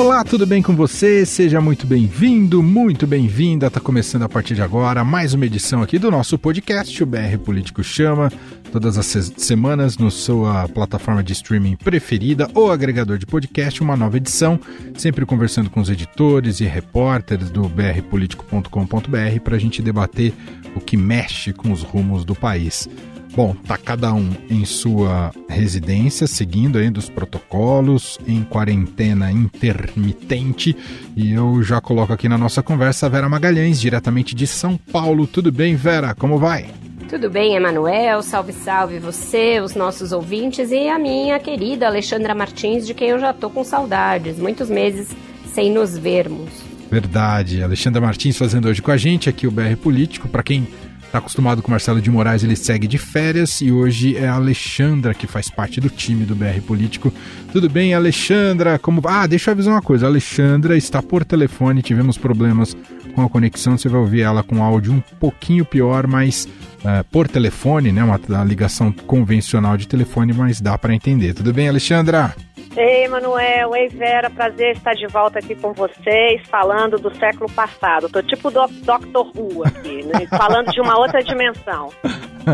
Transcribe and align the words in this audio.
Olá, 0.00 0.24
tudo 0.24 0.46
bem 0.46 0.62
com 0.62 0.74
você? 0.74 1.26
Seja 1.26 1.60
muito 1.60 1.86
bem-vindo, 1.86 2.62
muito 2.62 3.06
bem-vinda. 3.06 3.66
Está 3.66 3.80
começando 3.80 4.22
a 4.22 4.30
partir 4.30 4.54
de 4.54 4.62
agora 4.62 5.04
mais 5.04 5.34
uma 5.34 5.44
edição 5.44 5.82
aqui 5.82 5.98
do 5.98 6.10
nosso 6.10 6.38
podcast, 6.38 7.02
o 7.02 7.06
BR 7.06 7.36
Político 7.44 7.84
Chama, 7.84 8.32
todas 8.72 8.96
as 8.96 9.04
semanas 9.36 9.98
no 9.98 10.10
sua 10.10 10.66
plataforma 10.68 11.22
de 11.22 11.34
streaming 11.34 11.76
preferida 11.76 12.48
ou 12.54 12.72
agregador 12.72 13.18
de 13.18 13.26
podcast, 13.26 13.82
uma 13.82 13.94
nova 13.94 14.16
edição, 14.16 14.58
sempre 14.96 15.26
conversando 15.26 15.68
com 15.68 15.82
os 15.82 15.90
editores 15.90 16.60
e 16.60 16.64
repórteres 16.64 17.50
do 17.50 17.68
brpolitico.com.br 17.68 19.40
para 19.44 19.56
a 19.56 19.60
gente 19.60 19.82
debater 19.82 20.32
o 20.74 20.80
que 20.80 20.96
mexe 20.96 21.52
com 21.52 21.70
os 21.72 21.82
rumos 21.82 22.24
do 22.24 22.34
país. 22.34 22.88
Bom, 23.34 23.54
tá 23.66 23.76
cada 23.76 24.12
um 24.12 24.30
em 24.50 24.64
sua 24.64 25.30
residência, 25.48 26.26
seguindo 26.26 26.78
ainda 26.78 26.98
os 26.98 27.08
protocolos, 27.08 28.18
em 28.26 28.42
quarentena 28.42 29.30
intermitente. 29.30 30.76
E 31.16 31.32
eu 31.32 31.62
já 31.62 31.80
coloco 31.80 32.12
aqui 32.12 32.28
na 32.28 32.36
nossa 32.36 32.62
conversa 32.62 33.06
a 33.06 33.08
Vera 33.08 33.28
Magalhães, 33.28 33.80
diretamente 33.80 34.34
de 34.34 34.46
São 34.46 34.76
Paulo. 34.76 35.26
Tudo 35.26 35.52
bem, 35.52 35.76
Vera? 35.76 36.14
Como 36.14 36.38
vai? 36.38 36.70
Tudo 37.08 37.30
bem, 37.30 37.54
Emanuel? 37.56 38.22
Salve, 38.22 38.52
salve 38.52 38.98
você, 38.98 39.60
os 39.60 39.74
nossos 39.74 40.12
ouvintes 40.12 40.70
e 40.70 40.88
a 40.88 40.98
minha 40.98 41.38
querida 41.38 41.86
Alexandra 41.86 42.34
Martins, 42.34 42.86
de 42.86 42.94
quem 42.94 43.10
eu 43.10 43.18
já 43.18 43.32
tô 43.32 43.48
com 43.48 43.62
saudades. 43.64 44.38
Muitos 44.38 44.68
meses 44.68 45.08
sem 45.52 45.72
nos 45.72 45.96
vermos. 45.96 46.50
Verdade. 46.90 47.62
Alexandra 47.62 48.00
Martins 48.00 48.36
fazendo 48.36 48.68
hoje 48.68 48.82
com 48.82 48.90
a 48.90 48.96
gente 48.96 49.28
aqui 49.28 49.46
o 49.46 49.50
BR 49.50 49.76
Político. 49.80 50.28
Para 50.28 50.42
quem 50.42 50.66
Está 51.10 51.18
acostumado 51.18 51.60
com 51.60 51.72
Marcelo 51.72 52.00
de 52.00 52.08
Moraes, 52.08 52.44
ele 52.44 52.54
segue 52.54 52.86
de 52.86 52.96
férias 52.96 53.60
e 53.60 53.72
hoje 53.72 54.16
é 54.16 54.28
a 54.28 54.34
Alexandra 54.34 55.12
que 55.12 55.26
faz 55.26 55.50
parte 55.50 55.80
do 55.80 55.90
time 55.90 56.24
do 56.24 56.36
BR 56.36 56.60
Político. 56.64 57.12
Tudo 57.52 57.68
bem, 57.68 57.92
Alexandra? 57.92 58.78
Como 58.78 59.02
Ah, 59.04 59.26
deixa 59.26 59.50
eu 59.50 59.52
avisar 59.52 59.74
uma 59.74 59.82
coisa. 59.82 60.06
A 60.06 60.08
Alexandra 60.08 60.76
está 60.76 61.02
por 61.02 61.24
telefone, 61.24 61.82
tivemos 61.82 62.16
problemas 62.16 62.76
com 63.12 63.22
a 63.22 63.28
conexão. 63.28 63.76
Você 63.76 63.88
vai 63.88 64.00
ouvir 64.00 64.20
ela 64.20 64.44
com 64.44 64.62
áudio 64.62 64.92
um 64.92 65.00
pouquinho 65.18 65.64
pior, 65.64 66.06
mas 66.06 66.46
uh, 66.84 67.02
por 67.10 67.26
telefone, 67.26 67.90
né? 67.90 68.04
Uma, 68.04 68.20
uma 68.28 68.44
ligação 68.44 68.92
convencional 68.92 69.76
de 69.76 69.88
telefone, 69.88 70.32
mas 70.32 70.60
dá 70.60 70.78
para 70.78 70.94
entender. 70.94 71.34
Tudo 71.34 71.52
bem, 71.52 71.68
Alexandra? 71.68 72.36
Ei, 72.76 73.08
Manuel, 73.08 73.74
ei, 73.74 73.88
Vera, 73.88 74.30
prazer 74.30 74.76
estar 74.76 74.94
de 74.94 75.06
volta 75.08 75.40
aqui 75.40 75.56
com 75.56 75.72
vocês, 75.72 76.40
falando 76.48 76.98
do 76.98 77.14
século 77.16 77.50
passado. 77.50 78.08
Tô 78.08 78.22
tipo 78.22 78.48
do 78.50 78.66
Dr. 78.68 79.36
Who 79.36 79.64
aqui, 79.64 80.04
né? 80.04 80.26
falando 80.30 80.70
de 80.70 80.80
uma 80.80 80.96
outra 80.96 81.22
dimensão. 81.22 81.90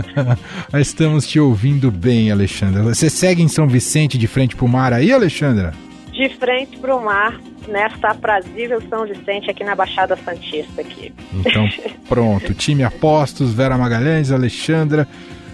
Estamos 0.75 1.27
te 1.27 1.39
ouvindo 1.39 1.91
bem, 1.91 2.31
Alexandra. 2.31 2.83
Você 2.83 3.11
segue 3.11 3.43
em 3.43 3.49
São 3.49 3.69
Vicente 3.69 4.17
de 4.17 4.27
frente 4.27 4.57
pro 4.57 4.67
mar 4.67 4.93
aí, 4.93 5.13
Alexandra? 5.13 5.75
De 6.13 6.31
frente 6.31 6.79
pro 6.79 6.99
mar, 6.99 7.39
nesta 7.69 8.09
aprazível 8.09 8.81
São 8.89 9.05
Vicente 9.05 9.51
aqui 9.51 9.63
na 9.63 9.75
Baixada 9.75 10.17
Santista 10.17 10.81
aqui. 10.81 11.13
Então, 11.35 11.69
pronto. 12.09 12.55
Time 12.55 12.85
Apostos, 12.85 13.53
Vera 13.53 13.77
Magalhães, 13.77 14.33
Alexandra. 14.33 15.07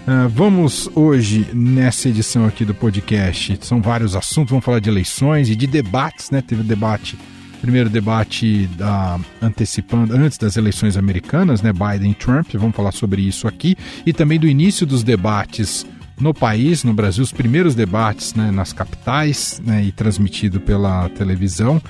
Uh, 0.03 0.27
vamos 0.27 0.89
hoje, 0.95 1.47
nessa 1.53 2.09
edição 2.09 2.45
aqui 2.45 2.65
do 2.65 2.73
podcast, 2.73 3.57
são 3.61 3.81
vários 3.81 4.17
assuntos, 4.17 4.49
vamos 4.49 4.65
falar 4.65 4.79
de 4.79 4.89
eleições 4.89 5.49
e 5.49 5.55
de 5.55 5.65
debates, 5.65 6.29
né? 6.29 6.41
Teve 6.41 6.61
debate, 6.61 7.17
primeiro 7.61 7.89
debate 7.89 8.67
da, 8.77 9.17
antecipando, 9.41 10.13
antes 10.13 10.37
das 10.37 10.57
eleições 10.57 10.97
americanas, 10.97 11.61
né? 11.61 11.71
Biden 11.71 12.11
e 12.11 12.15
Trump, 12.15 12.49
vamos 12.55 12.75
falar 12.75 12.91
sobre 12.91 13.21
isso 13.21 13.47
aqui, 13.47 13.77
e 14.05 14.11
também 14.11 14.37
do 14.37 14.45
início 14.45 14.85
dos 14.85 15.03
debates 15.03 15.85
no 16.19 16.33
país, 16.33 16.83
no 16.83 16.93
Brasil, 16.93 17.23
os 17.23 17.31
primeiros 17.31 17.73
debates 17.73 18.33
né, 18.33 18.51
nas 18.51 18.73
capitais 18.73 19.61
né, 19.65 19.83
e 19.83 19.91
transmitido 19.91 20.59
pela 20.59 21.09
televisão. 21.09 21.81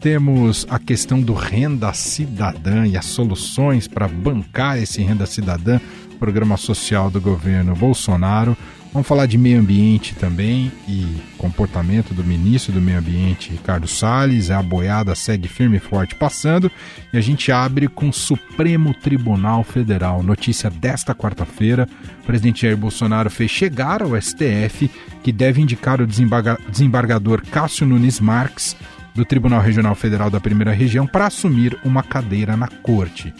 Temos 0.00 0.66
a 0.70 0.78
questão 0.78 1.20
do 1.20 1.34
renda 1.34 1.92
cidadã 1.92 2.86
e 2.86 2.96
as 2.96 3.04
soluções 3.04 3.88
para 3.88 4.06
bancar 4.08 4.78
esse 4.78 5.02
renda 5.02 5.26
cidadã 5.26 5.80
programa 6.18 6.56
social 6.56 7.10
do 7.10 7.20
governo 7.20 7.74
Bolsonaro. 7.74 8.56
Vamos 8.92 9.06
falar 9.06 9.26
de 9.26 9.36
meio 9.36 9.60
ambiente 9.60 10.14
também 10.14 10.72
e 10.88 11.06
comportamento 11.36 12.14
do 12.14 12.24
ministro 12.24 12.72
do 12.72 12.80
Meio 12.80 12.98
Ambiente, 12.98 13.50
Ricardo 13.50 13.86
Salles. 13.86 14.50
A 14.50 14.62
boiada 14.62 15.14
segue 15.14 15.46
firme 15.46 15.76
e 15.76 15.80
forte 15.80 16.14
passando. 16.14 16.70
E 17.12 17.18
a 17.18 17.20
gente 17.20 17.52
abre 17.52 17.86
com 17.86 18.08
o 18.08 18.12
Supremo 18.12 18.94
Tribunal 18.94 19.62
Federal. 19.62 20.22
Notícia 20.22 20.70
desta 20.70 21.14
quarta-feira: 21.14 21.86
o 22.22 22.26
presidente 22.26 22.62
Jair 22.62 22.78
Bolsonaro 22.78 23.30
fez 23.30 23.50
chegar 23.50 24.02
ao 24.02 24.20
STF 24.20 24.90
que 25.22 25.32
deve 25.32 25.60
indicar 25.60 26.00
o 26.00 26.06
desembargador 26.06 27.42
Cássio 27.50 27.86
Nunes 27.86 28.18
Marques, 28.20 28.74
do 29.14 29.24
Tribunal 29.24 29.60
Regional 29.60 29.94
Federal 29.94 30.30
da 30.30 30.40
Primeira 30.40 30.72
Região, 30.72 31.06
para 31.06 31.26
assumir 31.26 31.78
uma 31.84 32.02
cadeira 32.02 32.56
na 32.56 32.68
corte. 32.68 33.34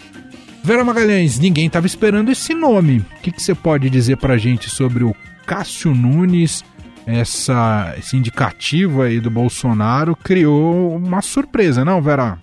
Vera 0.63 0.83
Magalhães, 0.83 1.39
ninguém 1.39 1.67
estava 1.67 1.87
esperando 1.87 2.29
esse 2.29 2.53
nome. 2.53 2.99
O 2.99 3.21
que, 3.21 3.31
você 3.31 3.55
pode 3.55 3.89
dizer 3.89 4.17
para 4.17 4.35
a 4.35 4.37
gente 4.37 4.69
sobre 4.69 5.03
o 5.03 5.15
Cássio 5.45 5.93
Nunes? 5.95 6.63
Essa, 7.07 7.95
esse 7.97 8.15
indicativo 8.15 9.01
aí 9.01 9.19
do 9.19 9.31
Bolsonaro 9.31 10.15
criou 10.15 10.95
uma 10.95 11.21
surpresa, 11.21 11.83
não, 11.83 12.01
Vera? 12.01 12.37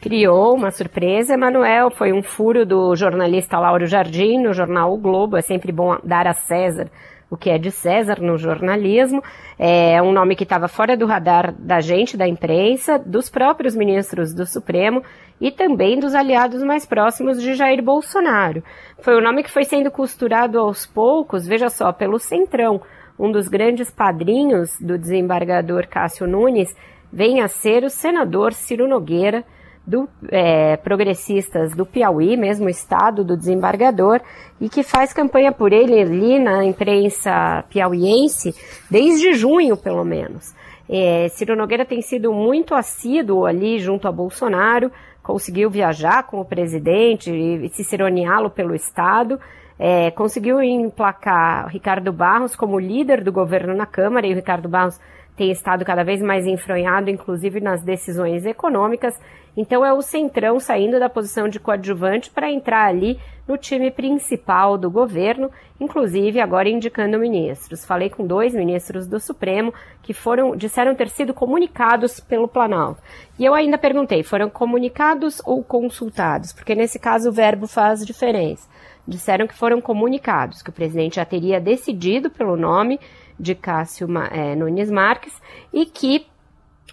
Criou 0.00 0.54
uma 0.54 0.70
surpresa, 0.70 1.34
Emanuel. 1.34 1.90
Foi 1.90 2.12
um 2.12 2.22
furo 2.22 2.64
do 2.64 2.94
jornalista 2.94 3.58
Lauro 3.58 3.86
Jardim 3.86 4.38
no 4.38 4.52
jornal 4.52 4.92
O 4.92 4.98
Globo. 4.98 5.36
É 5.36 5.42
sempre 5.42 5.72
bom 5.72 5.98
dar 6.04 6.26
a 6.26 6.34
César 6.34 6.88
o 7.32 7.36
que 7.36 7.48
é 7.48 7.56
de 7.56 7.70
César 7.70 8.20
no 8.20 8.36
jornalismo. 8.36 9.22
É 9.58 10.02
um 10.02 10.12
nome 10.12 10.36
que 10.36 10.42
estava 10.42 10.68
fora 10.68 10.98
do 10.98 11.06
radar 11.06 11.54
da 11.58 11.80
gente, 11.80 12.14
da 12.14 12.28
imprensa, 12.28 12.98
dos 12.98 13.30
próprios 13.30 13.74
ministros 13.74 14.34
do 14.34 14.44
Supremo 14.44 15.02
e 15.42 15.50
também 15.50 15.98
dos 15.98 16.14
aliados 16.14 16.62
mais 16.62 16.86
próximos 16.86 17.42
de 17.42 17.54
Jair 17.54 17.82
Bolsonaro. 17.82 18.62
Foi 19.00 19.16
um 19.18 19.20
nome 19.20 19.42
que 19.42 19.50
foi 19.50 19.64
sendo 19.64 19.90
costurado 19.90 20.56
aos 20.56 20.86
poucos, 20.86 21.48
veja 21.48 21.68
só, 21.68 21.92
pelo 21.92 22.20
Centrão. 22.20 22.80
Um 23.18 23.32
dos 23.32 23.48
grandes 23.48 23.90
padrinhos 23.90 24.78
do 24.80 24.96
desembargador 24.96 25.88
Cássio 25.88 26.28
Nunes 26.28 26.72
vem 27.12 27.40
a 27.40 27.48
ser 27.48 27.82
o 27.82 27.90
senador 27.90 28.52
Ciro 28.52 28.86
Nogueira, 28.86 29.44
do 29.84 30.08
é, 30.30 30.76
progressistas 30.76 31.74
do 31.74 31.84
Piauí, 31.84 32.36
mesmo 32.36 32.68
estado 32.68 33.24
do 33.24 33.36
desembargador, 33.36 34.20
e 34.60 34.68
que 34.68 34.84
faz 34.84 35.12
campanha 35.12 35.50
por 35.50 35.72
ele 35.72 36.00
ali 36.00 36.38
na 36.38 36.64
imprensa 36.64 37.64
piauiense 37.68 38.54
desde 38.88 39.34
junho, 39.34 39.76
pelo 39.76 40.04
menos. 40.04 40.54
É, 40.88 41.28
Ciro 41.30 41.56
Nogueira 41.56 41.84
tem 41.84 42.00
sido 42.00 42.32
muito 42.32 42.76
assíduo 42.76 43.44
ali 43.44 43.80
junto 43.80 44.06
a 44.06 44.12
Bolsonaro, 44.12 44.92
conseguiu 45.22 45.70
viajar 45.70 46.24
com 46.24 46.40
o 46.40 46.44
presidente 46.44 47.30
e 47.30 47.68
ciceroneá-lo 47.70 48.50
pelo 48.50 48.74
estado, 48.74 49.38
é, 49.78 50.10
conseguiu 50.10 50.62
emplacar 50.62 51.68
Ricardo 51.68 52.12
Barros 52.12 52.54
como 52.54 52.78
líder 52.78 53.22
do 53.22 53.32
governo 53.32 53.74
na 53.74 53.86
Câmara, 53.86 54.26
e 54.26 54.32
o 54.32 54.36
Ricardo 54.36 54.68
Barros 54.68 55.00
tem 55.36 55.50
estado 55.50 55.84
cada 55.84 56.04
vez 56.04 56.20
mais 56.20 56.46
enfronhado, 56.46 57.10
inclusive 57.10 57.60
nas 57.60 57.82
decisões 57.82 58.44
econômicas. 58.44 59.18
Então 59.56 59.84
é 59.84 59.92
o 59.92 60.02
Centrão 60.02 60.58
saindo 60.58 60.98
da 60.98 61.08
posição 61.08 61.48
de 61.48 61.60
coadjuvante 61.60 62.30
para 62.30 62.50
entrar 62.50 62.86
ali 62.86 63.18
no 63.46 63.58
time 63.58 63.90
principal 63.90 64.78
do 64.78 64.90
governo, 64.90 65.50
inclusive 65.80 66.40
agora 66.40 66.68
indicando 66.68 67.18
ministros. 67.18 67.84
Falei 67.84 68.08
com 68.08 68.26
dois 68.26 68.54
ministros 68.54 69.06
do 69.06 69.18
Supremo 69.18 69.74
que 70.02 70.14
foram 70.14 70.56
disseram 70.56 70.94
ter 70.94 71.08
sido 71.08 71.34
comunicados 71.34 72.20
pelo 72.20 72.48
Planalto. 72.48 73.02
E 73.38 73.44
eu 73.44 73.54
ainda 73.54 73.76
perguntei, 73.76 74.22
foram 74.22 74.48
comunicados 74.48 75.40
ou 75.44 75.62
consultados? 75.62 76.52
Porque 76.52 76.74
nesse 76.74 76.98
caso 76.98 77.30
o 77.30 77.32
verbo 77.32 77.66
faz 77.66 78.06
diferença. 78.06 78.68
Disseram 79.06 79.48
que 79.48 79.54
foram 79.54 79.80
comunicados, 79.80 80.62
que 80.62 80.70
o 80.70 80.72
presidente 80.72 81.16
já 81.16 81.24
teria 81.24 81.60
decidido 81.60 82.30
pelo 82.30 82.56
nome 82.56 83.00
de 83.42 83.56
Cássio 83.56 84.06
é, 84.30 84.54
Nunes 84.54 84.88
Marques 84.88 85.34
e 85.74 85.84
que 85.84 86.24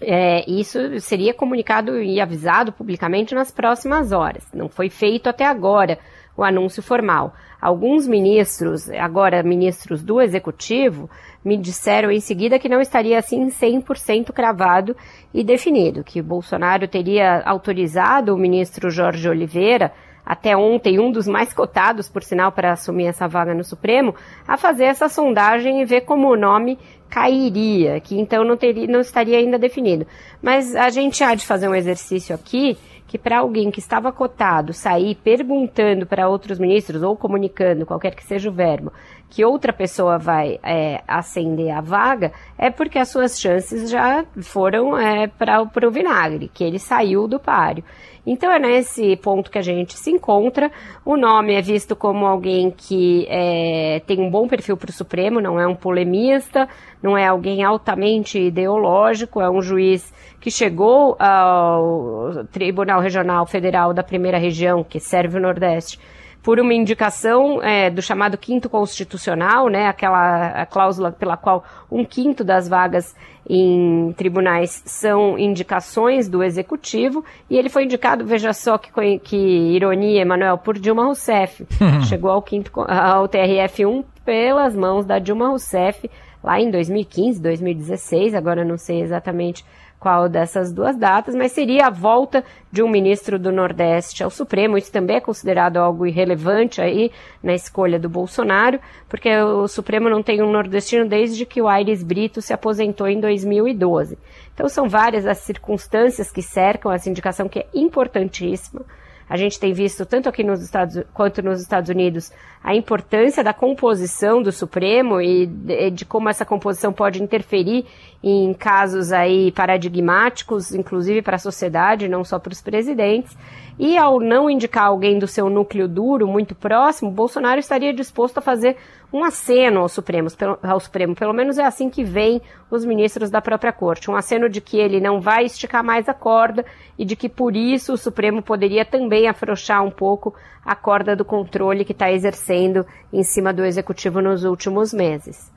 é, 0.01 0.49
isso 0.49 0.99
seria 0.99 1.33
comunicado 1.33 2.01
e 2.01 2.19
avisado 2.19 2.71
publicamente 2.71 3.35
nas 3.35 3.51
próximas 3.51 4.11
horas. 4.11 4.43
Não 4.51 4.67
foi 4.67 4.89
feito 4.89 5.29
até 5.29 5.45
agora 5.45 5.99
o 6.35 6.43
anúncio 6.43 6.81
formal. 6.81 7.35
Alguns 7.61 8.07
ministros, 8.07 8.89
agora 8.89 9.43
ministros 9.43 10.01
do 10.01 10.21
executivo, 10.21 11.09
me 11.43 11.55
disseram 11.57 12.09
em 12.09 12.19
seguida 12.19 12.57
que 12.57 12.69
não 12.69 12.81
estaria 12.81 13.19
assim 13.19 13.47
100% 13.47 14.31
cravado 14.31 14.95
e 15.33 15.43
definido, 15.43 16.03
que 16.03 16.21
Bolsonaro 16.21 16.87
teria 16.87 17.43
autorizado 17.45 18.33
o 18.33 18.37
ministro 18.37 18.89
Jorge 18.89 19.29
Oliveira 19.29 19.91
até 20.29 20.55
ontem 20.55 20.99
um 20.99 21.11
dos 21.11 21.27
mais 21.27 21.51
cotados, 21.51 22.07
por 22.07 22.21
sinal, 22.21 22.51
para 22.51 22.73
assumir 22.73 23.07
essa 23.07 23.27
vaga 23.27 23.55
no 23.55 23.63
Supremo, 23.63 24.13
a 24.47 24.57
fazer 24.57 24.83
essa 24.83 25.09
sondagem 25.09 25.81
e 25.81 25.85
ver 25.85 26.01
como 26.01 26.29
o 26.29 26.37
nome 26.37 26.77
cairia, 27.09 27.99
que 27.99 28.19
então 28.19 28.43
não, 28.43 28.55
teria, 28.55 28.87
não 28.87 28.99
estaria 28.99 29.37
ainda 29.37 29.57
definido. 29.57 30.05
Mas 30.41 30.75
a 30.75 30.89
gente 30.89 31.23
há 31.23 31.33
de 31.33 31.45
fazer 31.45 31.67
um 31.67 31.75
exercício 31.75 32.35
aqui 32.35 32.77
que 33.09 33.17
para 33.17 33.39
alguém 33.39 33.71
que 33.71 33.79
estava 33.79 34.11
cotado 34.11 34.71
sair 34.71 35.15
perguntando 35.15 36.05
para 36.05 36.29
outros 36.29 36.59
ministros 36.59 37.01
ou 37.01 37.17
comunicando, 37.17 37.83
qualquer 37.83 38.13
que 38.13 38.23
seja 38.23 38.51
o 38.51 38.53
verbo, 38.53 38.93
que 39.27 39.43
outra 39.43 39.73
pessoa 39.73 40.19
vai 40.19 40.59
é, 40.61 41.01
ascender 41.07 41.75
a 41.75 41.81
vaga, 41.81 42.31
é 42.55 42.69
porque 42.69 42.99
as 42.99 43.09
suas 43.09 43.39
chances 43.39 43.89
já 43.89 44.23
foram 44.43 44.95
é, 44.95 45.25
para 45.25 45.87
o 45.87 45.91
vinagre, 45.91 46.51
que 46.53 46.63
ele 46.63 46.77
saiu 46.77 47.27
do 47.27 47.39
páreo. 47.39 47.83
Então 48.25 48.51
é 48.51 48.59
nesse 48.59 49.15
ponto 49.17 49.49
que 49.49 49.57
a 49.57 49.61
gente 49.61 49.97
se 49.97 50.11
encontra. 50.11 50.71
O 51.03 51.17
nome 51.17 51.55
é 51.55 51.61
visto 51.61 51.95
como 51.95 52.27
alguém 52.27 52.69
que 52.69 53.25
é, 53.27 54.01
tem 54.05 54.19
um 54.19 54.29
bom 54.29 54.47
perfil 54.47 54.77
para 54.77 54.91
o 54.91 54.93
Supremo, 54.93 55.41
não 55.41 55.59
é 55.59 55.65
um 55.65 55.75
polemista, 55.75 56.69
não 57.01 57.17
é 57.17 57.27
alguém 57.27 57.63
altamente 57.63 58.39
ideológico, 58.39 59.41
é 59.41 59.49
um 59.49 59.61
juiz 59.61 60.13
que 60.39 60.49
chegou 60.49 61.15
ao 61.19 62.45
Tribunal 62.51 63.01
Regional 63.01 63.45
Federal 63.45 63.93
da 63.93 64.03
Primeira 64.03 64.37
Região, 64.37 64.83
que 64.83 64.99
serve 64.99 65.37
o 65.37 65.41
Nordeste, 65.41 65.99
por 66.41 66.59
uma 66.59 66.73
indicação 66.73 67.61
é, 67.61 67.89
do 67.89 68.01
chamado 68.01 68.37
quinto 68.37 68.69
constitucional, 68.69 69.67
né, 69.67 69.87
aquela 69.87 70.65
cláusula 70.67 71.11
pela 71.11 71.35
qual 71.35 71.63
um 71.91 72.05
quinto 72.05 72.43
das 72.43 72.67
vagas 72.67 73.13
em 73.47 74.13
tribunais 74.15 74.81
são 74.85 75.37
indicações 75.37 76.29
do 76.29 76.43
executivo, 76.43 77.25
e 77.49 77.57
ele 77.57 77.67
foi 77.67 77.83
indicado, 77.83 78.25
veja 78.25 78.53
só 78.53 78.77
que, 78.77 79.19
que 79.19 79.35
ironia, 79.35 80.21
Emanuel, 80.21 80.57
por 80.57 80.77
Dilma 80.77 81.05
Rousseff. 81.05 81.65
Chegou 82.07 82.29
ao, 82.29 82.41
quinto, 82.41 82.71
ao 82.87 83.27
TRF1 83.27 84.05
pelas 84.23 84.75
mãos 84.75 85.05
da 85.05 85.19
Dilma 85.19 85.47
Rousseff 85.49 86.09
lá 86.43 86.59
em 86.59 86.69
2015, 86.71 87.41
2016, 87.41 88.33
agora 88.33 88.63
não 88.63 88.77
sei 88.77 89.01
exatamente 89.01 89.63
qual 89.99 90.29
dessas 90.29 90.71
duas 90.71 90.95
datas, 90.95 91.35
mas 91.35 91.51
seria 91.51 91.87
a 91.87 91.89
volta 91.89 92.43
de 92.71 92.81
um 92.81 92.89
ministro 92.89 93.37
do 93.37 93.51
Nordeste 93.51 94.23
ao 94.23 94.29
Supremo. 94.29 94.77
Isso 94.77 94.91
também 94.91 95.17
é 95.17 95.21
considerado 95.21 95.77
algo 95.77 96.05
irrelevante 96.05 96.79
aí 96.81 97.11
na 97.43 97.53
escolha 97.53 97.99
do 97.99 98.07
Bolsonaro, 98.07 98.79
porque 99.09 99.29
o 99.37 99.67
Supremo 99.67 100.09
não 100.09 100.23
tem 100.23 100.41
um 100.41 100.51
nordestino 100.51 101.07
desde 101.07 101.45
que 101.45 101.61
o 101.61 101.67
Aires 101.67 102.01
Brito 102.01 102.41
se 102.41 102.53
aposentou 102.53 103.07
em 103.07 103.19
2012. 103.19 104.17
Então 104.53 104.69
são 104.69 104.87
várias 104.87 105.27
as 105.27 105.39
circunstâncias 105.39 106.31
que 106.31 106.41
cercam 106.41 106.91
essa 106.91 107.09
indicação 107.09 107.49
que 107.49 107.59
é 107.59 107.67
importantíssima. 107.73 108.85
A 109.29 109.37
gente 109.37 109.59
tem 109.59 109.71
visto, 109.71 110.05
tanto 110.05 110.27
aqui 110.27 110.43
nos 110.43 110.61
Estados 110.61 111.03
quanto 111.13 111.43
nos 111.43 111.61
Estados 111.61 111.89
Unidos, 111.89 112.31
a 112.63 112.75
importância 112.75 113.43
da 113.43 113.53
composição 113.53 114.41
do 114.41 114.51
Supremo 114.51 115.21
e 115.21 115.45
de, 115.45 116.03
como 116.03 116.27
essa 116.27 116.43
composição 116.43 116.91
pode 116.91 117.21
interferir 117.21 117.85
em 118.23 118.53
casos 118.53 119.11
aí 119.11 119.51
paradigmáticos, 119.51 120.73
inclusive 120.73 121.21
para 121.21 121.35
a 121.35 121.39
sociedade, 121.39 122.09
não 122.09 122.23
só 122.23 122.39
para 122.39 122.51
os 122.51 122.61
presidentes. 122.61 123.37
E 123.77 123.97
ao 123.97 124.19
não 124.19 124.49
indicar 124.49 124.87
alguém 124.87 125.17
do 125.19 125.27
seu 125.27 125.49
núcleo 125.49 125.87
duro, 125.87 126.27
muito 126.27 126.53
próximo, 126.53 127.11
Bolsonaro 127.11 127.59
estaria 127.59 127.93
disposto 127.93 128.39
a 128.39 128.41
fazer 128.41 128.75
um 129.11 129.23
aceno 129.23 129.79
ao 129.79 129.89
Supremo, 129.89 130.29
ao 130.61 130.79
Supremo. 130.79 131.15
Pelo 131.15 131.33
menos 131.33 131.57
é 131.57 131.65
assim 131.65 131.89
que 131.89 132.03
vêm 132.03 132.41
os 132.69 132.85
ministros 132.85 133.29
da 133.29 133.41
própria 133.41 133.73
corte. 133.73 134.09
Um 134.09 134.15
aceno 134.15 134.47
de 134.47 134.61
que 134.61 134.77
ele 134.77 134.99
não 134.99 135.19
vai 135.19 135.45
esticar 135.45 135.83
mais 135.83 136.07
a 136.07 136.13
corda 136.13 136.65
e 136.97 137.03
de 137.03 137.15
que 137.15 137.27
por 137.27 137.55
isso 137.55 137.93
o 137.93 137.97
Supremo 137.97 138.41
poderia 138.41 138.85
também 138.85 139.27
afrouxar 139.27 139.83
um 139.83 139.91
pouco 139.91 140.33
a 140.63 140.75
corda 140.75 141.15
do 141.15 141.25
controle 141.25 141.83
que 141.83 141.91
está 141.91 142.11
exercendo 142.11 142.85
em 143.11 143.23
cima 143.23 143.51
do 143.51 143.65
executivo 143.65 144.21
nos 144.21 144.43
últimos 144.43 144.93
meses. 144.93 145.51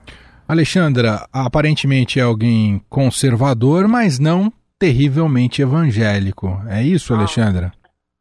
Alexandra, 0.48 1.26
aparentemente 1.32 2.18
é 2.18 2.22
alguém 2.22 2.82
conservador, 2.88 3.86
mas 3.86 4.18
não 4.18 4.52
terrivelmente 4.78 5.62
evangélico. 5.62 6.60
É 6.68 6.82
isso, 6.82 7.14
Alexandra? 7.14 7.72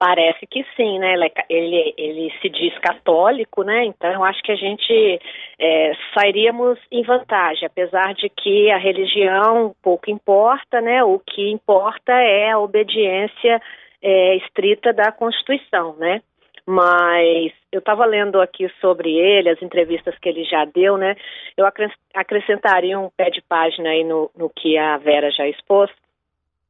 Parece 0.01 0.47
que 0.47 0.65
sim, 0.75 0.97
né? 0.97 1.13
Ele, 1.13 1.25
é 1.25 1.45
ele, 1.47 1.93
ele, 1.95 2.33
se 2.41 2.49
diz 2.49 2.75
católico, 2.79 3.61
né? 3.61 3.85
Então 3.85 4.11
eu 4.11 4.23
acho 4.23 4.41
que 4.41 4.51
a 4.51 4.55
gente 4.55 5.21
é, 5.59 5.91
sairíamos 6.17 6.79
em 6.91 7.03
vantagem, 7.03 7.67
apesar 7.67 8.15
de 8.15 8.27
que 8.27 8.71
a 8.71 8.79
religião 8.79 9.75
pouco 9.79 10.09
importa, 10.09 10.81
né? 10.81 11.03
O 11.03 11.19
que 11.19 11.51
importa 11.51 12.13
é 12.13 12.49
a 12.49 12.57
obediência 12.57 13.61
é, 14.01 14.37
estrita 14.37 14.91
da 14.91 15.11
Constituição, 15.11 15.95
né? 15.97 16.23
Mas 16.65 17.53
eu 17.71 17.77
estava 17.77 18.03
lendo 18.03 18.41
aqui 18.41 18.67
sobre 18.81 19.15
ele, 19.15 19.49
as 19.49 19.61
entrevistas 19.61 20.17
que 20.17 20.29
ele 20.29 20.43
já 20.45 20.65
deu, 20.65 20.97
né? 20.97 21.15
Eu 21.55 21.67
acrescentaria 22.15 22.99
um 22.99 23.11
pé 23.15 23.29
de 23.29 23.43
página 23.43 23.89
aí 23.89 24.03
no, 24.03 24.31
no 24.35 24.49
que 24.49 24.79
a 24.79 24.97
Vera 24.97 25.29
já 25.29 25.47
expôs. 25.47 25.91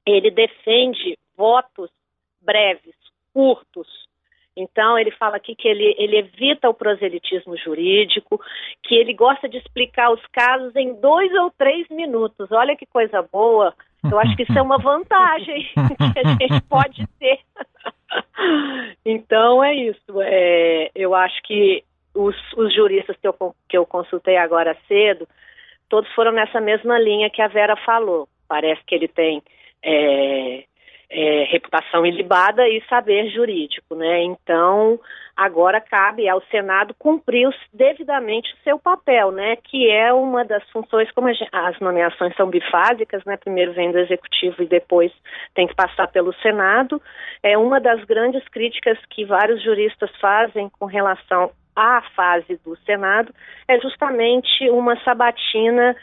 Ele 0.05 0.29
defende 0.31 1.17
votos 1.37 1.89
breves 2.41 3.00
curtos. 3.33 3.87
Então, 4.55 4.97
ele 4.99 5.11
fala 5.11 5.37
aqui 5.37 5.55
que 5.55 5.67
ele, 5.67 5.95
ele 5.97 6.17
evita 6.17 6.69
o 6.69 6.73
proselitismo 6.73 7.55
jurídico, 7.57 8.39
que 8.83 8.95
ele 8.95 9.13
gosta 9.13 9.47
de 9.47 9.57
explicar 9.57 10.11
os 10.11 10.21
casos 10.27 10.75
em 10.75 10.93
dois 10.99 11.33
ou 11.35 11.51
três 11.51 11.87
minutos. 11.89 12.51
Olha 12.51 12.75
que 12.75 12.85
coisa 12.85 13.21
boa. 13.31 13.73
Eu 14.03 14.19
acho 14.19 14.35
que 14.35 14.43
isso 14.43 14.57
é 14.57 14.61
uma 14.61 14.77
vantagem 14.79 15.63
que 16.13 16.19
a 16.19 16.23
gente 16.33 16.61
pode 16.67 17.07
ter. 17.17 17.39
então, 19.05 19.63
é 19.63 19.73
isso. 19.73 20.21
É, 20.21 20.91
eu 20.95 21.15
acho 21.15 21.41
que 21.43 21.83
os, 22.13 22.35
os 22.57 22.73
juristas 22.75 23.15
que 23.17 23.27
eu, 23.27 23.55
que 23.69 23.77
eu 23.77 23.85
consultei 23.85 24.35
agora 24.35 24.77
cedo, 24.85 25.25
todos 25.87 26.11
foram 26.13 26.33
nessa 26.33 26.59
mesma 26.59 26.99
linha 26.99 27.29
que 27.29 27.41
a 27.41 27.47
Vera 27.47 27.77
falou. 27.85 28.27
Parece 28.49 28.83
que 28.85 28.95
ele 28.95 29.07
tem 29.07 29.41
é, 29.81 30.65
é, 31.11 31.43
reputação 31.43 32.05
ilibada 32.05 32.67
e 32.67 32.81
saber 32.87 33.29
jurídico, 33.29 33.95
né? 33.95 34.23
Então, 34.23 34.97
agora 35.35 35.81
cabe 35.81 36.27
ao 36.29 36.41
Senado 36.43 36.95
cumprir 36.97 37.49
devidamente 37.73 38.53
o 38.53 38.63
seu 38.63 38.79
papel, 38.79 39.31
né? 39.31 39.57
Que 39.57 39.89
é 39.89 40.13
uma 40.13 40.45
das 40.45 40.67
funções, 40.69 41.11
como 41.11 41.27
as 41.27 41.79
nomeações 41.81 42.33
são 42.35 42.47
bifásicas, 42.49 43.23
né? 43.25 43.35
Primeiro 43.35 43.73
vem 43.73 43.91
do 43.91 43.99
Executivo 43.99 44.63
e 44.63 44.67
depois 44.67 45.11
tem 45.53 45.67
que 45.67 45.75
passar 45.75 46.07
pelo 46.07 46.33
Senado. 46.35 47.01
É 47.43 47.57
uma 47.57 47.81
das 47.81 48.01
grandes 48.05 48.47
críticas 48.47 48.97
que 49.09 49.25
vários 49.25 49.61
juristas 49.61 50.09
fazem 50.21 50.69
com 50.69 50.85
relação 50.85 51.51
à 51.75 52.01
fase 52.15 52.59
do 52.63 52.77
Senado 52.85 53.33
é 53.67 53.79
justamente 53.79 54.69
uma 54.69 54.97
sabatina 55.03 55.95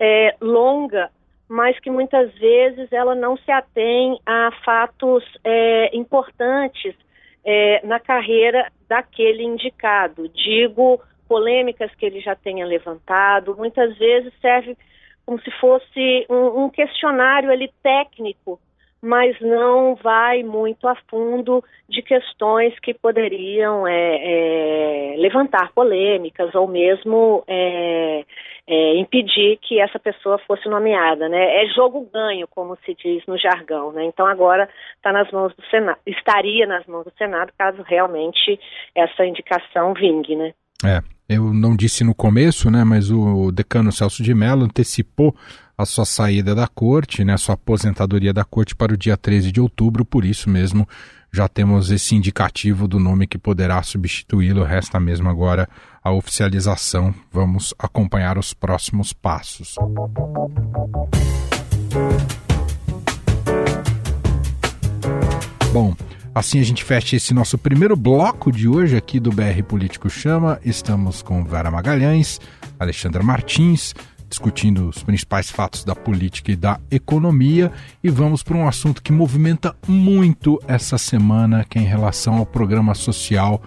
é, 0.00 0.34
longa 0.40 1.10
mas 1.48 1.78
que 1.80 1.90
muitas 1.90 2.32
vezes 2.34 2.92
ela 2.92 3.14
não 3.14 3.36
se 3.36 3.50
atém 3.50 4.18
a 4.24 4.50
fatos 4.64 5.24
é, 5.44 5.96
importantes 5.96 6.94
é, 7.44 7.86
na 7.86 8.00
carreira 8.00 8.70
daquele 8.88 9.42
indicado. 9.42 10.28
Digo, 10.28 11.00
polêmicas 11.28 11.94
que 11.94 12.06
ele 12.06 12.20
já 12.20 12.34
tenha 12.34 12.66
levantado, 12.66 13.56
muitas 13.56 13.96
vezes 13.98 14.32
serve 14.40 14.76
como 15.26 15.40
se 15.40 15.50
fosse 15.52 16.26
um, 16.28 16.64
um 16.64 16.70
questionário 16.70 17.50
ali 17.50 17.70
técnico 17.82 18.60
mas 19.04 19.38
não 19.38 19.94
vai 19.96 20.42
muito 20.42 20.88
a 20.88 20.96
fundo 21.10 21.62
de 21.86 22.00
questões 22.00 22.72
que 22.80 22.94
poderiam 22.94 23.86
é, 23.86 23.92
é, 23.92 25.16
levantar 25.18 25.70
polêmicas 25.74 26.54
ou 26.54 26.66
mesmo 26.66 27.44
é, 27.46 28.24
é, 28.66 28.96
impedir 28.96 29.58
que 29.60 29.78
essa 29.78 29.98
pessoa 29.98 30.38
fosse 30.46 30.66
nomeada, 30.70 31.28
né? 31.28 31.62
É 31.62 31.66
jogo 31.68 32.08
ganho, 32.10 32.48
como 32.48 32.78
se 32.86 32.94
diz 32.94 33.22
no 33.26 33.36
jargão, 33.36 33.92
né? 33.92 34.06
Então 34.06 34.26
agora 34.26 34.66
está 34.96 35.12
nas 35.12 35.30
mãos 35.30 35.54
do 35.54 35.62
Senado, 35.66 35.98
estaria 36.06 36.66
nas 36.66 36.86
mãos 36.86 37.04
do 37.04 37.12
Senado 37.18 37.52
caso 37.58 37.82
realmente 37.82 38.58
essa 38.94 39.26
indicação 39.26 39.92
vingue, 39.92 40.34
né? 40.34 40.54
É, 40.82 41.00
eu 41.28 41.52
não 41.52 41.76
disse 41.76 42.02
no 42.04 42.14
começo, 42.14 42.70
né? 42.70 42.84
Mas 42.84 43.10
o 43.10 43.52
decano 43.52 43.92
Celso 43.92 44.22
de 44.22 44.34
Mello 44.34 44.64
antecipou 44.64 45.34
a 45.76 45.84
sua 45.84 46.04
saída 46.04 46.54
da 46.54 46.68
corte, 46.68 47.24
né, 47.24 47.34
a 47.34 47.38
sua 47.38 47.54
aposentadoria 47.54 48.32
da 48.32 48.44
corte 48.44 48.74
para 48.74 48.94
o 48.94 48.96
dia 48.96 49.16
13 49.16 49.50
de 49.50 49.60
outubro, 49.60 50.04
por 50.04 50.24
isso 50.24 50.48
mesmo 50.48 50.88
já 51.32 51.48
temos 51.48 51.90
esse 51.90 52.14
indicativo 52.14 52.86
do 52.86 53.00
nome 53.00 53.26
que 53.26 53.36
poderá 53.36 53.82
substituí-lo, 53.82 54.62
resta 54.62 55.00
mesmo 55.00 55.28
agora 55.28 55.68
a 56.02 56.12
oficialização. 56.12 57.12
Vamos 57.32 57.74
acompanhar 57.76 58.38
os 58.38 58.54
próximos 58.54 59.12
passos. 59.12 59.74
Bom, 65.72 65.96
assim 66.32 66.60
a 66.60 66.62
gente 66.62 66.84
fecha 66.84 67.16
esse 67.16 67.34
nosso 67.34 67.58
primeiro 67.58 67.96
bloco 67.96 68.52
de 68.52 68.68
hoje 68.68 68.96
aqui 68.96 69.18
do 69.18 69.32
BR 69.32 69.60
Político 69.66 70.08
Chama. 70.08 70.60
Estamos 70.64 71.20
com 71.20 71.42
Vera 71.42 71.68
Magalhães, 71.68 72.40
Alexandra 72.78 73.24
Martins, 73.24 73.92
discutindo 74.28 74.88
os 74.88 75.02
principais 75.02 75.50
fatos 75.50 75.84
da 75.84 75.94
política 75.94 76.52
e 76.52 76.56
da 76.56 76.80
economia 76.90 77.70
e 78.02 78.10
vamos 78.10 78.42
para 78.42 78.56
um 78.56 78.66
assunto 78.66 79.02
que 79.02 79.12
movimenta 79.12 79.74
muito 79.86 80.60
essa 80.66 80.98
semana, 80.98 81.64
que 81.64 81.78
é 81.78 81.82
em 81.82 81.86
relação 81.86 82.36
ao 82.36 82.46
programa 82.46 82.94
social 82.94 83.62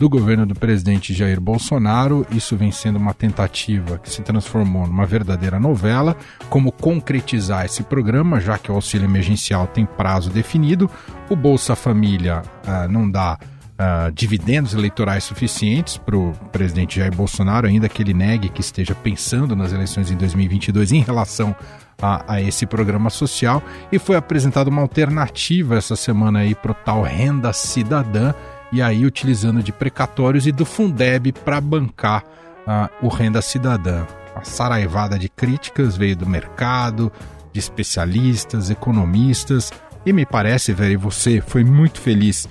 do 0.00 0.08
governo 0.08 0.46
do 0.46 0.54
presidente 0.54 1.12
Jair 1.12 1.38
Bolsonaro. 1.38 2.26
Isso 2.30 2.56
vem 2.56 2.72
sendo 2.72 2.98
uma 2.98 3.12
tentativa 3.12 3.98
que 3.98 4.08
se 4.08 4.22
transformou 4.22 4.86
numa 4.86 5.04
verdadeira 5.04 5.60
novela. 5.60 6.16
Como 6.48 6.72
concretizar 6.72 7.66
esse 7.66 7.82
programa, 7.82 8.40
já 8.40 8.56
que 8.56 8.72
o 8.72 8.74
auxílio 8.74 9.04
emergencial 9.04 9.66
tem 9.66 9.84
prazo 9.84 10.30
definido, 10.30 10.90
o 11.28 11.36
Bolsa 11.36 11.76
Família 11.76 12.40
ah, 12.66 12.88
não 12.88 13.10
dá 13.10 13.38
uh, 13.80 14.12
dividendos 14.12 14.74
eleitorais 14.74 15.24
suficientes 15.24 15.96
para 15.96 16.16
o 16.16 16.32
presidente 16.52 16.98
Jair 16.98 17.14
Bolsonaro, 17.14 17.66
ainda 17.66 17.88
que 17.88 18.02
ele 18.02 18.12
negue 18.12 18.50
que 18.50 18.60
esteja 18.60 18.94
pensando 18.94 19.56
nas 19.56 19.72
eleições 19.72 20.10
em 20.10 20.16
2022 20.16 20.92
em 20.92 21.00
relação 21.00 21.56
a, 22.00 22.34
a 22.34 22.42
esse 22.42 22.66
programa 22.66 23.08
social. 23.08 23.62
E 23.90 23.98
foi 23.98 24.16
apresentada 24.16 24.68
uma 24.68 24.82
alternativa 24.82 25.76
essa 25.76 25.96
semana 25.96 26.40
aí 26.40 26.54
para 26.54 26.72
o 26.72 26.74
tal 26.74 27.02
renda 27.02 27.52
cidadã, 27.52 28.34
e 28.70 28.82
aí 28.82 29.04
utilizando 29.04 29.62
de 29.62 29.72
precatórios 29.72 30.46
e 30.46 30.52
do 30.52 30.64
Fundeb 30.64 31.32
para 31.32 31.60
bancar 31.60 32.22
uh, 32.66 33.06
o 33.06 33.08
renda 33.08 33.40
cidadã. 33.40 34.04
A 34.36 34.44
saraivada 34.44 35.18
de 35.18 35.28
críticas 35.28 35.96
veio 35.96 36.16
do 36.16 36.28
mercado, 36.28 37.10
de 37.52 37.58
especialistas, 37.58 38.70
economistas, 38.70 39.72
e 40.06 40.12
me 40.12 40.24
parece, 40.24 40.72
velho, 40.72 40.98
você 40.98 41.40
foi 41.40 41.64
muito 41.64 42.00
feliz 42.00 42.48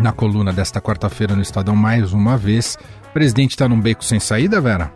na 0.00 0.12
coluna 0.12 0.52
desta 0.52 0.80
quarta-feira 0.80 1.36
no 1.36 1.42
Estadão 1.42 1.76
mais 1.76 2.12
uma 2.12 2.36
vez. 2.36 2.78
O 3.10 3.12
presidente 3.12 3.50
está 3.50 3.68
num 3.68 3.80
beco 3.80 4.02
sem 4.02 4.18
saída, 4.18 4.60
Vera? 4.60 4.92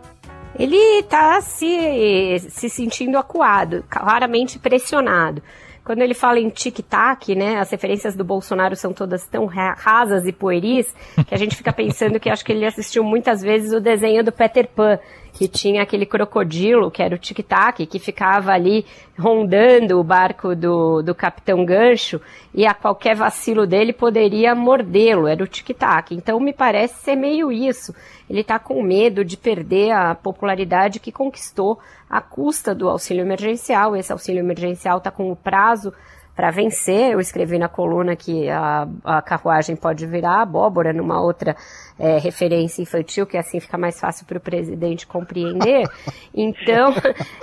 Ele 0.57 0.75
está 0.99 1.41
se, 1.41 2.39
se 2.49 2.69
sentindo 2.69 3.17
acuado, 3.17 3.83
claramente 3.89 4.57
pressionado. 4.57 5.43
Quando 5.83 6.01
ele 6.01 6.15
fala 6.15 6.39
em 6.39 6.49
tic-tac, 6.49 7.35
né, 7.35 7.59
as 7.59 7.69
referências 7.69 8.15
do 8.15 8.23
Bolsonaro 8.23 8.75
são 8.75 8.91
todas 8.91 9.27
tão 9.27 9.45
rasas 9.45 10.25
e 10.25 10.31
pueris 10.31 10.91
que 11.27 11.35
a 11.35 11.37
gente 11.37 11.55
fica 11.55 11.71
pensando 11.71 12.19
que 12.19 12.29
acho 12.29 12.43
que 12.43 12.51
ele 12.51 12.65
assistiu 12.65 13.03
muitas 13.03 13.41
vezes 13.41 13.71
o 13.71 13.79
desenho 13.79 14.23
do 14.23 14.31
Peter 14.31 14.67
Pan 14.67 14.97
que 15.35 15.49
tinha 15.49 15.83
aquele 15.83 16.05
crocodilo, 16.05 16.89
que 16.89 17.03
era 17.03 17.13
o 17.13 17.19
tic-tac, 17.19 17.85
que 17.85 17.99
ficava 17.99 18.53
ali 18.53 18.85
rondando 19.19 19.99
o 19.99 20.03
barco 20.03 20.55
do, 20.55 21.01
do 21.01 21.13
Capitão 21.13 21.65
Gancho, 21.65 22.21
e 22.53 22.65
a 22.65 22.73
qualquer 22.73 23.17
vacilo 23.17 23.67
dele 23.67 23.91
poderia 23.91 24.55
mordê-lo, 24.55 25.27
era 25.27 25.43
o 25.43 25.47
tic-tac. 25.47 26.15
Então 26.15 26.39
me 26.39 26.53
parece 26.53 27.03
ser 27.03 27.17
meio 27.17 27.51
isso. 27.51 27.93
Ele 28.29 28.39
está 28.39 28.57
com 28.57 28.81
medo 28.81 29.25
de 29.25 29.35
perder 29.35 29.91
a 29.91 30.15
popularidade 30.15 31.01
que 31.01 31.11
conquistou 31.11 31.79
à 32.09 32.21
custa 32.21 32.73
do 32.73 32.87
auxílio 32.87 33.21
emergencial. 33.21 33.93
Esse 33.93 34.13
auxílio 34.13 34.39
emergencial 34.39 34.99
está 34.99 35.11
com 35.11 35.29
o 35.29 35.35
prazo 35.35 35.93
para 36.35 36.51
vencer. 36.51 37.13
Eu 37.13 37.19
escrevi 37.19 37.57
na 37.57 37.69
coluna 37.69 38.15
que 38.15 38.49
a, 38.49 38.87
a 39.03 39.21
carruagem 39.21 39.75
pode 39.75 40.05
virar 40.05 40.41
abóbora 40.41 40.91
numa 40.91 41.21
outra 41.21 41.55
é, 41.97 42.17
referência 42.17 42.81
infantil, 42.81 43.25
que 43.25 43.37
assim 43.37 43.59
fica 43.59 43.77
mais 43.77 43.99
fácil 43.99 44.25
para 44.25 44.37
o 44.37 44.41
presidente 44.41 45.07
compreender. 45.07 45.87
Então, 46.37 46.93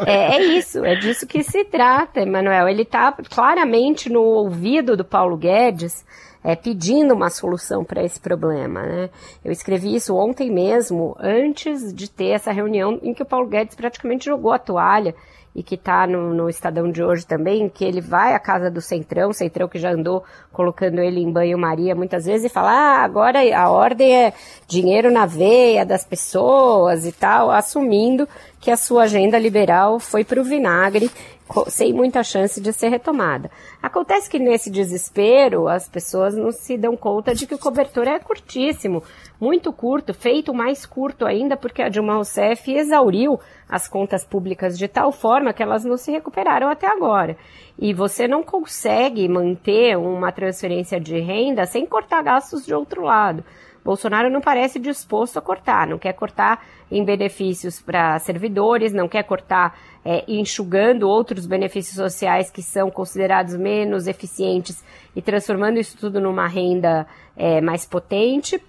é, 0.06 0.36
é, 0.36 0.44
isso, 0.44 0.84
é 0.84 0.94
disso 0.94 1.26
que 1.26 1.42
se 1.42 1.64
trata, 1.64 2.20
Emanuel. 2.20 2.68
Ele 2.68 2.82
está 2.82 3.10
claramente 3.30 4.10
no 4.10 4.20
ouvido 4.20 4.96
do 4.96 5.04
Paulo 5.04 5.36
Guedes. 5.36 6.04
É, 6.44 6.56
pedindo 6.56 7.14
uma 7.14 7.30
solução 7.30 7.84
para 7.84 8.02
esse 8.02 8.18
problema. 8.18 8.82
Né? 8.82 9.10
Eu 9.44 9.52
escrevi 9.52 9.94
isso 9.94 10.16
ontem 10.16 10.50
mesmo, 10.50 11.16
antes 11.20 11.94
de 11.94 12.10
ter 12.10 12.30
essa 12.30 12.50
reunião 12.50 12.98
em 13.00 13.14
que 13.14 13.22
o 13.22 13.26
Paulo 13.26 13.46
Guedes 13.46 13.76
praticamente 13.76 14.24
jogou 14.24 14.50
a 14.52 14.58
toalha 14.58 15.14
e 15.54 15.62
que 15.62 15.74
está 15.74 16.06
no, 16.06 16.32
no, 16.32 16.48
Estadão 16.48 16.90
de 16.90 17.02
hoje 17.02 17.26
também, 17.26 17.68
que 17.68 17.84
ele 17.84 18.00
vai 18.00 18.34
à 18.34 18.38
casa 18.38 18.70
do 18.70 18.80
Centrão, 18.80 19.32
Centrão 19.32 19.68
que 19.68 19.78
já 19.78 19.90
andou 19.92 20.24
colocando 20.50 21.00
ele 21.00 21.20
em 21.20 21.30
banho-maria 21.30 21.94
muitas 21.94 22.24
vezes, 22.24 22.50
e 22.50 22.54
fala, 22.54 22.70
ah, 22.70 23.02
agora 23.02 23.38
a 23.56 23.70
ordem 23.70 24.14
é 24.14 24.32
dinheiro 24.66 25.10
na 25.10 25.26
veia 25.26 25.84
das 25.84 26.04
pessoas 26.04 27.04
e 27.06 27.12
tal, 27.12 27.50
assumindo 27.50 28.26
que 28.60 28.70
a 28.70 28.76
sua 28.76 29.04
agenda 29.04 29.38
liberal 29.38 29.98
foi 29.98 30.24
para 30.24 30.40
o 30.40 30.44
vinagre, 30.44 31.10
sem 31.68 31.92
muita 31.92 32.22
chance 32.22 32.60
de 32.60 32.72
ser 32.72 32.88
retomada. 32.88 33.50
Acontece 33.82 34.30
que 34.30 34.38
nesse 34.38 34.70
desespero, 34.70 35.68
as 35.68 35.88
pessoas 35.88 36.34
não 36.34 36.50
se 36.50 36.78
dão 36.78 36.96
conta 36.96 37.34
de 37.34 37.46
que 37.46 37.54
o 37.54 37.58
cobertor 37.58 38.08
é 38.08 38.18
curtíssimo, 38.18 39.02
muito 39.42 39.72
curto, 39.72 40.14
feito 40.14 40.54
mais 40.54 40.86
curto 40.86 41.26
ainda, 41.26 41.56
porque 41.56 41.82
a 41.82 41.88
Dilma 41.88 42.14
Rousseff 42.14 42.72
exauriu 42.72 43.40
as 43.68 43.88
contas 43.88 44.24
públicas 44.24 44.78
de 44.78 44.86
tal 44.86 45.10
forma 45.10 45.52
que 45.52 45.60
elas 45.60 45.84
não 45.84 45.96
se 45.96 46.12
recuperaram 46.12 46.70
até 46.70 46.86
agora. 46.86 47.36
E 47.76 47.92
você 47.92 48.28
não 48.28 48.44
consegue 48.44 49.28
manter 49.28 49.98
uma 49.98 50.30
transferência 50.30 51.00
de 51.00 51.18
renda 51.18 51.66
sem 51.66 51.84
cortar 51.84 52.22
gastos 52.22 52.64
de 52.64 52.72
outro 52.72 53.02
lado. 53.02 53.42
Bolsonaro 53.84 54.30
não 54.30 54.40
parece 54.40 54.78
disposto 54.78 55.38
a 55.38 55.42
cortar, 55.42 55.88
não 55.88 55.98
quer 55.98 56.12
cortar 56.12 56.64
em 56.88 57.04
benefícios 57.04 57.82
para 57.82 58.20
servidores, 58.20 58.92
não 58.92 59.08
quer 59.08 59.24
cortar 59.24 59.76
é, 60.04 60.22
enxugando 60.28 61.08
outros 61.08 61.46
benefícios 61.46 61.96
sociais 61.96 62.48
que 62.48 62.62
são 62.62 62.92
considerados 62.92 63.56
menos 63.56 64.06
eficientes 64.06 64.84
e 65.16 65.20
transformando 65.20 65.80
isso 65.80 65.98
tudo 65.98 66.20
numa 66.20 66.46
renda 66.46 67.08
é, 67.36 67.60
mais 67.60 67.84
potente 67.84 68.62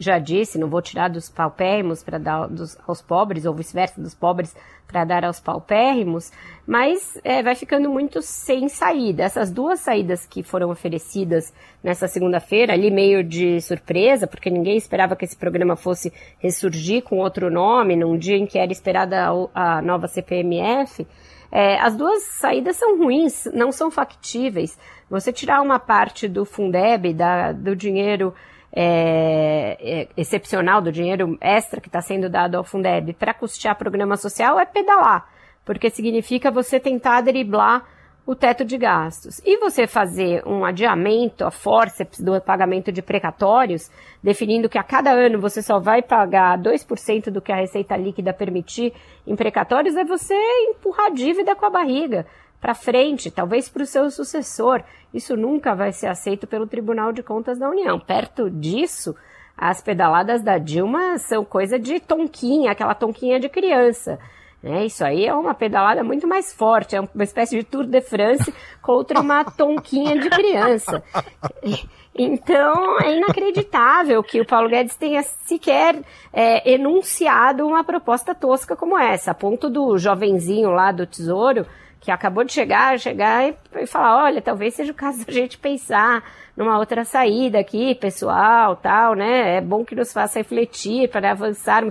já 0.00 0.18
disse, 0.18 0.58
não 0.58 0.68
vou 0.68 0.82
tirar 0.82 1.08
dos 1.08 1.28
paupérrimos 1.28 2.02
para 2.02 2.18
dar 2.18 2.48
dos, 2.48 2.76
aos 2.86 3.00
pobres, 3.00 3.44
ou 3.44 3.54
vice-versa, 3.54 4.00
dos 4.00 4.14
pobres 4.14 4.54
para 4.86 5.04
dar 5.04 5.24
aos 5.24 5.40
paupérrimos, 5.40 6.30
mas 6.66 7.18
é, 7.24 7.42
vai 7.42 7.54
ficando 7.54 7.90
muito 7.90 8.20
sem 8.22 8.68
saída. 8.68 9.24
Essas 9.24 9.50
duas 9.50 9.80
saídas 9.80 10.26
que 10.26 10.42
foram 10.42 10.70
oferecidas 10.70 11.52
nessa 11.82 12.06
segunda-feira, 12.06 12.72
ali 12.72 12.90
meio 12.90 13.24
de 13.24 13.60
surpresa, 13.60 14.26
porque 14.26 14.50
ninguém 14.50 14.76
esperava 14.76 15.16
que 15.16 15.24
esse 15.24 15.36
programa 15.36 15.74
fosse 15.74 16.12
ressurgir 16.38 17.02
com 17.02 17.18
outro 17.18 17.50
nome, 17.50 17.96
num 17.96 18.16
dia 18.16 18.36
em 18.36 18.46
que 18.46 18.58
era 18.58 18.70
esperada 18.72 19.28
a, 19.54 19.78
a 19.78 19.82
nova 19.82 20.06
CPMF, 20.06 21.06
é, 21.50 21.78
as 21.78 21.96
duas 21.96 22.22
saídas 22.40 22.76
são 22.76 22.98
ruins, 22.98 23.44
não 23.54 23.70
são 23.70 23.90
factíveis. 23.90 24.76
Você 25.08 25.32
tirar 25.32 25.62
uma 25.62 25.78
parte 25.78 26.26
do 26.26 26.44
Fundeb, 26.44 27.12
da, 27.14 27.52
do 27.52 27.76
dinheiro 27.76 28.34
é, 28.76 29.76
é, 29.80 30.08
excepcional 30.16 30.82
do 30.82 30.90
dinheiro 30.90 31.38
extra 31.40 31.80
que 31.80 31.88
está 31.88 32.00
sendo 32.00 32.28
dado 32.28 32.56
ao 32.56 32.64
Fundeb 32.64 33.12
para 33.12 33.32
custear 33.32 33.76
programa 33.76 34.16
social 34.16 34.58
é 34.58 34.66
pedalar, 34.66 35.28
porque 35.64 35.88
significa 35.90 36.50
você 36.50 36.80
tentar 36.80 37.20
driblar 37.20 37.84
o 38.26 38.34
teto 38.34 38.64
de 38.64 38.78
gastos. 38.78 39.40
E 39.44 39.58
você 39.58 39.86
fazer 39.86 40.42
um 40.46 40.64
adiamento 40.64 41.44
a 41.44 41.50
forceps 41.50 42.20
do 42.20 42.40
pagamento 42.40 42.90
de 42.90 43.02
precatórios, 43.02 43.90
definindo 44.22 44.68
que 44.68 44.78
a 44.78 44.82
cada 44.82 45.10
ano 45.12 45.38
você 45.38 45.62
só 45.62 45.78
vai 45.78 46.02
pagar 46.02 46.58
2% 46.58 47.30
do 47.30 47.42
que 47.42 47.52
a 47.52 47.56
receita 47.56 47.96
líquida 47.96 48.32
permitir 48.32 48.92
em 49.26 49.36
precatórios, 49.36 49.94
é 49.94 50.04
você 50.04 50.34
empurrar 50.70 51.12
dívida 51.12 51.54
com 51.54 51.66
a 51.66 51.70
barriga 51.70 52.26
para 52.64 52.74
frente, 52.74 53.30
talvez 53.30 53.68
para 53.68 53.82
o 53.82 53.86
seu 53.86 54.10
sucessor. 54.10 54.82
Isso 55.12 55.36
nunca 55.36 55.74
vai 55.74 55.92
ser 55.92 56.06
aceito 56.06 56.46
pelo 56.46 56.66
Tribunal 56.66 57.12
de 57.12 57.22
Contas 57.22 57.58
da 57.58 57.68
União. 57.68 58.00
Perto 58.00 58.48
disso, 58.48 59.14
as 59.54 59.82
pedaladas 59.82 60.40
da 60.40 60.56
Dilma 60.56 61.18
são 61.18 61.44
coisa 61.44 61.78
de 61.78 62.00
tonquinha, 62.00 62.72
aquela 62.72 62.94
tonquinha 62.94 63.38
de 63.38 63.50
criança. 63.50 64.18
É, 64.62 64.82
isso 64.82 65.04
aí 65.04 65.26
é 65.26 65.34
uma 65.34 65.52
pedalada 65.52 66.02
muito 66.02 66.26
mais 66.26 66.54
forte, 66.54 66.96
é 66.96 67.00
uma 67.02 67.22
espécie 67.22 67.54
de 67.58 67.64
Tour 67.64 67.84
de 67.84 68.00
France 68.00 68.50
contra 68.80 69.20
uma 69.20 69.44
tonquinha 69.52 70.18
de 70.18 70.30
criança. 70.30 71.04
Então, 72.14 72.98
é 72.98 73.14
inacreditável 73.14 74.22
que 74.22 74.40
o 74.40 74.46
Paulo 74.46 74.70
Guedes 74.70 74.96
tenha 74.96 75.22
sequer 75.22 76.02
é, 76.32 76.72
enunciado 76.72 77.66
uma 77.66 77.84
proposta 77.84 78.34
tosca 78.34 78.74
como 78.74 78.98
essa, 78.98 79.32
a 79.32 79.34
ponto 79.34 79.68
do 79.68 79.98
jovenzinho 79.98 80.70
lá 80.70 80.90
do 80.92 81.06
Tesouro 81.06 81.66
que 82.04 82.10
acabou 82.10 82.44
de 82.44 82.52
chegar, 82.52 83.00
chegar 83.00 83.48
e, 83.48 83.56
e 83.80 83.86
falar, 83.86 84.24
olha, 84.24 84.42
talvez 84.42 84.74
seja 84.74 84.92
o 84.92 84.94
caso 84.94 85.24
da 85.24 85.32
gente 85.32 85.56
pensar 85.56 86.22
numa 86.54 86.78
outra 86.78 87.02
saída 87.02 87.58
aqui, 87.58 87.94
pessoal, 87.94 88.76
tal, 88.76 89.14
né? 89.14 89.56
É 89.56 89.60
bom 89.60 89.84
que 89.84 89.94
nos 89.94 90.12
faça 90.12 90.38
refletir 90.38 91.08
para 91.08 91.30
avançar. 91.30 91.82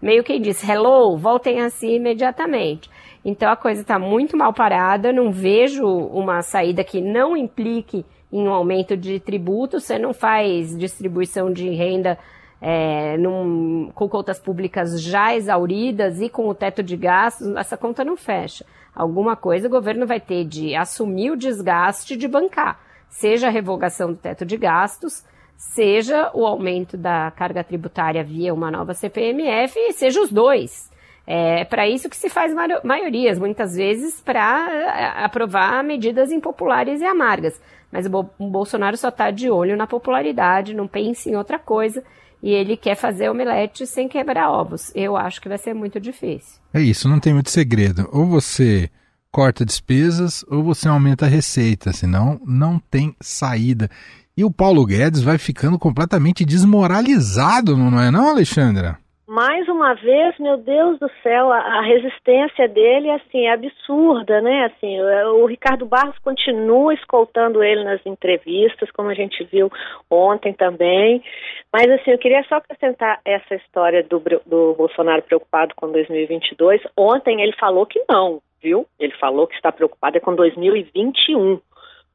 Meio 0.00 0.22
que 0.22 0.38
diz, 0.38 0.62
hello, 0.68 1.16
voltem 1.16 1.62
assim 1.62 1.94
imediatamente. 1.94 2.90
Então 3.24 3.50
a 3.50 3.56
coisa 3.56 3.80
está 3.80 3.98
muito 3.98 4.36
mal 4.36 4.52
parada, 4.52 5.10
não 5.10 5.32
vejo 5.32 5.86
uma 5.86 6.42
saída 6.42 6.84
que 6.84 7.00
não 7.00 7.34
implique 7.34 8.04
em 8.30 8.46
um 8.46 8.52
aumento 8.52 8.94
de 8.94 9.20
tributo, 9.20 9.80
você 9.80 9.98
não 9.98 10.12
faz 10.12 10.76
distribuição 10.76 11.50
de 11.50 11.70
renda 11.70 12.18
é, 12.60 13.16
num, 13.16 13.90
com 13.94 14.08
contas 14.08 14.38
públicas 14.38 15.00
já 15.02 15.34
exauridas 15.34 16.20
e 16.20 16.28
com 16.28 16.48
o 16.48 16.54
teto 16.54 16.82
de 16.82 16.96
gastos, 16.96 17.56
essa 17.56 17.76
conta 17.76 18.04
não 18.04 18.16
fecha 18.16 18.64
alguma 18.94 19.36
coisa 19.36 19.66
o 19.66 19.70
governo 19.70 20.06
vai 20.06 20.20
ter 20.20 20.44
de 20.44 20.74
assumir 20.74 21.30
o 21.30 21.36
desgaste 21.36 22.16
de 22.16 22.28
bancar, 22.28 22.80
seja 23.08 23.48
a 23.48 23.50
revogação 23.50 24.12
do 24.12 24.18
teto 24.18 24.44
de 24.44 24.56
gastos, 24.56 25.24
seja 25.56 26.30
o 26.34 26.46
aumento 26.46 26.96
da 26.96 27.30
carga 27.30 27.62
tributária 27.62 28.24
via 28.24 28.52
uma 28.52 28.70
nova 28.70 28.94
CPMF, 28.94 29.78
seja 29.92 30.20
os 30.20 30.30
dois. 30.30 30.90
É 31.24 31.64
para 31.64 31.88
isso 31.88 32.10
que 32.10 32.16
se 32.16 32.28
faz 32.28 32.52
maiorias, 32.82 33.38
muitas 33.38 33.76
vezes 33.76 34.20
para 34.20 34.68
é, 34.70 35.24
aprovar 35.24 35.84
medidas 35.84 36.32
impopulares 36.32 37.00
e 37.00 37.04
amargas. 37.04 37.60
Mas 37.92 38.06
o 38.06 38.22
Bolsonaro 38.40 38.96
só 38.96 39.08
está 39.08 39.30
de 39.30 39.48
olho 39.48 39.76
na 39.76 39.86
popularidade, 39.86 40.74
não 40.74 40.88
pensa 40.88 41.30
em 41.30 41.36
outra 41.36 41.58
coisa 41.58 42.02
e 42.42 42.50
ele 42.50 42.76
quer 42.76 42.96
fazer 42.96 43.30
omelete 43.30 43.86
sem 43.86 44.08
quebrar 44.08 44.50
ovos. 44.50 44.90
Eu 44.94 45.16
acho 45.16 45.40
que 45.40 45.48
vai 45.48 45.58
ser 45.58 45.74
muito 45.74 46.00
difícil. 46.00 46.60
É 46.74 46.80
isso, 46.80 47.08
não 47.08 47.20
tem 47.20 47.32
muito 47.32 47.50
segredo. 47.50 48.08
Ou 48.12 48.26
você 48.26 48.90
corta 49.30 49.64
despesas 49.64 50.44
ou 50.48 50.62
você 50.62 50.88
aumenta 50.88 51.24
a 51.24 51.28
receita, 51.28 51.92
senão 51.92 52.40
não 52.44 52.78
tem 52.78 53.14
saída. 53.20 53.88
E 54.36 54.44
o 54.44 54.50
Paulo 54.50 54.84
Guedes 54.84 55.22
vai 55.22 55.38
ficando 55.38 55.78
completamente 55.78 56.44
desmoralizado, 56.44 57.76
não 57.76 58.00
é 58.00 58.10
não, 58.10 58.30
Alexandra? 58.30 58.98
Mais 59.32 59.66
uma 59.66 59.94
vez, 59.94 60.38
meu 60.38 60.58
Deus 60.58 60.98
do 60.98 61.10
céu, 61.22 61.50
a, 61.50 61.56
a, 61.56 61.80
resistência 61.80 62.68
dele 62.68 63.10
assim 63.12 63.46
é 63.46 63.52
absurda, 63.54 64.42
né? 64.42 64.66
Assim, 64.66 65.00
o, 65.00 65.42
o, 65.42 65.46
Ricardo 65.46 65.86
Barros 65.86 66.18
continua 66.18 66.92
escoltando 66.92 67.64
ele 67.64 67.82
nas 67.82 68.04
entrevistas, 68.04 68.90
como 68.90 69.08
a 69.08 69.14
gente 69.14 69.42
viu 69.44 69.72
ontem 70.10 70.52
também. 70.52 71.24
Mas 71.72 71.90
assim, 71.90 72.10
eu 72.10 72.18
queria 72.18 72.44
só 72.44 72.56
acrescentar 72.56 73.22
essa 73.24 73.54
história 73.54 74.02
do, 74.02 74.22
do 74.44 74.74
Bolsonaro 74.74 75.22
preocupado 75.22 75.74
com 75.76 75.90
2022. 75.90 76.82
Ontem 76.94 77.40
ele 77.40 77.54
falou 77.58 77.86
que 77.86 78.04
não, 78.06 78.42
viu? 78.62 78.86
Ele 79.00 79.14
falou 79.14 79.46
que 79.46 79.54
está 79.54 79.72
preocupado 79.72 80.18
é 80.18 80.20
com 80.20 80.34
2021 80.34 81.58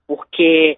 porque 0.08 0.78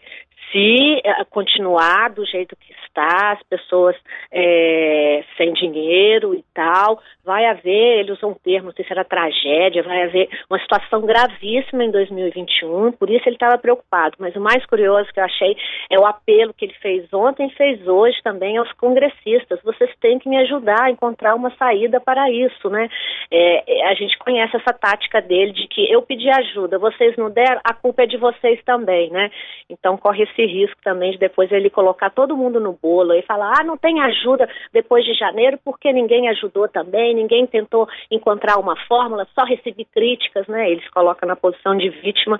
se 0.51 1.01
eh, 1.03 1.25
continuar 1.29 2.09
do 2.09 2.25
jeito 2.25 2.55
que 2.55 2.73
está, 2.85 3.33
as 3.33 3.43
pessoas 3.43 3.95
é, 4.31 5.23
sem 5.37 5.53
dinheiro 5.53 6.33
e 6.33 6.43
tal, 6.53 6.99
vai 7.23 7.45
haver, 7.45 7.99
ele 7.99 8.11
usou 8.11 8.31
um 8.31 8.33
termo, 8.33 8.67
não 8.67 8.73
sei 8.73 8.85
se 8.85 8.91
era 8.91 9.03
tragédia, 9.03 9.83
vai 9.83 10.03
haver 10.03 10.29
uma 10.49 10.59
situação 10.59 11.01
gravíssima 11.01 11.83
em 11.83 11.91
2021, 11.91 12.91
por 12.93 13.09
isso 13.09 13.27
ele 13.27 13.35
estava 13.35 13.57
preocupado. 13.57 14.15
Mas 14.19 14.35
o 14.35 14.41
mais 14.41 14.65
curioso 14.65 15.11
que 15.13 15.19
eu 15.19 15.23
achei 15.23 15.55
é 15.89 15.99
o 15.99 16.05
apelo 16.05 16.53
que 16.53 16.65
ele 16.65 16.75
fez 16.81 17.11
ontem 17.13 17.49
fez 17.51 17.87
hoje 17.87 18.17
também 18.23 18.57
aos 18.57 18.71
congressistas. 18.73 19.61
Vocês 19.63 19.91
têm 20.01 20.19
que 20.19 20.29
me 20.29 20.37
ajudar 20.37 20.83
a 20.83 20.91
encontrar 20.91 21.35
uma 21.35 21.51
saída 21.57 21.99
para 21.99 22.29
isso, 22.29 22.69
né? 22.69 22.89
É, 23.31 23.87
a 23.87 23.93
gente 23.93 24.17
conhece 24.17 24.55
essa 24.55 24.73
tática 24.73 25.21
dele 25.21 25.51
de 25.51 25.67
que 25.67 25.91
eu 25.91 26.01
pedi 26.01 26.29
ajuda, 26.29 26.79
vocês 26.79 27.15
não 27.17 27.29
deram, 27.29 27.61
a 27.63 27.73
culpa 27.73 28.03
é 28.03 28.07
de 28.07 28.17
vocês 28.17 28.59
também, 28.63 29.09
né? 29.11 29.29
Então 29.69 29.97
corre 29.97 30.23
esse 30.23 30.38
risco 30.45 30.79
também 30.83 31.11
de 31.11 31.17
depois 31.17 31.51
ele 31.51 31.69
colocar 31.69 32.09
todo 32.09 32.37
mundo 32.37 32.59
no 32.59 32.73
bolo 32.73 33.13
e 33.13 33.21
falar, 33.21 33.53
ah, 33.59 33.63
não 33.63 33.77
tem 33.77 34.01
ajuda 34.01 34.49
depois 34.73 35.05
de 35.05 35.13
janeiro 35.13 35.59
porque 35.63 35.91
ninguém 35.91 36.29
ajudou 36.29 36.67
também, 36.67 37.13
ninguém 37.13 37.45
tentou 37.45 37.87
encontrar 38.11 38.57
uma 38.59 38.75
fórmula, 38.87 39.27
só 39.33 39.43
recebi 39.43 39.85
críticas, 39.85 40.47
né? 40.47 40.69
Eles 40.69 40.87
colocam 40.89 41.27
na 41.27 41.35
posição 41.35 41.75
de 41.75 41.89
vítima 41.89 42.39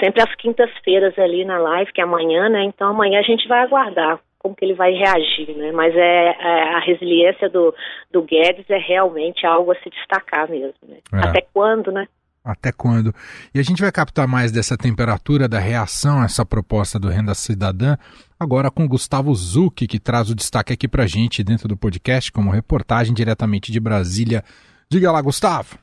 sempre 0.00 0.22
às 0.22 0.34
quintas-feiras 0.36 1.18
ali 1.18 1.44
na 1.44 1.58
live, 1.58 1.92
que 1.92 2.00
é 2.00 2.04
amanhã, 2.04 2.48
né? 2.48 2.64
Então 2.64 2.90
amanhã 2.90 3.20
a 3.20 3.22
gente 3.22 3.46
vai 3.48 3.60
aguardar 3.60 4.20
como 4.38 4.54
que 4.54 4.64
ele 4.64 4.74
vai 4.74 4.92
reagir, 4.92 5.56
né? 5.56 5.72
Mas 5.72 5.94
é, 5.96 6.36
é, 6.38 6.74
a 6.74 6.78
resiliência 6.78 7.48
do, 7.48 7.74
do 8.10 8.22
Guedes 8.22 8.68
é 8.70 8.78
realmente 8.78 9.44
algo 9.44 9.72
a 9.72 9.74
se 9.76 9.90
destacar 9.90 10.48
mesmo, 10.48 10.74
né? 10.86 10.98
É. 11.12 11.28
Até 11.28 11.40
quando, 11.52 11.90
né? 11.90 12.06
Até 12.44 12.72
quando? 12.72 13.14
E 13.54 13.58
a 13.58 13.62
gente 13.62 13.82
vai 13.82 13.92
captar 13.92 14.26
mais 14.26 14.50
dessa 14.50 14.76
temperatura 14.76 15.48
da 15.48 15.58
reação 15.58 16.22
a 16.22 16.24
essa 16.24 16.46
proposta 16.46 16.98
do 16.98 17.08
Renda 17.08 17.34
Cidadã 17.34 17.96
agora 18.38 18.70
com 18.70 18.88
Gustavo 18.88 19.34
Zucchi, 19.34 19.86
que 19.86 19.98
traz 19.98 20.30
o 20.30 20.34
destaque 20.34 20.72
aqui 20.72 20.88
pra 20.88 21.06
gente 21.06 21.42
dentro 21.42 21.68
do 21.68 21.76
podcast 21.76 22.30
como 22.32 22.50
reportagem 22.50 23.12
diretamente 23.12 23.70
de 23.72 23.80
Brasília. 23.80 24.44
Diga 24.88 25.12
lá, 25.12 25.20
Gustavo. 25.20 25.78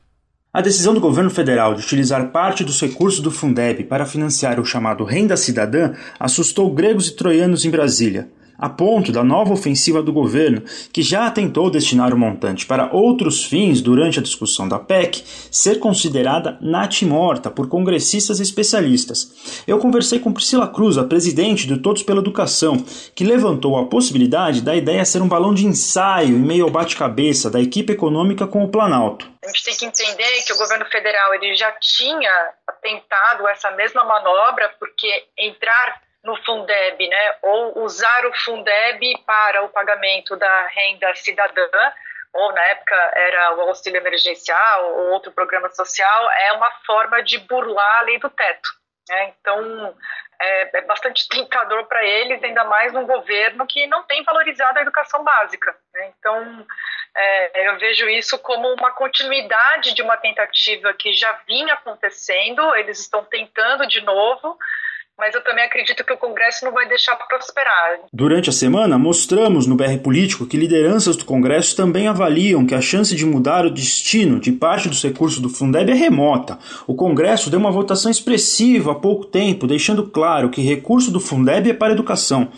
A 0.52 0.62
decisão 0.62 0.94
do 0.94 1.00
governo 1.00 1.30
federal 1.30 1.74
de 1.74 1.82
utilizar 1.82 2.32
parte 2.32 2.64
dos 2.64 2.80
recursos 2.80 3.20
do 3.20 3.30
Fundeb 3.30 3.84
para 3.84 4.06
financiar 4.06 4.58
o 4.58 4.64
chamado 4.64 5.04
Renda 5.04 5.36
Cidadã 5.36 5.92
assustou 6.18 6.72
gregos 6.72 7.08
e 7.08 7.16
troianos 7.16 7.64
em 7.64 7.70
Brasília 7.70 8.28
a 8.58 8.68
ponto 8.68 9.12
da 9.12 9.22
nova 9.22 9.52
ofensiva 9.52 10.02
do 10.02 10.12
governo, 10.12 10.62
que 10.92 11.02
já 11.02 11.30
tentou 11.30 11.70
destinar 11.70 12.12
o 12.12 12.18
montante 12.18 12.66
para 12.66 12.90
outros 12.92 13.44
fins 13.44 13.80
durante 13.80 14.18
a 14.18 14.22
discussão 14.22 14.68
da 14.68 14.78
PEC, 14.78 15.22
ser 15.50 15.78
considerada 15.78 16.58
natimorta 16.60 17.50
por 17.50 17.68
congressistas 17.68 18.38
e 18.38 18.42
especialistas. 18.42 19.62
Eu 19.66 19.78
conversei 19.78 20.18
com 20.18 20.32
Priscila 20.32 20.68
Cruz, 20.68 20.98
a 20.98 21.04
presidente 21.04 21.66
do 21.66 21.78
Todos 21.78 22.02
pela 22.02 22.20
Educação, 22.20 22.76
que 23.14 23.24
levantou 23.24 23.76
a 23.78 23.86
possibilidade 23.86 24.60
da 24.60 24.74
ideia 24.74 25.04
ser 25.04 25.22
um 25.22 25.28
balão 25.28 25.54
de 25.54 25.66
ensaio 25.66 26.36
em 26.36 26.40
meio 26.40 26.64
ao 26.64 26.70
bate-cabeça 26.70 27.50
da 27.50 27.60
equipe 27.60 27.92
econômica 27.92 28.46
com 28.46 28.64
o 28.64 28.68
Planalto. 28.68 29.30
A 29.44 29.48
gente 29.48 29.64
tem 29.64 29.76
que 29.76 29.84
entender 29.86 30.42
que 30.44 30.52
o 30.52 30.56
governo 30.56 30.84
federal 30.86 31.34
ele 31.34 31.54
já 31.54 31.70
tinha 31.80 32.30
tentado 32.82 33.48
essa 33.48 33.70
mesma 33.72 34.04
manobra, 34.04 34.74
porque 34.78 35.08
entrar 35.38 36.05
no 36.26 36.36
Fundeb, 36.44 37.08
né, 37.08 37.36
ou 37.40 37.84
usar 37.84 38.26
o 38.26 38.34
Fundeb 38.44 39.16
para 39.24 39.62
o 39.62 39.68
pagamento 39.68 40.36
da 40.36 40.66
renda 40.66 41.14
cidadã, 41.14 41.92
ou 42.32 42.52
na 42.52 42.62
época 42.62 42.94
era 43.14 43.54
o 43.54 43.60
auxílio 43.62 43.98
emergencial 43.98 44.92
ou 44.92 45.10
outro 45.10 45.30
programa 45.30 45.70
social, 45.70 46.30
é 46.30 46.52
uma 46.52 46.70
forma 46.84 47.22
de 47.22 47.38
burlar 47.38 47.98
a 48.00 48.02
lei 48.02 48.18
do 48.18 48.28
teto. 48.28 48.68
Né? 49.08 49.34
Então, 49.40 49.96
é, 50.40 50.78
é 50.78 50.82
bastante 50.82 51.28
tentador 51.30 51.86
para 51.86 52.04
eles, 52.04 52.42
ainda 52.42 52.64
mais 52.64 52.92
num 52.92 53.06
governo 53.06 53.64
que 53.66 53.86
não 53.86 54.02
tem 54.02 54.22
valorizado 54.24 54.78
a 54.78 54.82
educação 54.82 55.22
básica. 55.22 55.74
Né? 55.94 56.12
Então, 56.18 56.66
é, 57.16 57.68
eu 57.68 57.78
vejo 57.78 58.08
isso 58.08 58.36
como 58.40 58.68
uma 58.74 58.90
continuidade 58.90 59.94
de 59.94 60.02
uma 60.02 60.16
tentativa 60.16 60.92
que 60.92 61.12
já 61.12 61.32
vinha 61.46 61.74
acontecendo, 61.74 62.74
eles 62.74 62.98
estão 62.98 63.24
tentando 63.24 63.86
de 63.86 64.00
novo, 64.02 64.58
mas 65.18 65.34
eu 65.34 65.42
também 65.42 65.64
acredito 65.64 66.04
que 66.04 66.12
o 66.12 66.18
Congresso 66.18 66.64
não 66.64 66.72
vai 66.72 66.86
deixar 66.86 67.16
prosperar. 67.16 68.00
Durante 68.12 68.50
a 68.50 68.52
semana, 68.52 68.98
mostramos 68.98 69.66
no 69.66 69.74
BR 69.74 69.98
Político 70.02 70.46
que 70.46 70.56
lideranças 70.56 71.16
do 71.16 71.24
Congresso 71.24 71.74
também 71.74 72.06
avaliam 72.06 72.66
que 72.66 72.74
a 72.74 72.80
chance 72.80 73.14
de 73.14 73.24
mudar 73.24 73.64
o 73.64 73.70
destino 73.70 74.38
de 74.38 74.52
parte 74.52 74.88
dos 74.88 75.02
recursos 75.02 75.40
do 75.40 75.48
Fundeb 75.48 75.90
é 75.90 75.94
remota. 75.94 76.58
O 76.86 76.94
Congresso 76.94 77.50
deu 77.50 77.58
uma 77.58 77.70
votação 77.70 78.10
expressiva 78.10 78.92
há 78.92 78.94
pouco 78.94 79.24
tempo, 79.24 79.66
deixando 79.66 80.06
claro 80.06 80.50
que 80.50 80.60
recurso 80.60 81.10
do 81.10 81.20
Fundeb 81.20 81.70
é 81.70 81.74
para 81.74 81.92
educação. 81.92 82.48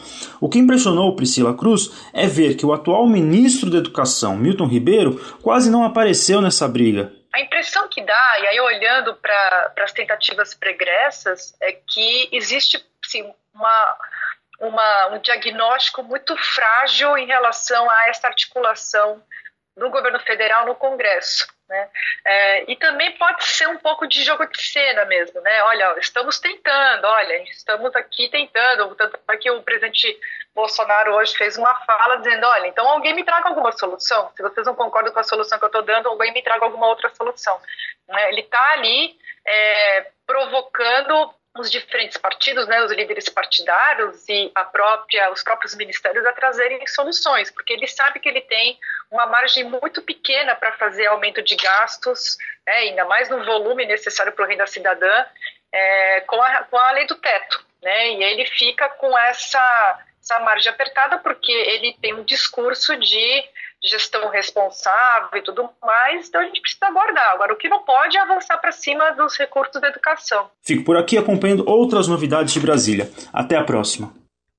O 0.41 0.49
que 0.49 0.59
impressionou 0.59 1.15
Priscila 1.15 1.55
Cruz 1.55 1.91
é 2.13 2.27
ver 2.27 2.55
que 2.55 2.67
o 2.67 2.73
atual 2.73 3.07
ministro 3.07 3.71
da 3.71 3.79
Educação, 3.79 4.37
Milton 4.37 4.67
Ribeiro, 4.67 5.21
quase 5.43 5.71
não 5.71 5.85
apareceu 5.85 6.41
nessa 6.41 6.67
briga. 6.67 7.18
A 7.33 7.41
impressão 7.41 7.89
que 7.89 8.03
dá, 8.03 8.41
e 8.41 8.47
aí 8.47 8.61
olhando 8.61 9.15
para 9.17 9.73
as 9.79 9.93
tentativas 9.93 10.55
pregressas, 10.55 11.55
é 11.61 11.73
que 11.73 12.29
existe 12.33 12.85
sim, 13.05 13.33
uma, 13.55 13.99
uma, 14.61 15.07
um 15.09 15.19
diagnóstico 15.21 16.03
muito 16.03 16.37
frágil 16.37 17.17
em 17.19 17.27
relação 17.27 17.89
a 17.91 18.09
essa 18.09 18.27
articulação 18.29 19.23
no 19.77 19.91
governo 19.91 20.19
federal 20.21 20.67
no 20.67 20.75
Congresso. 20.75 21.47
Né? 21.69 21.89
É, 22.25 22.71
e 22.71 22.77
também 22.77 23.13
pode 23.19 23.45
ser 23.45 23.69
um 23.69 23.77
pouco 23.77 24.07
de 24.07 24.25
jogo 24.25 24.47
de 24.47 24.63
cena 24.63 25.05
mesmo, 25.05 25.39
né? 25.43 25.63
Olha, 25.65 25.99
estamos 25.99 26.39
tentando, 26.39 27.05
olha, 27.05 27.43
estamos 27.43 27.95
aqui 27.95 28.29
tentando. 28.31 28.95
Tanto 28.95 29.19
é 29.29 29.37
que 29.37 29.51
o 29.51 29.63
presidente 29.63 30.19
Bolsonaro 30.55 31.15
hoje 31.15 31.37
fez 31.37 31.59
uma 31.59 31.75
fala 31.85 32.17
dizendo: 32.17 32.47
olha, 32.47 32.69
então 32.69 32.89
alguém 32.89 33.15
me 33.15 33.23
traga 33.23 33.49
alguma 33.49 33.71
solução. 33.73 34.33
Se 34.35 34.43
vocês 34.43 34.67
não 34.67 34.75
concordam 34.75 35.13
com 35.13 35.21
a 35.21 35.25
solução 35.25 35.59
que 35.59 35.65
eu 35.65 35.69
estou 35.69 35.83
dando, 35.83 36.09
alguém 36.09 36.33
me 36.33 36.43
traga 36.43 36.65
alguma 36.65 36.87
outra 36.87 37.11
solução. 37.11 37.61
Né? 38.09 38.31
Ele 38.31 38.41
está 38.41 38.73
ali 38.73 39.19
é, 39.47 40.11
provocando 40.27 41.35
os 41.57 41.71
diferentes 41.71 42.17
partidos, 42.17 42.67
né, 42.67 42.83
os 42.83 42.93
líderes 42.93 43.29
partidários 43.29 44.29
e 44.29 44.51
a 44.55 44.65
própria, 44.65 45.31
os 45.33 45.43
próprios 45.43 45.75
ministérios 45.75 46.25
a 46.27 46.33
trazerem 46.33 46.87
soluções, 46.87 47.51
porque 47.51 47.73
ele 47.73 47.87
sabe 47.87 48.21
que 48.21 48.29
ele 48.29 48.41
tem 48.43 48.79
uma 49.11 49.27
margem 49.27 49.65
muito 49.65 50.03
pequena 50.03 50.55
para 50.55 50.73
fazer 50.73 51.07
aumento 51.07 51.43
de 51.43 51.57
gastos, 51.57 52.37
né, 52.67 52.75
ainda 52.75 53.05
mais 53.07 53.29
no 53.29 53.45
volume 53.45 53.87
necessário 53.87 54.33
para 54.33 54.45
o 54.45 54.49
renda 54.49 54.67
cidadã, 54.67 55.25
é, 55.73 56.21
com, 56.23 56.41
a, 56.41 56.65
com 56.65 56.77
a 56.77 56.91
lei 56.93 57.07
do 57.07 57.17
teto. 57.17 57.67
Né, 57.83 58.11
e 58.15 58.23
ele 58.23 58.45
fica 58.45 58.89
com 58.89 59.17
essa, 59.17 60.05
essa 60.21 60.39
margem 60.41 60.71
apertada 60.71 61.19
porque 61.19 61.53
ele 61.53 61.97
tem 62.01 62.13
um 62.15 62.25
discurso 62.25 62.97
de 62.97 63.45
gestão 63.85 64.29
responsável 64.31 65.39
e 65.39 65.43
tudo 65.43 65.69
mais, 65.85 66.29
então 66.29 66.41
a 66.41 66.45
gente 66.45 66.61
precisa 66.61 66.87
aguardar. 66.87 67.33
Agora, 67.35 67.53
o 67.53 67.57
que 67.57 67.69
não 67.69 67.85
pode 67.85 68.17
é 68.17 68.21
avançar 68.21 68.59
para 68.59 68.73
cima 68.73 69.13
dos 69.13 69.37
recursos 69.37 69.81
da 69.81 69.89
educação. 69.89 70.51
Fico 70.63 70.85
por 70.85 70.97
aqui 70.97 71.17
acompanhando 71.17 71.69
outras 71.69 72.09
novidades 72.09 72.53
de 72.53 72.61
Brasília. 72.61 73.11
Até 73.33 73.57
a 73.57 73.65
próxima. 73.65 74.13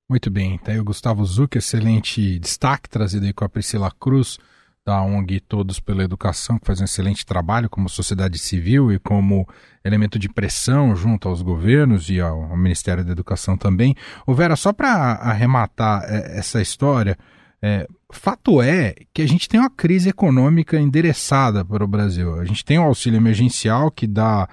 Muito 0.08 0.30
bem, 0.30 0.58
tá 0.58 0.72
aí 0.72 0.80
o 0.80 0.84
Gustavo 0.84 1.24
Zuc, 1.24 1.56
excelente 1.56 2.38
destaque 2.38 2.88
trazido 2.88 3.26
aí 3.26 3.32
com 3.32 3.44
a 3.44 3.48
Priscila 3.48 3.92
Cruz, 4.00 4.38
da 4.84 5.00
ONG 5.02 5.40
Todos 5.40 5.78
pela 5.78 6.02
Educação, 6.02 6.58
que 6.58 6.66
faz 6.66 6.80
um 6.80 6.84
excelente 6.84 7.24
trabalho 7.24 7.70
como 7.70 7.88
sociedade 7.88 8.38
civil 8.38 8.90
e 8.90 8.98
como 8.98 9.46
elemento 9.84 10.18
de 10.18 10.28
pressão 10.28 10.96
junto 10.96 11.28
aos 11.28 11.42
governos 11.42 12.10
e 12.10 12.20
ao, 12.20 12.56
Ministério 12.56 13.04
da 13.04 13.12
Educação 13.12 13.56
também. 13.56 13.94
Ô 14.26 14.34
Vera, 14.34 14.56
só 14.56 14.72
para 14.72 14.90
arrematar 14.90 16.02
é, 16.08 16.38
essa 16.38 16.60
história, 16.60 17.16
é, 17.62 17.86
fato 18.12 18.62
é 18.62 18.94
que 19.12 19.22
a 19.22 19.28
gente 19.28 19.48
tem 19.48 19.60
uma 19.60 19.70
crise 19.70 20.08
econômica 20.08 20.78
endereçada 20.78 21.64
para 21.64 21.84
o 21.84 21.88
Brasil. 21.88 22.34
A 22.34 22.44
gente 22.44 22.64
tem 22.64 22.78
o 22.78 22.82
auxílio 22.82 23.18
emergencial 23.18 23.90
que 23.90 24.06
dá, 24.06 24.48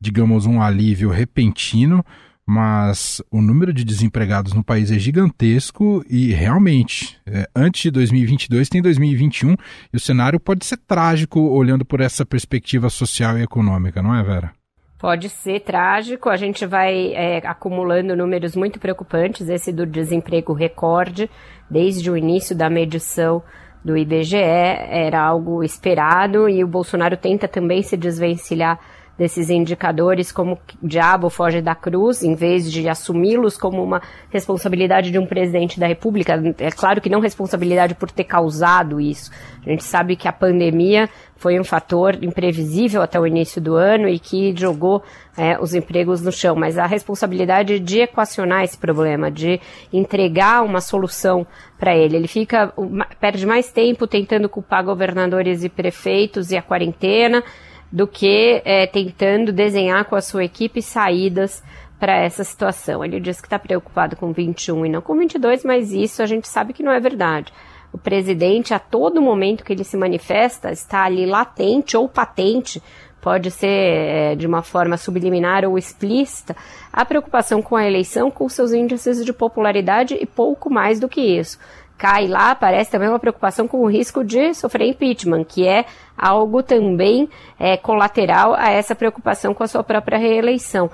digamos, 0.00 0.46
um 0.46 0.60
alívio 0.60 1.10
repentino, 1.10 2.04
mas 2.46 3.22
o 3.30 3.40
número 3.40 3.72
de 3.72 3.84
desempregados 3.84 4.52
no 4.52 4.64
país 4.64 4.90
é 4.90 4.98
gigantesco 4.98 6.04
e 6.08 6.32
realmente, 6.32 7.16
é, 7.24 7.48
antes 7.54 7.82
de 7.82 7.90
2022 7.90 8.68
tem 8.68 8.82
2021 8.82 9.54
e 9.92 9.96
o 9.96 10.00
cenário 10.00 10.40
pode 10.40 10.66
ser 10.66 10.76
trágico 10.78 11.40
olhando 11.40 11.84
por 11.84 12.00
essa 12.00 12.26
perspectiva 12.26 12.90
social 12.90 13.38
e 13.38 13.42
econômica, 13.42 14.02
não 14.02 14.14
é, 14.14 14.22
Vera? 14.22 14.59
Pode 15.00 15.30
ser 15.30 15.60
trágico, 15.60 16.28
a 16.28 16.36
gente 16.36 16.66
vai 16.66 17.14
é, 17.14 17.38
acumulando 17.38 18.14
números 18.14 18.54
muito 18.54 18.78
preocupantes, 18.78 19.48
esse 19.48 19.72
do 19.72 19.86
desemprego 19.86 20.52
recorde, 20.52 21.30
desde 21.70 22.10
o 22.10 22.16
início 22.18 22.54
da 22.54 22.68
medição 22.68 23.42
do 23.82 23.96
IBGE, 23.96 24.36
era 24.36 25.18
algo 25.22 25.64
esperado. 25.64 26.50
E 26.50 26.62
o 26.62 26.68
Bolsonaro 26.68 27.16
tenta 27.16 27.48
também 27.48 27.82
se 27.82 27.96
desvencilhar 27.96 28.78
desses 29.20 29.50
indicadores 29.50 30.32
como 30.32 30.58
o 30.82 30.88
diabo 30.88 31.28
foge 31.28 31.60
da 31.60 31.74
cruz, 31.74 32.22
em 32.22 32.34
vez 32.34 32.72
de 32.72 32.88
assumi-los 32.88 33.58
como 33.58 33.84
uma 33.84 34.00
responsabilidade 34.30 35.10
de 35.10 35.18
um 35.18 35.26
presidente 35.26 35.78
da 35.78 35.86
República. 35.86 36.42
É 36.58 36.70
claro 36.70 37.02
que 37.02 37.10
não 37.10 37.20
responsabilidade 37.20 37.94
por 37.94 38.10
ter 38.10 38.24
causado 38.24 38.98
isso. 38.98 39.30
A 39.66 39.68
gente 39.68 39.84
sabe 39.84 40.16
que 40.16 40.26
a 40.26 40.32
pandemia 40.32 41.06
foi 41.36 41.60
um 41.60 41.64
fator 41.64 42.16
imprevisível 42.24 43.02
até 43.02 43.20
o 43.20 43.26
início 43.26 43.60
do 43.60 43.74
ano 43.74 44.08
e 44.08 44.18
que 44.18 44.56
jogou 44.56 45.02
é, 45.36 45.60
os 45.60 45.74
empregos 45.74 46.22
no 46.22 46.32
chão, 46.32 46.56
mas 46.56 46.78
a 46.78 46.86
responsabilidade 46.86 47.78
de 47.78 48.00
equacionar 48.00 48.64
esse 48.64 48.78
problema, 48.78 49.30
de 49.30 49.60
entregar 49.92 50.64
uma 50.64 50.80
solução 50.80 51.46
para 51.78 51.94
ele. 51.94 52.16
Ele 52.16 52.28
fica 52.28 52.72
perde 53.20 53.44
mais 53.44 53.70
tempo 53.70 54.06
tentando 54.06 54.48
culpar 54.48 54.82
governadores 54.82 55.62
e 55.62 55.68
prefeitos 55.68 56.50
e 56.50 56.56
a 56.56 56.62
quarentena 56.62 57.44
do 57.92 58.06
que 58.06 58.62
é, 58.64 58.86
tentando 58.86 59.52
desenhar 59.52 60.04
com 60.04 60.14
a 60.14 60.20
sua 60.20 60.44
equipe 60.44 60.80
saídas 60.80 61.62
para 61.98 62.16
essa 62.16 62.44
situação. 62.44 63.04
Ele 63.04 63.20
diz 63.20 63.40
que 63.40 63.46
está 63.46 63.58
preocupado 63.58 64.16
com 64.16 64.32
21 64.32 64.86
e 64.86 64.88
não 64.88 65.02
com 65.02 65.16
22, 65.16 65.64
mas 65.64 65.92
isso 65.92 66.22
a 66.22 66.26
gente 66.26 66.48
sabe 66.48 66.72
que 66.72 66.82
não 66.82 66.92
é 66.92 67.00
verdade. 67.00 67.52
O 67.92 67.98
presidente, 67.98 68.72
a 68.72 68.78
todo 68.78 69.20
momento 69.20 69.64
que 69.64 69.72
ele 69.72 69.84
se 69.84 69.96
manifesta, 69.96 70.70
está 70.70 71.04
ali 71.04 71.26
latente 71.26 71.96
ou 71.96 72.08
patente, 72.08 72.80
pode 73.20 73.50
ser 73.50 73.66
é, 73.66 74.34
de 74.34 74.46
uma 74.46 74.62
forma 74.62 74.96
subliminar 74.96 75.64
ou 75.64 75.76
explícita, 75.76 76.56
a 76.92 77.04
preocupação 77.04 77.60
com 77.60 77.76
a 77.76 77.86
eleição, 77.86 78.30
com 78.30 78.48
seus 78.48 78.72
índices 78.72 79.24
de 79.24 79.32
popularidade 79.32 80.16
e 80.18 80.24
pouco 80.24 80.70
mais 80.70 80.98
do 80.98 81.08
que 81.08 81.20
isso 81.20 81.58
cai 82.00 82.26
lá, 82.26 82.54
parece 82.54 82.90
também 82.90 83.10
uma 83.10 83.18
preocupação 83.18 83.68
com 83.68 83.80
o 83.84 83.86
risco 83.86 84.24
de 84.24 84.54
sofrer 84.54 84.88
impeachment, 84.88 85.44
que 85.44 85.68
é 85.68 85.84
algo 86.16 86.62
também 86.62 87.28
é, 87.58 87.76
colateral 87.76 88.54
a 88.54 88.70
essa 88.70 88.94
preocupação 88.94 89.52
com 89.52 89.62
a 89.62 89.66
sua 89.66 89.84
própria 89.84 90.18
reeleição. 90.18 90.90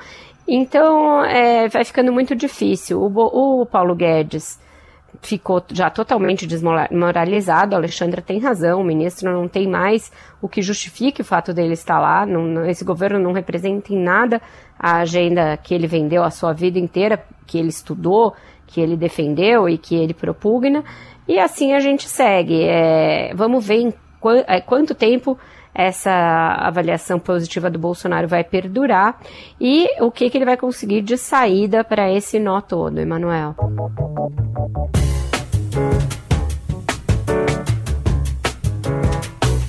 Então, 0.48 1.24
é, 1.24 1.68
vai 1.68 1.84
ficando 1.84 2.12
muito 2.12 2.34
difícil. 2.34 3.00
O, 3.00 3.60
o 3.62 3.66
Paulo 3.66 3.94
Guedes 3.94 4.60
ficou 5.22 5.62
já 5.72 5.90
totalmente 5.90 6.44
desmoralizado. 6.44 7.76
Alexandra 7.76 8.20
tem 8.20 8.40
razão, 8.40 8.80
o 8.80 8.84
ministro 8.84 9.32
não 9.32 9.46
tem 9.46 9.68
mais 9.68 10.10
o 10.42 10.48
que 10.48 10.60
justifique 10.60 11.22
o 11.22 11.24
fato 11.24 11.54
dele 11.54 11.74
estar 11.74 12.00
lá. 12.00 12.26
Não, 12.26 12.66
esse 12.66 12.84
governo 12.84 13.20
não 13.20 13.32
representa 13.32 13.94
em 13.94 14.02
nada 14.02 14.42
a 14.76 14.96
agenda 14.98 15.56
que 15.56 15.72
ele 15.72 15.86
vendeu 15.86 16.24
a 16.24 16.30
sua 16.30 16.52
vida 16.52 16.80
inteira, 16.80 17.24
que 17.46 17.58
ele 17.58 17.68
estudou, 17.68 18.34
que 18.76 18.80
ele 18.82 18.94
defendeu 18.94 19.66
e 19.66 19.78
que 19.78 19.96
ele 19.96 20.12
propugna. 20.12 20.84
E 21.26 21.38
assim 21.38 21.72
a 21.72 21.80
gente 21.80 22.06
segue. 22.06 22.62
É, 22.62 23.32
vamos 23.34 23.66
ver 23.66 23.94
qu 24.20 24.28
é, 24.46 24.60
quanto 24.60 24.94
tempo 24.94 25.38
essa 25.74 26.12
avaliação 26.58 27.18
positiva 27.18 27.70
do 27.70 27.78
Bolsonaro 27.78 28.28
vai 28.28 28.44
perdurar 28.44 29.18
e 29.58 29.88
o 30.02 30.10
que, 30.10 30.28
que 30.28 30.36
ele 30.36 30.44
vai 30.44 30.58
conseguir 30.58 31.00
de 31.00 31.16
saída 31.16 31.82
para 31.82 32.10
esse 32.10 32.38
nó 32.38 32.60
todo, 32.60 32.98
Emanuel. 32.98 33.54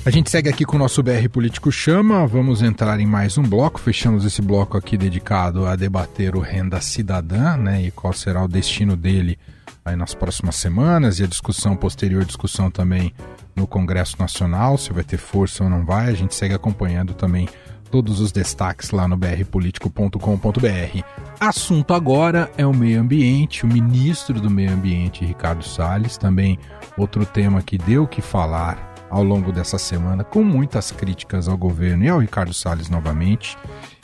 A 0.04 0.10
gente 0.10 0.30
segue 0.30 0.48
aqui 0.48 0.64
com 0.64 0.76
o 0.76 0.78
nosso 0.78 1.02
BR 1.02 1.28
Político 1.30 1.70
Chama. 1.70 2.26
Vamos 2.26 2.62
entrar 2.62 2.98
em 2.98 3.06
mais 3.06 3.36
um 3.36 3.42
bloco. 3.42 3.78
Fechamos 3.78 4.24
esse 4.24 4.40
bloco 4.40 4.76
aqui 4.76 4.96
dedicado 4.96 5.66
a 5.66 5.76
debater 5.76 6.34
o 6.34 6.40
Renda 6.40 6.80
Cidadã, 6.80 7.56
né? 7.56 7.82
E 7.82 7.90
qual 7.90 8.12
será 8.12 8.42
o 8.42 8.48
destino 8.48 8.96
dele 8.96 9.38
aí 9.84 9.96
nas 9.96 10.14
próximas 10.14 10.56
semanas 10.56 11.18
e 11.18 11.24
a 11.24 11.26
discussão 11.26 11.76
posterior, 11.76 12.24
discussão 12.24 12.70
também 12.70 13.12
no 13.54 13.66
Congresso 13.66 14.16
Nacional, 14.18 14.78
se 14.78 14.92
vai 14.92 15.04
ter 15.04 15.18
força 15.18 15.64
ou 15.64 15.70
não 15.70 15.84
vai. 15.84 16.08
A 16.08 16.14
gente 16.14 16.34
segue 16.34 16.54
acompanhando 16.54 17.12
também 17.12 17.48
todos 17.90 18.20
os 18.20 18.32
destaques 18.32 18.90
lá 18.90 19.08
no 19.08 19.16
brpolitico.com.br. 19.16 21.02
Assunto 21.40 21.92
agora 21.92 22.50
é 22.56 22.66
o 22.66 22.74
meio 22.74 23.00
ambiente, 23.00 23.64
o 23.64 23.68
ministro 23.68 24.40
do 24.40 24.50
meio 24.50 24.72
ambiente, 24.72 25.24
Ricardo 25.24 25.64
Salles, 25.64 26.16
também 26.16 26.58
outro 26.96 27.26
tema 27.26 27.62
que 27.62 27.76
deu 27.76 28.06
que 28.06 28.20
falar 28.20 28.87
ao 29.10 29.22
longo 29.22 29.52
dessa 29.52 29.78
semana, 29.78 30.24
com 30.24 30.42
muitas 30.42 30.90
críticas 30.90 31.48
ao 31.48 31.56
governo 31.56 32.04
e 32.04 32.08
ao 32.08 32.18
Ricardo 32.18 32.52
Salles 32.52 32.88
novamente. 32.88 33.56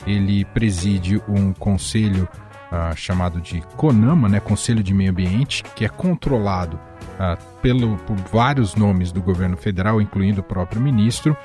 Ele 0.05 0.45
preside 0.45 1.21
um 1.27 1.53
conselho 1.53 2.27
uh, 2.71 2.95
chamado 2.95 3.39
de 3.41 3.61
CONAMA, 3.75 4.29
né, 4.29 4.39
Conselho 4.39 4.83
de 4.83 4.93
Meio 4.93 5.11
Ambiente, 5.11 5.63
que 5.75 5.85
é 5.85 5.89
controlado 5.89 6.77
uh, 6.77 7.41
pelo, 7.61 7.97
por 7.97 8.15
vários 8.31 8.75
nomes 8.75 9.11
do 9.11 9.21
governo 9.21 9.57
federal, 9.57 10.01
incluindo 10.01 10.41
o 10.41 10.43
próprio 10.43 10.81
ministro. 10.81 11.35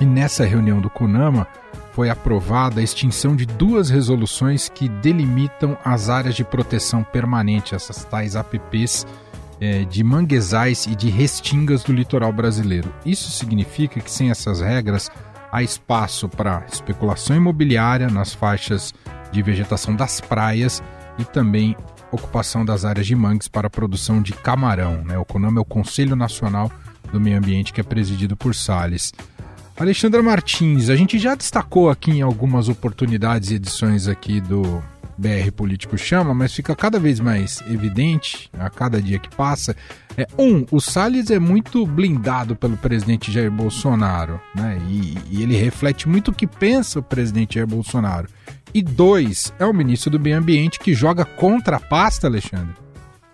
E 0.00 0.06
nessa 0.06 0.44
reunião 0.44 0.80
do 0.80 0.88
CONAMA 0.88 1.46
foi 1.92 2.10
aprovada 2.10 2.80
a 2.80 2.82
extinção 2.82 3.36
de 3.36 3.46
duas 3.46 3.90
resoluções 3.90 4.68
que 4.68 4.88
delimitam 4.88 5.78
as 5.84 6.08
áreas 6.08 6.34
de 6.34 6.44
proteção 6.44 7.04
permanente, 7.04 7.74
essas 7.74 8.04
tais 8.04 8.34
APPs 8.34 9.06
é, 9.60 9.84
de 9.84 10.02
manguezais 10.02 10.86
e 10.86 10.94
de 10.94 11.08
restingas 11.08 11.82
do 11.82 11.92
litoral 11.92 12.32
brasileiro. 12.32 12.92
Isso 13.04 13.30
significa 13.30 14.00
que 14.00 14.10
sem 14.10 14.30
essas 14.30 14.60
regras 14.60 15.10
há 15.52 15.62
espaço 15.62 16.28
para 16.28 16.64
especulação 16.70 17.36
imobiliária 17.36 18.08
nas 18.08 18.34
faixas 18.34 18.92
de 19.30 19.42
vegetação 19.42 19.94
das 19.94 20.20
praias 20.20 20.82
e 21.18 21.24
também 21.24 21.76
ocupação 22.10 22.64
das 22.64 22.84
áreas 22.84 23.06
de 23.06 23.14
mangues 23.14 23.48
para 23.48 23.66
a 23.66 23.70
produção 23.70 24.22
de 24.22 24.32
camarão. 24.32 25.02
Né? 25.04 25.18
O 25.18 25.24
CONAMA 25.24 25.60
é 25.60 25.62
o 25.62 25.64
Conselho 25.64 26.16
Nacional 26.16 26.70
do 27.12 27.20
Meio 27.20 27.38
Ambiente 27.38 27.72
que 27.72 27.80
é 27.80 27.84
presidido 27.84 28.36
por 28.36 28.54
Salles. 28.54 29.12
Alexandra 29.76 30.22
Martins, 30.22 30.88
a 30.88 30.94
gente 30.94 31.18
já 31.18 31.34
destacou 31.34 31.90
aqui 31.90 32.12
em 32.12 32.22
algumas 32.22 32.68
oportunidades 32.68 33.50
e 33.50 33.54
edições 33.54 34.06
aqui 34.06 34.40
do 34.40 34.82
BR 35.16 35.50
Político 35.54 35.96
chama, 35.96 36.34
mas 36.34 36.54
fica 36.54 36.74
cada 36.74 36.98
vez 36.98 37.20
mais 37.20 37.62
evidente 37.68 38.50
a 38.58 38.68
cada 38.68 39.00
dia 39.00 39.18
que 39.18 39.34
passa. 39.34 39.76
É, 40.16 40.26
um, 40.38 40.64
o 40.70 40.80
Salles 40.80 41.30
é 41.30 41.38
muito 41.38 41.86
blindado 41.86 42.54
pelo 42.54 42.76
presidente 42.76 43.32
Jair 43.32 43.50
Bolsonaro, 43.50 44.40
né? 44.54 44.80
E, 44.88 45.18
e 45.30 45.42
ele 45.42 45.56
reflete 45.56 46.08
muito 46.08 46.30
o 46.30 46.34
que 46.34 46.46
pensa 46.46 47.00
o 47.00 47.02
presidente 47.02 47.54
Jair 47.54 47.66
Bolsonaro. 47.66 48.28
E 48.72 48.82
dois, 48.82 49.52
é 49.58 49.64
o 49.64 49.72
ministro 49.72 50.10
do 50.10 50.20
Meio 50.20 50.38
Ambiente 50.38 50.80
que 50.80 50.94
joga 50.94 51.24
contra 51.24 51.76
a 51.76 51.80
pasta, 51.80 52.26
Alexandre. 52.26 52.83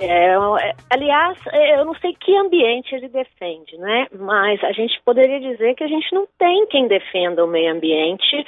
É, 0.01 0.33
é, 0.33 0.75
aliás, 0.89 1.39
é, 1.53 1.79
eu 1.79 1.85
não 1.85 1.95
sei 1.97 2.15
que 2.15 2.35
ambiente 2.35 2.95
ele 2.95 3.09
defende, 3.09 3.77
né? 3.77 4.07
Mas 4.19 4.63
a 4.65 4.73
gente 4.73 4.99
poderia 5.05 5.39
dizer 5.39 5.75
que 5.75 5.85
a 5.85 5.89
gente 5.89 6.15
não 6.15 6.27
tem 6.39 6.67
quem 6.69 6.89
defenda 6.89 7.45
o 7.45 7.49
meio 7.49 7.71
ambiente 7.71 8.47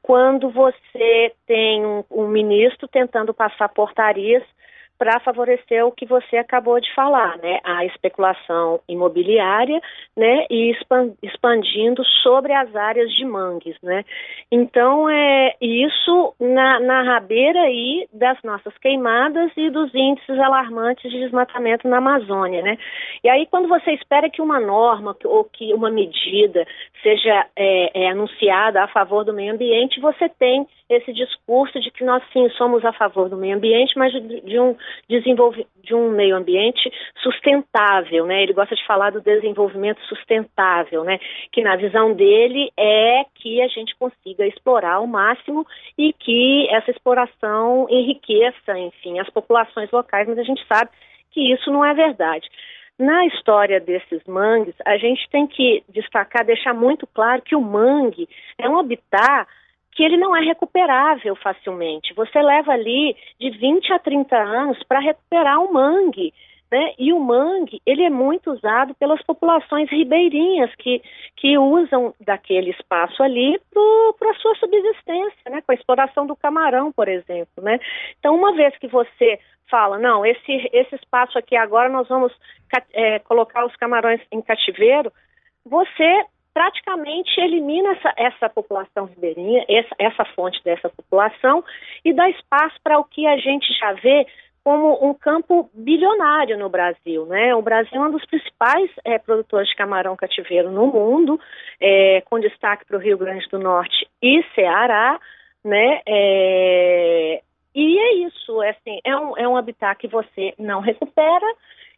quando 0.00 0.48
você 0.50 1.32
tem 1.44 1.84
um, 1.84 2.04
um 2.08 2.28
ministro 2.28 2.86
tentando 2.86 3.34
passar 3.34 3.68
portarias 3.70 4.44
para 5.02 5.18
favorecer 5.18 5.84
o 5.84 5.90
que 5.90 6.06
você 6.06 6.36
acabou 6.36 6.80
de 6.80 6.88
falar, 6.94 7.36
né? 7.38 7.58
A 7.64 7.84
especulação 7.86 8.78
imobiliária, 8.88 9.80
né? 10.16 10.46
E 10.48 10.72
expandindo 11.20 12.04
sobre 12.22 12.52
as 12.52 12.72
áreas 12.76 13.12
de 13.12 13.24
mangues, 13.24 13.76
né? 13.82 14.04
Então, 14.48 15.10
é 15.10 15.56
isso 15.60 16.36
na, 16.38 16.78
na 16.78 17.02
rabeira 17.02 17.62
aí 17.62 18.06
das 18.12 18.40
nossas 18.44 18.78
queimadas 18.78 19.50
e 19.56 19.70
dos 19.70 19.92
índices 19.92 20.38
alarmantes 20.38 21.10
de 21.10 21.18
desmatamento 21.18 21.88
na 21.88 21.96
Amazônia, 21.96 22.62
né? 22.62 22.78
E 23.24 23.28
aí, 23.28 23.44
quando 23.46 23.66
você 23.66 23.90
espera 23.94 24.30
que 24.30 24.40
uma 24.40 24.60
norma 24.60 25.16
ou 25.24 25.42
que 25.42 25.74
uma 25.74 25.90
medida 25.90 26.64
seja 27.02 27.46
é, 27.56 28.04
é, 28.04 28.08
anunciada 28.08 28.84
a 28.84 28.88
favor 28.88 29.24
do 29.24 29.34
meio 29.34 29.52
ambiente, 29.52 30.00
você 30.00 30.28
tem 30.28 30.64
esse 30.88 31.12
discurso 31.12 31.80
de 31.80 31.90
que 31.90 32.04
nós 32.04 32.22
sim 32.32 32.48
somos 32.50 32.84
a 32.84 32.92
favor 32.92 33.28
do 33.28 33.36
meio 33.36 33.56
ambiente, 33.56 33.98
mas 33.98 34.12
de, 34.12 34.40
de 34.42 34.60
um 34.60 34.76
desenvolve, 35.08 35.66
de 35.82 35.94
um 35.94 36.10
meio 36.10 36.36
ambiente 36.36 36.90
sustentável, 37.22 38.26
né? 38.26 38.42
Ele 38.42 38.52
gosta 38.52 38.74
de 38.74 38.86
falar 38.86 39.10
do 39.10 39.20
desenvolvimento 39.20 40.00
sustentável, 40.06 41.04
né? 41.04 41.18
Que 41.50 41.62
na 41.62 41.76
visão 41.76 42.14
dele 42.14 42.70
é 42.76 43.24
que 43.34 43.60
a 43.62 43.68
gente 43.68 43.94
consiga 43.96 44.46
explorar 44.46 44.94
ao 44.94 45.06
máximo 45.06 45.66
e 45.96 46.12
que 46.12 46.68
essa 46.70 46.90
exploração 46.90 47.86
enriqueça, 47.90 48.78
enfim, 48.78 49.18
as 49.18 49.28
populações 49.30 49.90
locais, 49.90 50.28
mas 50.28 50.38
a 50.38 50.44
gente 50.44 50.64
sabe 50.66 50.90
que 51.30 51.52
isso 51.52 51.70
não 51.70 51.84
é 51.84 51.94
verdade. 51.94 52.48
Na 52.98 53.26
história 53.26 53.80
desses 53.80 54.22
mangues, 54.26 54.74
a 54.84 54.96
gente 54.96 55.28
tem 55.30 55.46
que 55.46 55.82
destacar, 55.88 56.44
deixar 56.44 56.74
muito 56.74 57.06
claro 57.06 57.42
que 57.42 57.56
o 57.56 57.60
mangue 57.60 58.28
é 58.58 58.68
um 58.68 58.78
habitat 58.78 59.48
que 59.92 60.02
ele 60.02 60.16
não 60.16 60.34
é 60.34 60.40
recuperável 60.40 61.36
facilmente. 61.36 62.14
Você 62.14 62.40
leva 62.40 62.72
ali 62.72 63.16
de 63.38 63.50
20 63.50 63.92
a 63.92 63.98
30 63.98 64.36
anos 64.36 64.82
para 64.84 65.00
recuperar 65.00 65.60
um 65.60 65.72
mangue. 65.72 66.32
Né? 66.70 66.94
E 66.98 67.12
o 67.12 67.20
mangue, 67.20 67.82
ele 67.84 68.02
é 68.02 68.08
muito 68.08 68.50
usado 68.50 68.94
pelas 68.94 69.22
populações 69.22 69.90
ribeirinhas 69.90 70.74
que, 70.76 71.02
que 71.36 71.58
usam 71.58 72.14
daquele 72.18 72.70
espaço 72.70 73.22
ali 73.22 73.60
para 74.18 74.30
a 74.30 74.34
sua 74.36 74.54
subsistência, 74.54 75.50
né? 75.50 75.60
com 75.60 75.72
a 75.72 75.74
exploração 75.74 76.26
do 76.26 76.34
camarão, 76.34 76.90
por 76.90 77.08
exemplo. 77.08 77.62
Né? 77.62 77.78
Então, 78.18 78.34
uma 78.34 78.54
vez 78.54 78.74
que 78.78 78.88
você 78.88 79.38
fala, 79.70 79.98
não, 79.98 80.24
esse, 80.24 80.70
esse 80.72 80.94
espaço 80.94 81.38
aqui 81.38 81.56
agora 81.56 81.90
nós 81.90 82.08
vamos 82.08 82.32
é, 82.94 83.18
colocar 83.18 83.66
os 83.66 83.76
camarões 83.76 84.20
em 84.30 84.40
cativeiro, 84.40 85.12
você 85.64 86.24
praticamente 86.52 87.40
elimina 87.40 87.92
essa, 87.92 88.12
essa 88.16 88.48
população 88.48 89.06
ribeirinha, 89.06 89.64
essa, 89.68 89.94
essa 89.98 90.24
fonte 90.34 90.62
dessa 90.64 90.88
população, 90.88 91.64
e 92.04 92.12
dá 92.12 92.28
espaço 92.28 92.76
para 92.82 92.98
o 92.98 93.04
que 93.04 93.26
a 93.26 93.36
gente 93.36 93.72
já 93.78 93.92
vê 93.94 94.26
como 94.64 95.04
um 95.04 95.12
campo 95.12 95.68
bilionário 95.74 96.56
no 96.56 96.68
Brasil. 96.68 97.26
Né? 97.26 97.54
O 97.54 97.62
Brasil 97.62 98.00
é 98.00 98.06
um 98.06 98.12
dos 98.12 98.24
principais 98.26 98.90
é, 99.04 99.18
produtores 99.18 99.68
de 99.68 99.74
camarão 99.74 100.14
cativeiro 100.14 100.70
no 100.70 100.86
mundo, 100.86 101.40
é, 101.80 102.20
com 102.22 102.38
destaque 102.38 102.84
para 102.86 102.96
o 102.96 103.00
Rio 103.00 103.18
Grande 103.18 103.48
do 103.48 103.58
Norte 103.58 104.06
e 104.22 104.44
Ceará. 104.54 105.18
Né? 105.64 106.00
É, 106.06 107.42
e 107.74 107.98
é 107.98 108.14
isso, 108.26 108.62
é, 108.62 108.70
assim, 108.70 109.00
é, 109.04 109.16
um, 109.16 109.36
é 109.36 109.48
um 109.48 109.56
habitat 109.56 109.98
que 109.98 110.08
você 110.08 110.54
não 110.58 110.80
recupera 110.80 111.46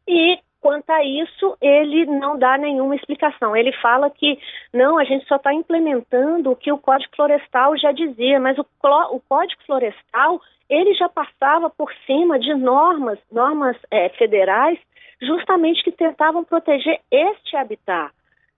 e 0.07 0.39
quanto 0.65 0.89
a 0.89 1.05
isso, 1.05 1.59
ele 1.61 2.07
não 2.07 2.39
dá 2.39 2.57
nenhuma 2.57 2.97
explicação. 2.97 3.55
Ele 3.55 3.71
fala 3.83 4.09
que 4.09 4.39
não, 4.73 4.99
a 4.99 5.05
gente 5.05 5.27
só 5.27 5.37
está 5.37 5.53
implementando 5.53 6.51
o 6.51 6.57
que 6.57 6.73
o 6.73 6.79
Código 6.79 7.15
Florestal 7.15 7.77
já 7.77 7.93
dizia, 7.93 8.41
mas 8.41 8.57
o, 8.57 8.65
o 9.11 9.21
Código 9.29 9.61
Florestal 9.67 10.41
ele 10.71 10.95
já 10.95 11.07
passava 11.07 11.69
por 11.69 11.93
cima 12.07 12.39
de 12.39 12.55
normas, 12.55 13.19
normas 13.31 13.77
é, 13.91 14.09
federais, 14.09 14.79
justamente 15.21 15.85
que 15.85 15.93
tentavam 15.93 16.43
proteger 16.43 16.99
este 17.11 17.55
habitat. 17.59 18.11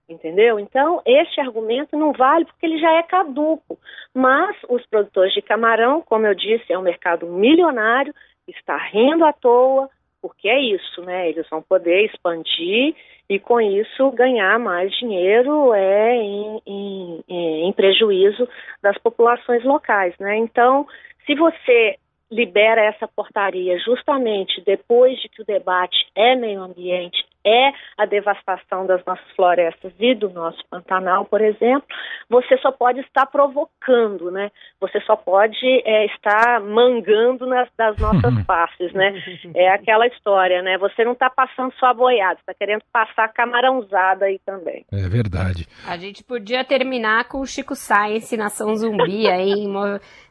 Entendeu? 0.08 0.60
Então, 0.60 1.02
este 1.04 1.40
argumento 1.40 1.98
não 1.98 2.12
vale 2.12 2.44
porque 2.44 2.66
ele 2.66 2.78
já 2.78 2.92
é 2.92 3.02
caduco. 3.02 3.76
Mas 4.14 4.56
os 4.68 4.86
produtores 4.86 5.34
de 5.34 5.42
camarão, 5.42 6.00
como 6.02 6.24
eu 6.24 6.36
disse, 6.36 6.72
é 6.72 6.78
um 6.78 6.82
mercado 6.82 7.26
milionário, 7.26 8.14
está 8.46 8.76
rindo 8.76 9.24
à 9.24 9.32
toa, 9.32 9.90
porque 10.26 10.48
é 10.48 10.58
isso, 10.58 11.00
né? 11.02 11.28
Eles 11.28 11.48
vão 11.48 11.62
poder 11.62 12.04
expandir 12.04 12.96
e 13.28 13.38
com 13.38 13.60
isso 13.60 14.10
ganhar 14.10 14.58
mais 14.58 14.90
dinheiro 14.98 15.72
é 15.72 16.16
em, 16.16 16.62
em, 16.66 17.24
em 17.68 17.72
prejuízo 17.72 18.48
das 18.82 18.98
populações 18.98 19.62
locais, 19.64 20.14
né? 20.18 20.36
Então, 20.36 20.86
se 21.24 21.34
você 21.36 21.96
libera 22.30 22.82
essa 22.82 23.06
portaria 23.06 23.78
justamente 23.78 24.60
depois 24.64 25.16
de 25.20 25.28
que 25.28 25.42
o 25.42 25.46
debate 25.46 25.96
é 26.14 26.34
meio 26.34 26.60
ambiente, 26.60 27.24
é 27.46 27.72
a 27.96 28.04
devastação 28.04 28.84
das 28.86 29.04
nossas 29.04 29.24
florestas 29.36 29.92
e 30.00 30.14
do 30.14 30.28
nosso 30.30 30.58
Pantanal, 30.68 31.24
por 31.24 31.40
exemplo, 31.40 31.86
você 32.28 32.58
só 32.58 32.72
pode 32.72 33.00
estar 33.00 33.26
provocando, 33.26 34.32
né? 34.32 34.50
Você 34.80 35.00
só 35.02 35.14
pode 35.14 35.64
é, 35.84 36.06
estar 36.06 36.60
mangando 36.60 37.46
nas, 37.46 37.68
das 37.78 37.96
nossas 37.98 38.34
faces, 38.44 38.92
né? 38.92 39.14
É 39.54 39.70
aquela 39.70 40.06
história, 40.08 40.60
né? 40.60 40.76
Você 40.78 41.04
não 41.04 41.12
está 41.12 41.30
passando 41.30 41.72
só 41.78 41.94
boiada, 41.94 42.40
está 42.40 42.52
querendo 42.52 42.82
passar 42.92 43.28
camarãozada 43.32 44.24
aí 44.24 44.40
também. 44.44 44.84
É 44.92 45.08
verdade. 45.08 45.68
A 45.86 45.96
gente 45.96 46.24
podia 46.24 46.64
terminar 46.64 47.28
com 47.28 47.40
o 47.40 47.46
Chico 47.46 47.76
Science, 47.76 48.36
Nação 48.36 48.74
Zumbi, 48.74 49.28
aí 49.28 49.50
em 49.50 49.72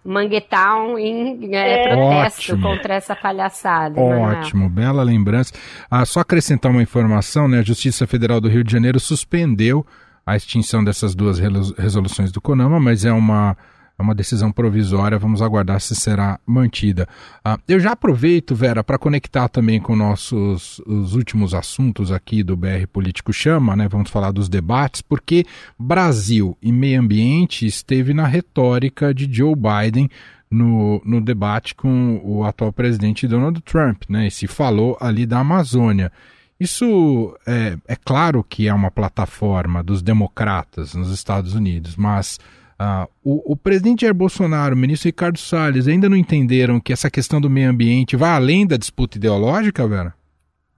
Manguetown, 0.04 1.00
em 1.00 1.56
é, 1.56 1.84
é. 1.84 1.88
protesto 1.88 2.54
Ótimo. 2.54 2.62
contra 2.62 2.96
essa 2.96 3.16
palhaçada. 3.16 4.02
Ótimo, 4.02 4.70
bela 4.70 5.02
lembrança. 5.02 5.54
Ah, 5.90 6.06
só 6.06 6.20
acrescentar 6.20 6.72
uma 6.72 6.84
informação 6.84 7.05
informação, 7.06 7.48
né, 7.48 7.60
a 7.60 7.64
Justiça 7.64 8.08
Federal 8.08 8.42
do 8.42 8.50
Rio 8.50 8.64
de 8.64 8.72
Janeiro 8.72 9.00
suspendeu 9.00 9.86
a 10.26 10.36
extinção 10.36 10.84
dessas 10.84 11.14
duas 11.14 11.38
resoluções 11.78 12.32
do 12.32 12.42
CONAMA, 12.42 12.80
mas 12.80 13.06
é 13.06 13.12
uma, 13.12 13.56
é 13.98 14.02
uma 14.02 14.16
decisão 14.16 14.52
provisória, 14.52 15.20
vamos 15.20 15.40
aguardar 15.40 15.80
se 15.80 15.96
será 15.96 16.40
mantida. 16.48 17.08
Ah, 17.44 17.60
eu 17.68 17.80
já 17.80 17.92
aproveito, 17.92 18.56
Vera, 18.56 18.84
para 18.84 18.98
conectar 18.98 19.48
também 19.48 19.80
com 19.80 19.96
nossos 19.96 20.82
os 20.88 21.14
últimos 21.14 21.54
assuntos 21.54 22.12
aqui 22.12 22.42
do 22.42 22.58
BR 22.58 22.88
Político 22.92 23.32
Chama, 23.32 23.76
né? 23.76 23.88
Vamos 23.88 24.10
falar 24.10 24.32
dos 24.32 24.50
debates, 24.50 25.02
porque 25.02 25.46
Brasil 25.78 26.58
e 26.60 26.72
meio 26.72 27.02
ambiente 27.02 27.68
esteve 27.68 28.16
na 28.16 28.26
retórica 28.26 29.14
de 29.14 29.32
Joe 29.32 29.54
Biden 29.56 30.10
no, 30.50 31.00
no 31.06 31.22
debate 31.22 31.76
com 31.76 32.20
o 32.24 32.44
atual 32.44 32.74
presidente 32.74 33.28
Donald 33.28 33.62
Trump, 33.62 34.04
né? 34.10 34.26
E 34.26 34.32
se 34.32 34.48
falou 34.48 34.98
ali 35.00 35.28
da 35.28 35.40
Amazônia. 35.40 36.12
Isso 36.60 37.38
é, 37.46 37.78
é 37.88 37.96
claro 37.96 38.44
que 38.44 38.68
é 38.68 38.74
uma 38.74 38.90
plataforma 38.90 39.84
dos 39.84 40.02
democratas 40.02 40.94
nos 40.94 41.12
Estados 41.12 41.54
Unidos, 41.54 41.98
mas 41.98 42.40
uh, 42.80 43.10
o, 43.24 43.54
o, 43.54 43.58
presidente 43.58 44.02
Jair 44.02 44.14
Bolsonaro, 44.14 44.74
o 44.74 44.78
ministro 44.78 45.10
Ricardo 45.10 45.38
Salles, 45.38 45.88
ainda 45.88 46.08
não 46.08 46.16
entenderam 46.16 46.80
que 46.80 46.94
essa 46.94 47.12
questão 47.12 47.42
do 47.42 47.50
meio 47.50 47.70
ambiente 47.70 48.16
vai 48.16 48.30
além 48.30 48.66
da 48.66 48.78
disputa 48.78 49.18
ideológica, 49.18 49.86
Vera? 49.86 50.14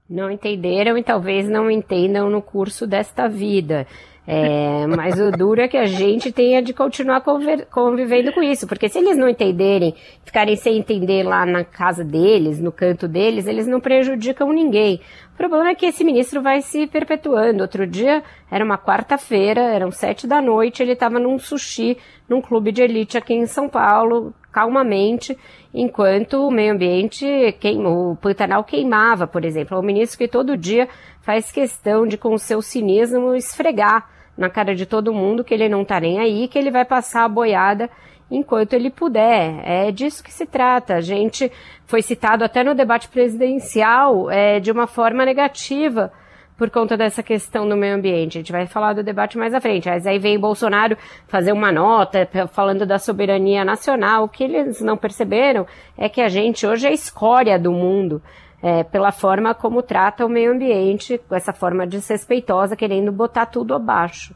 Não 0.10 0.32
entenderam 0.32 0.98
e 0.98 1.04
talvez 1.04 1.48
não 1.48 1.70
entendam 1.70 2.30
no 2.30 2.42
curso 2.42 2.88
desta 2.88 3.28
vida. 3.28 3.86
É, 4.30 4.86
mas 4.88 5.18
o 5.18 5.32
duro 5.32 5.62
é 5.62 5.70
que 5.70 5.78
a 5.78 5.86
gente 5.86 6.34
tenha 6.34 6.62
de 6.62 6.74
continuar 6.74 7.22
convivendo 7.22 8.34
com 8.34 8.44
isso, 8.44 8.68
porque 8.68 8.90
se 8.90 9.00
eles 9.00 9.16
não 9.16 9.30
entenderem, 9.30 9.96
ficarem 10.26 10.58
sem 10.58 10.78
entender 10.78 11.24
lá 11.24 11.46
na 11.46 11.64
casa 11.64 12.04
deles, 12.04 12.60
no 12.60 12.70
canto 12.70 13.08
deles, 13.08 13.48
eles 13.48 13.66
não 13.66 13.80
prejudicam 13.80 14.52
ninguém. 14.52 15.00
O 15.34 15.38
problema 15.38 15.70
é 15.70 15.76
que 15.76 15.86
esse 15.86 16.04
ministro 16.04 16.42
vai 16.42 16.62
se 16.62 16.88
perpetuando. 16.88 17.62
Outro 17.62 17.88
dia, 17.88 18.22
era 18.52 18.66
uma 18.66 18.78
quarta-feira, 18.78 19.62
eram 19.62 19.92
sete 19.92 20.28
da 20.28 20.42
noite, 20.42 20.84
ele 20.84 20.92
estava 20.92 21.20
num 21.20 21.40
sushi, 21.40 21.98
num 22.28 22.42
clube 22.42 22.74
de 22.74 22.82
elite 22.82 23.18
aqui 23.18 23.34
em 23.34 23.46
São 23.46 23.70
Paulo, 23.70 24.34
calmamente, 24.52 25.38
enquanto 25.74 26.46
o 26.46 26.52
meio 26.52 26.74
ambiente, 26.74 27.26
queimou, 27.62 28.12
o 28.12 28.18
Pantanal 28.18 28.66
queimava, 28.66 29.26
por 29.26 29.46
exemplo. 29.46 29.78
É 29.78 29.80
um 29.80 29.84
ministro 29.84 30.18
que 30.18 30.28
todo 30.28 30.58
dia 30.58 30.90
faz 31.22 31.50
questão 31.50 32.06
de, 32.06 32.18
com 32.18 32.34
o 32.34 32.40
seu 32.40 32.62
cinismo, 32.62 33.34
esfregar 33.34 34.17
na 34.38 34.50
cara 34.50 34.76
de 34.76 34.86
todo 34.86 35.14
mundo 35.14 35.44
que 35.44 35.54
ele 35.54 35.68
não 35.68 35.84
tá 35.84 36.00
nem 36.00 36.20
aí, 36.20 36.48
que 36.48 36.58
ele 36.58 36.72
vai 36.72 36.86
passar 36.86 37.24
a 37.24 37.30
boiada 37.30 37.90
enquanto 38.30 38.74
ele 38.74 38.90
puder. 38.90 39.62
É 39.64 39.92
disso 39.92 40.24
que 40.24 40.32
se 40.32 40.46
trata. 40.46 40.96
A 40.96 41.02
gente 41.02 41.52
foi 41.86 42.02
citado 42.02 42.44
até 42.44 42.64
no 42.64 42.76
debate 42.76 43.08
presidencial 43.08 44.30
é, 44.30 44.60
de 44.60 44.72
uma 44.72 44.86
forma 44.86 45.26
negativa 45.26 46.12
por 46.58 46.72
conta 46.72 46.98
dessa 46.98 47.22
questão 47.22 47.70
do 47.70 47.78
meio 47.78 47.96
ambiente. 47.96 48.38
A 48.38 48.42
gente 48.42 48.52
vai 48.52 48.66
falar 48.66 48.94
do 48.94 49.04
debate 49.04 49.38
mais 49.38 49.54
à 49.54 49.62
frente. 49.62 49.88
Mas 49.88 50.08
aí 50.08 50.18
vem 50.18 50.40
Bolsonaro 50.40 50.98
fazer 51.28 51.52
uma 51.52 51.72
nota 51.72 52.28
falando 52.52 52.86
da 52.86 52.98
soberania 52.98 53.64
nacional. 53.64 54.24
O 54.24 54.30
que 54.30 54.44
eles 54.44 54.82
não 54.82 54.98
perceberam 54.98 55.66
é 55.98 56.10
que 56.10 56.20
a 56.20 56.30
gente 56.30 56.66
hoje 56.66 56.88
é 56.88 56.90
a 56.90 56.94
escória 56.94 57.60
do 57.60 57.72
mundo 57.72 58.22
é, 58.62 58.84
pela 58.84 59.12
forma 59.12 59.54
como 59.54 59.82
trata 59.82 60.26
o 60.26 60.30
meio 60.30 60.52
ambiente, 60.52 61.20
com 61.28 61.36
essa 61.36 61.54
forma 61.54 61.86
desrespeitosa, 61.86 62.76
querendo 62.76 63.12
botar 63.12 63.46
tudo 63.46 63.74
abaixo. 63.74 64.34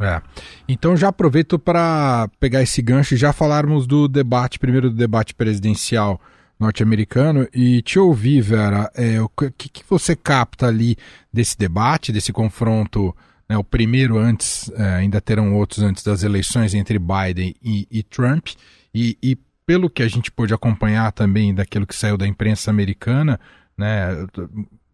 É. 0.00 0.20
Então 0.66 0.96
já 0.96 1.08
aproveito 1.08 1.58
para 1.58 2.28
pegar 2.40 2.62
esse 2.62 2.80
gancho 2.80 3.14
e 3.14 3.18
já 3.18 3.32
falarmos 3.32 3.86
do 3.86 4.08
debate, 4.08 4.58
primeiro 4.58 4.90
do 4.90 4.96
debate 4.96 5.34
presidencial 5.34 6.20
norte-americano 6.58 7.46
e 7.52 7.82
te 7.82 7.98
ouvir, 7.98 8.40
Vera, 8.40 8.90
é, 8.94 9.20
o 9.20 9.28
que, 9.28 9.68
que 9.68 9.82
você 9.88 10.14
capta 10.14 10.66
ali 10.66 10.96
desse 11.32 11.58
debate, 11.58 12.12
desse 12.12 12.32
confronto, 12.32 13.14
né, 13.48 13.56
o 13.58 13.64
primeiro 13.64 14.16
antes, 14.16 14.70
é, 14.76 14.94
ainda 14.94 15.20
terão 15.20 15.54
outros 15.54 15.82
antes 15.82 16.02
das 16.02 16.22
eleições 16.22 16.72
entre 16.72 16.98
Biden 16.98 17.54
e, 17.62 17.86
e 17.90 18.02
Trump, 18.02 18.48
e, 18.94 19.18
e, 19.22 19.36
pelo 19.64 19.90
que 19.90 20.02
a 20.02 20.08
gente 20.08 20.30
pôde 20.30 20.52
acompanhar 20.52 21.12
também 21.12 21.54
daquilo 21.54 21.86
que 21.86 21.94
saiu 21.94 22.16
da 22.16 22.26
imprensa 22.26 22.70
americana, 22.70 23.38
né? 23.82 24.26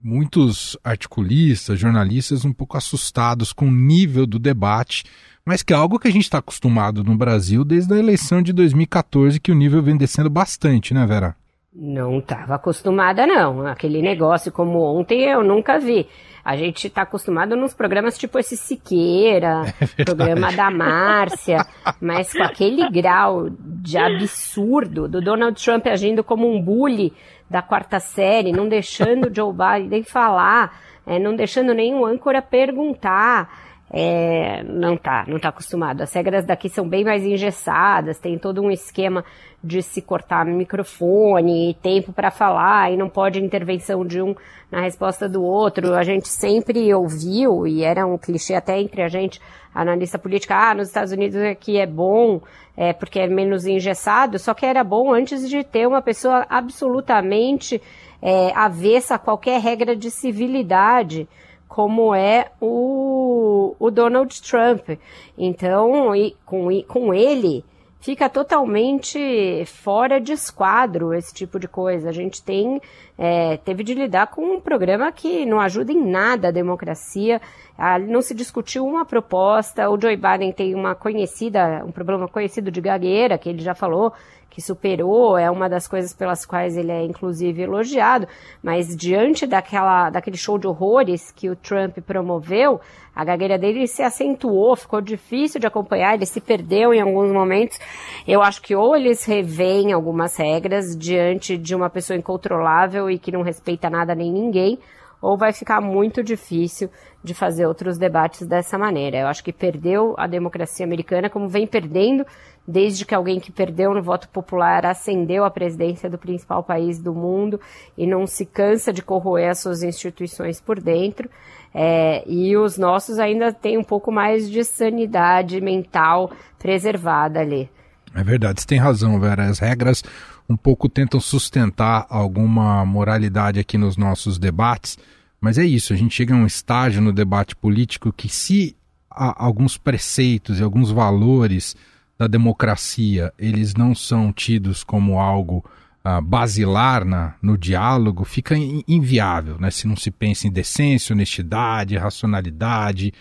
Muitos 0.03 0.77
articulistas, 0.83 1.79
jornalistas 1.79 2.45
um 2.45 2.53
pouco 2.53 2.77
assustados 2.77 3.53
com 3.53 3.67
o 3.67 3.71
nível 3.71 4.27
do 4.27 4.39
debate, 4.39 5.05
mas 5.45 5.63
que 5.63 5.73
é 5.73 5.77
algo 5.77 5.99
que 5.99 6.09
a 6.09 6.11
gente 6.11 6.25
está 6.25 6.39
acostumado 6.39 7.05
no 7.05 7.17
Brasil 7.17 7.65
desde 7.65 7.93
a 7.95 7.99
eleição 7.99 8.41
de 8.41 8.53
2014, 8.53 9.41
que 9.41 9.53
o 9.53 9.55
nível 9.55 9.83
vem 9.83 9.97
descendo 9.97 10.31
bastante, 10.31 10.95
né, 10.95 11.05
Vera? 11.07 11.37
Não 11.75 12.19
estava 12.19 12.55
acostumada, 12.55 13.27
não. 13.27 13.67
Aquele 13.67 14.03
negócio 14.03 14.51
como 14.51 14.81
ontem 14.81 15.23
eu 15.23 15.45
nunca 15.45 15.79
vi. 15.79 16.09
A 16.45 16.57
gente 16.57 16.87
está 16.87 17.03
acostumado 17.03 17.55
nos 17.55 17.75
programas 17.75 18.17
tipo 18.17 18.39
esse 18.39 18.57
Siqueira, 18.57 19.63
é 19.99 20.05
programa 20.05 20.51
da 20.51 20.71
Márcia, 20.71 21.59
mas 22.01 22.33
com 22.33 22.43
aquele 22.43 22.89
grau 22.91 23.51
de 23.51 23.99
absurdo 23.99 25.07
do 25.07 25.21
Donald 25.21 25.63
Trump 25.63 25.87
agindo 25.87 26.25
como 26.25 26.51
um 26.51 26.61
bully 26.61 27.13
da 27.49 27.63
quarta 27.63 27.99
série, 27.99 28.53
não 28.53 28.69
deixando 28.69 29.35
Joe 29.35 29.53
Biden 29.53 30.03
falar, 30.03 30.79
é, 31.07 31.19
não 31.19 31.35
deixando 31.35 31.73
nenhum 31.73 32.05
âncora 32.05 32.43
perguntar. 32.43 33.68
É, 33.91 34.63
não 34.65 34.97
tá, 34.97 35.25
não 35.27 35.39
tá 35.39 35.49
acostumado. 35.49 36.03
As 36.03 36.13
regras 36.13 36.45
daqui 36.45 36.69
são 36.69 36.89
bem 36.89 37.05
mais 37.05 37.25
engessadas, 37.25 38.19
tem 38.19 38.39
todo 38.39 38.63
um 38.63 38.71
esquema 38.71 39.25
de 39.63 39.83
se 39.83 40.03
cortar 40.03 40.45
microfone, 40.45 41.77
tempo 41.83 42.13
para 42.13 42.31
falar, 42.31 42.93
e 42.93 42.97
não 42.97 43.09
pode 43.09 43.43
intervenção 43.43 44.05
de 44.05 44.21
um 44.21 44.35
na 44.71 44.81
resposta 44.81 45.29
do 45.29 45.43
outro. 45.43 45.95
A 45.95 46.03
gente 46.03 46.29
sempre 46.29 46.93
ouviu, 46.95 47.67
e 47.67 47.83
era 47.83 48.07
um 48.07 48.19
clichê 48.19 48.55
até 48.55 48.79
entre 48.81 49.03
a 49.03 49.09
gente, 49.09 49.41
analista 49.75 50.19
política, 50.19 50.55
ah, 50.55 50.75
nos 50.75 50.89
Estados 50.89 51.13
Unidos 51.13 51.41
aqui 51.43 51.79
é 51.79 51.87
bom, 51.87 52.41
é, 52.77 52.93
porque 52.93 53.21
é 53.21 53.27
menos 53.27 53.67
engessado, 53.67 54.39
só 54.39 54.55
que 54.55 54.67
era 54.67 54.85
bom 54.85 55.13
antes 55.13 55.49
de 55.49 55.65
ter 55.65 55.87
uma 55.87 56.03
pessoa 56.03 56.47
absolutamente 56.49 57.81
é, 58.21 58.53
avessa 58.55 59.15
a 59.15 59.19
qualquer 59.19 59.61
regra 59.61 59.97
de 59.97 60.11
civilidade 60.11 61.29
como 61.69 62.15
é 62.15 62.51
o, 62.61 63.77
o 63.79 63.91
Donald 63.91 64.41
Trump. 64.43 64.99
Então, 65.37 66.17
e, 66.17 66.35
com, 66.45 66.73
e, 66.73 66.83
com 66.83 67.13
ele, 67.13 67.65
fica 68.01 68.29
totalmente 68.29 69.65
fora 69.67 70.21
de 70.21 70.33
esquadro 70.33 71.13
esse 71.13 71.35
tipo 71.35 71.61
de 71.61 71.69
coisa. 71.69 72.09
A 72.09 72.13
gente 72.13 72.43
tem 72.43 72.81
é, 73.19 73.57
teve 73.59 73.83
de 73.83 73.95
lidar 73.95 74.29
com 74.29 74.57
um 74.57 74.61
programa 74.61 75.11
que 75.11 75.45
não 75.45 75.61
ajuda 75.61 75.93
em 75.93 76.05
nada 76.05 76.49
a 76.49 76.53
democracia. 76.53 77.41
Ah, 77.81 77.97
não 77.97 78.21
se 78.21 78.35
discutiu 78.35 78.85
uma 78.85 79.05
proposta. 79.05 79.89
O 79.89 80.01
Joe 80.01 80.17
Biden 80.17 80.53
tem 80.53 80.75
uma 80.75 80.97
conhecida, 80.97 81.85
um 81.87 81.93
problema 81.93 82.27
conhecido 82.27 82.73
de 82.73 82.81
gagueira, 82.81 83.39
que 83.39 83.49
ele 83.49 83.63
já 83.63 83.73
falou 83.73 84.13
que 84.51 84.63
superou, 84.63 85.39
é 85.39 85.49
uma 85.49 85.69
das 85.69 85.87
coisas 85.87 86.13
pelas 86.13 86.45
quais 86.45 86.77
ele 86.77 86.91
é 86.91 87.05
inclusive 87.05 87.63
elogiado, 87.63 88.27
mas 88.61 88.97
diante 88.97 89.47
daquela, 89.47 90.11
daquele 90.11 90.37
show 90.37 90.59
de 90.59 90.67
horrores 90.67 91.31
que 91.31 91.49
o 91.49 91.55
Trump 91.55 91.99
promoveu, 91.99 92.81
a 93.15 93.25
gagueira 93.25 93.57
dele 93.57 93.87
se 93.87 94.03
acentuou, 94.03 94.75
ficou 94.75 95.01
difícil 95.01 95.61
de 95.61 95.67
acompanhar, 95.67 96.15
ele 96.15 96.27
se 96.27 96.41
perdeu 96.41 96.93
em 96.93 97.01
alguns 97.01 97.31
momentos. 97.31 97.79
Eu 98.27 98.43
acho 98.43 98.61
que 98.61 98.75
ou 98.75 98.97
eles 98.97 99.25
revêem 99.25 99.93
algumas 99.93 100.37
regras 100.37 100.97
diante 100.97 101.57
de 101.57 101.75
uma 101.75 101.89
pessoa 101.89 102.17
incontrolável 102.17 103.09
e 103.09 103.19
que 103.19 103.31
não 103.31 103.43
respeita 103.43 103.89
nada 103.89 104.15
nem 104.15 104.33
ninguém, 104.33 104.79
ou 105.21 105.37
vai 105.37 105.53
ficar 105.53 105.81
muito 105.81 106.23
difícil 106.23 106.91
de 107.23 107.35
fazer 107.35 107.67
outros 107.67 107.99
debates 107.99 108.47
dessa 108.47 108.79
maneira. 108.79 109.19
Eu 109.19 109.27
acho 109.27 109.43
que 109.43 109.53
perdeu 109.53 110.15
a 110.17 110.27
democracia 110.27 110.87
americana, 110.87 111.29
como 111.29 111.49
vem 111.49 111.67
perdendo 111.67 112.25
desde 112.67 113.07
que 113.07 113.15
alguém 113.15 113.41
que 113.41 113.51
perdeu 113.51 113.95
no 113.95 114.03
voto 114.03 114.29
popular 114.29 114.85
ascendeu 114.85 115.45
à 115.45 115.51
presidência 115.51 116.11
do 116.11 116.19
principal 116.19 116.63
país 116.63 116.99
do 116.99 117.15
mundo 117.15 117.59
e 117.97 118.07
não 118.07 118.27
se 118.27 118.45
cansa 118.45 118.93
de 118.93 119.03
corroer 119.03 119.51
as 119.51 119.61
suas 119.61 119.83
instituições 119.83 120.61
por 120.61 120.79
dentro. 120.79 121.31
É, 121.75 122.23
e 122.27 122.57
os 122.57 122.77
nossos 122.77 123.19
ainda 123.19 123.53
têm 123.53 123.79
um 123.79 123.85
pouco 123.85 124.13
mais 124.13 124.51
de 124.51 124.65
sanidade 124.65 125.61
mental 125.61 126.31
preservada 126.59 127.41
ali. 127.41 127.71
É 128.15 128.23
verdade, 128.23 128.61
você 128.61 128.67
tem 128.67 128.79
razão, 128.79 129.19
Vera. 129.21 129.45
As 129.45 129.59
regras 129.59 130.03
um 130.49 130.57
pouco 130.57 130.89
tentam 130.89 131.21
sustentar 131.21 132.07
alguma 132.09 132.85
moralidade 132.85 133.61
aqui 133.61 133.77
nos 133.77 133.97
nossos 133.97 134.39
debates, 134.39 134.99
mas 135.41 135.59
é 135.59 135.65
isso, 135.65 135.93
a 135.93 135.97
gente 135.97 136.15
chega 136.15 136.35
a 136.35 136.39
um 136.39 136.47
estágio 136.47 137.03
no 137.03 137.13
debate 137.13 137.55
político 137.55 138.13
que 138.13 138.29
se 138.29 138.77
alguns 139.11 139.77
preceitos 139.77 140.59
e 140.59 140.63
alguns 140.63 140.91
valores 140.91 141.77
da 142.17 142.27
democracia 142.27 143.33
eles 143.39 143.75
não 143.75 143.95
são 143.95 144.33
tidos 144.33 144.83
como 144.83 145.21
algo 145.21 145.65
uh, 146.05 146.23
basilar 146.23 147.05
na, 147.05 147.35
no 147.43 147.57
diálogo, 147.57 148.25
fica 148.25 148.57
inviável, 148.57 149.59
né? 149.59 149.71
Se 149.71 149.87
não 149.87 149.97
se 149.97 150.11
pensa 150.11 150.47
em 150.47 150.51
decência, 150.51 151.13
honestidade, 151.13 151.97
racionalidade, 151.97 153.13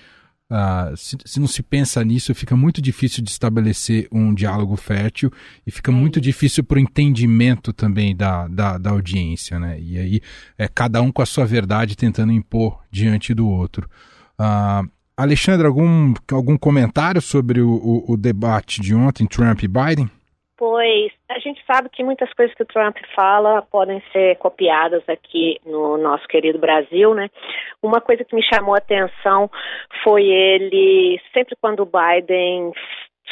uh, 0.51 0.95
se, 0.95 1.17
se, 1.25 1.39
não 1.39 1.47
se 1.47 1.61
pensa 1.61 2.03
nisso, 2.03 2.33
fica 2.35 2.55
muito 2.55 2.81
difícil 2.81 3.23
de 3.23 3.29
estabelecer 3.29 4.07
um 4.11 4.33
diálogo 4.33 4.75
fértil 4.75 5.31
e 5.65 5.71
fica 5.71 5.91
muito 5.91 6.19
difícil 6.19 6.63
para 6.63 6.77
o 6.77 6.79
entendimento 6.79 7.73
também 7.73 8.15
da, 8.15 8.47
da, 8.47 8.77
da, 8.77 8.89
audiência, 8.91 9.59
né? 9.59 9.79
E 9.79 9.97
aí 9.97 10.21
é 10.57 10.67
cada 10.67 11.01
um 11.01 11.11
com 11.11 11.21
a 11.21 11.25
sua 11.25 11.45
verdade 11.45 11.95
tentando 11.95 12.31
impor 12.31 12.83
diante 12.91 13.33
do 13.33 13.47
outro. 13.47 13.89
Uh, 14.39 14.89
Alexandre, 15.15 15.65
algum, 15.65 16.13
algum 16.31 16.57
comentário 16.57 17.21
sobre 17.21 17.59
o, 17.59 17.69
o, 17.69 18.13
o 18.13 18.17
debate 18.17 18.81
de 18.81 18.93
ontem, 18.93 19.25
Trump 19.25 19.63
e 19.63 19.67
Biden? 19.67 20.11
Pois, 20.57 21.11
a 21.29 21.37
gente 21.37 21.63
sabe 21.71 21.87
que 21.87 22.03
muitas 22.03 22.33
coisas 22.33 22.55
que 22.55 22.63
o 22.63 22.65
Trump 22.65 22.97
fala 23.15 23.61
podem 23.61 24.01
ser 24.11 24.37
copiadas 24.37 25.07
aqui 25.07 25.59
no 25.63 25.97
nosso 25.97 26.27
querido 26.27 26.57
Brasil, 26.57 27.13
né? 27.13 27.29
Uma 27.81 28.01
coisa 28.01 28.25
que 28.25 28.35
me 28.35 28.41
chamou 28.41 28.73
a 28.73 28.79
atenção 28.79 29.51
foi 30.03 30.23
ele, 30.25 31.21
sempre 31.31 31.55
quando 31.61 31.81
o 31.81 31.85
Biden 31.85 32.71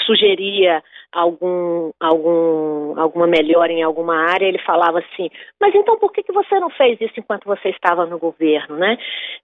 sugeria 0.05 0.83
algum, 1.11 1.91
algum, 1.99 2.99
alguma 2.99 3.25
melhora 3.25 3.71
em 3.71 3.81
alguma 3.81 4.17
área, 4.29 4.45
ele 4.45 4.59
falava 4.59 4.99
assim, 4.99 5.29
mas 5.59 5.73
então 5.73 5.97
por 5.97 6.11
que, 6.11 6.21
que 6.21 6.33
você 6.33 6.59
não 6.59 6.69
fez 6.69 7.01
isso 7.01 7.13
enquanto 7.17 7.45
você 7.45 7.69
estava 7.69 8.05
no 8.05 8.19
governo, 8.19 8.77
né? 8.77 8.97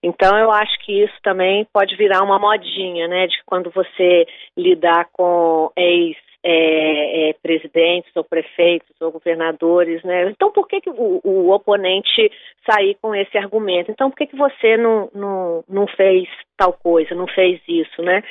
Então 0.03 0.37
eu 0.37 0.51
acho 0.51 0.77
que 0.85 1.01
isso 1.03 1.15
também 1.23 1.65
pode 1.73 1.95
virar 1.95 2.21
uma 2.21 2.37
modinha, 2.37 3.07
né? 3.07 3.25
De 3.25 3.41
quando 3.43 3.71
você 3.71 4.27
lidar 4.55 5.07
com 5.13 5.71
ex 5.75 6.15
é, 6.43 7.29
é, 7.29 7.33
presidentes 7.33 8.11
ou 8.15 8.23
prefeitos 8.23 8.99
ou 8.99 9.11
governadores, 9.11 10.03
né? 10.03 10.29
Então 10.29 10.51
por 10.51 10.67
que, 10.67 10.81
que 10.81 10.89
o, 10.89 11.21
o, 11.23 11.51
oponente 11.51 12.31
sair 12.69 12.97
com 13.01 13.13
esse 13.13 13.37
argumento? 13.37 13.91
Então 13.91 14.09
por 14.09 14.17
que, 14.17 14.27
que 14.27 14.35
você 14.35 14.75
não, 14.77 15.09
não, 15.13 15.63
não 15.69 15.87
fez 15.87 16.27
tal 16.57 16.73
coisa, 16.73 17.13
não 17.13 17.27
fez 17.27 17.61
isso, 17.67 18.01
né? 18.01 18.23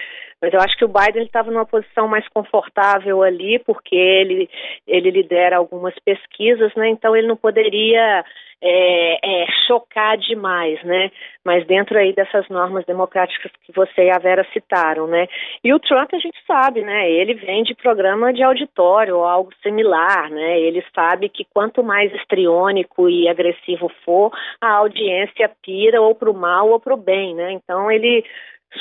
Mas 0.43 0.55
eu 0.55 0.61
acho 0.61 0.77
que 0.77 0.85
o 0.85 0.89
Biden 0.89 1.25
estava 1.25 1.51
numa 1.51 1.67
posição 1.67 2.09
mais 2.09 2.27
confortável 2.29 3.23
ali, 3.23 3.59
porque 3.59 3.95
ele, 3.95 4.49
ele 4.87 5.11
lidera 5.11 5.59
algumas 5.59 5.95
pesquisas, 6.05 6.75
né? 6.75 6.89
Então 6.89 7.15
ele 7.15 7.27
não 7.27 7.37
poderia 7.37 8.25
é, 8.63 9.43
é, 9.43 9.47
chocar 9.67 10.19
demais, 10.19 10.83
né? 10.85 11.11
Mas 11.45 11.67
dentro 11.67 11.99
aí 11.99 12.13
dessas 12.13 12.49
normas 12.49 12.85
democráticas 12.85 13.51
que 13.65 13.73
você 13.73 14.05
e 14.05 14.11
a 14.11 14.19
Vera 14.19 14.47
citaram, 14.53 15.07
né? 15.07 15.27
E 15.65 15.73
o 15.73 15.79
Trump 15.79 16.13
a 16.13 16.19
gente 16.19 16.39
sabe, 16.47 16.83
né? 16.83 17.11
Ele 17.11 17.35
vem 17.35 17.63
de 17.63 17.75
programa 17.75 18.33
de 18.33 18.43
auditório 18.43 19.17
ou 19.17 19.25
algo 19.25 19.51
similar, 19.63 20.31
né? 20.31 20.61
Ele 20.61 20.85
sabe 20.95 21.29
que 21.29 21.45
quanto 21.45 21.83
mais 21.83 22.13
estriônico 22.15 23.09
e 23.09 23.29
agressivo 23.29 23.91
for, 24.05 24.31
a 24.61 24.73
audiência 24.73 25.51
pira 25.63 26.01
ou 26.01 26.15
para 26.15 26.31
o 26.31 26.35
mal 26.35 26.69
ou 26.69 26.79
para 26.79 26.95
o 26.95 26.99
bem, 26.99 27.35
né? 27.35 27.53
Então 27.53 27.91
ele 27.91 28.25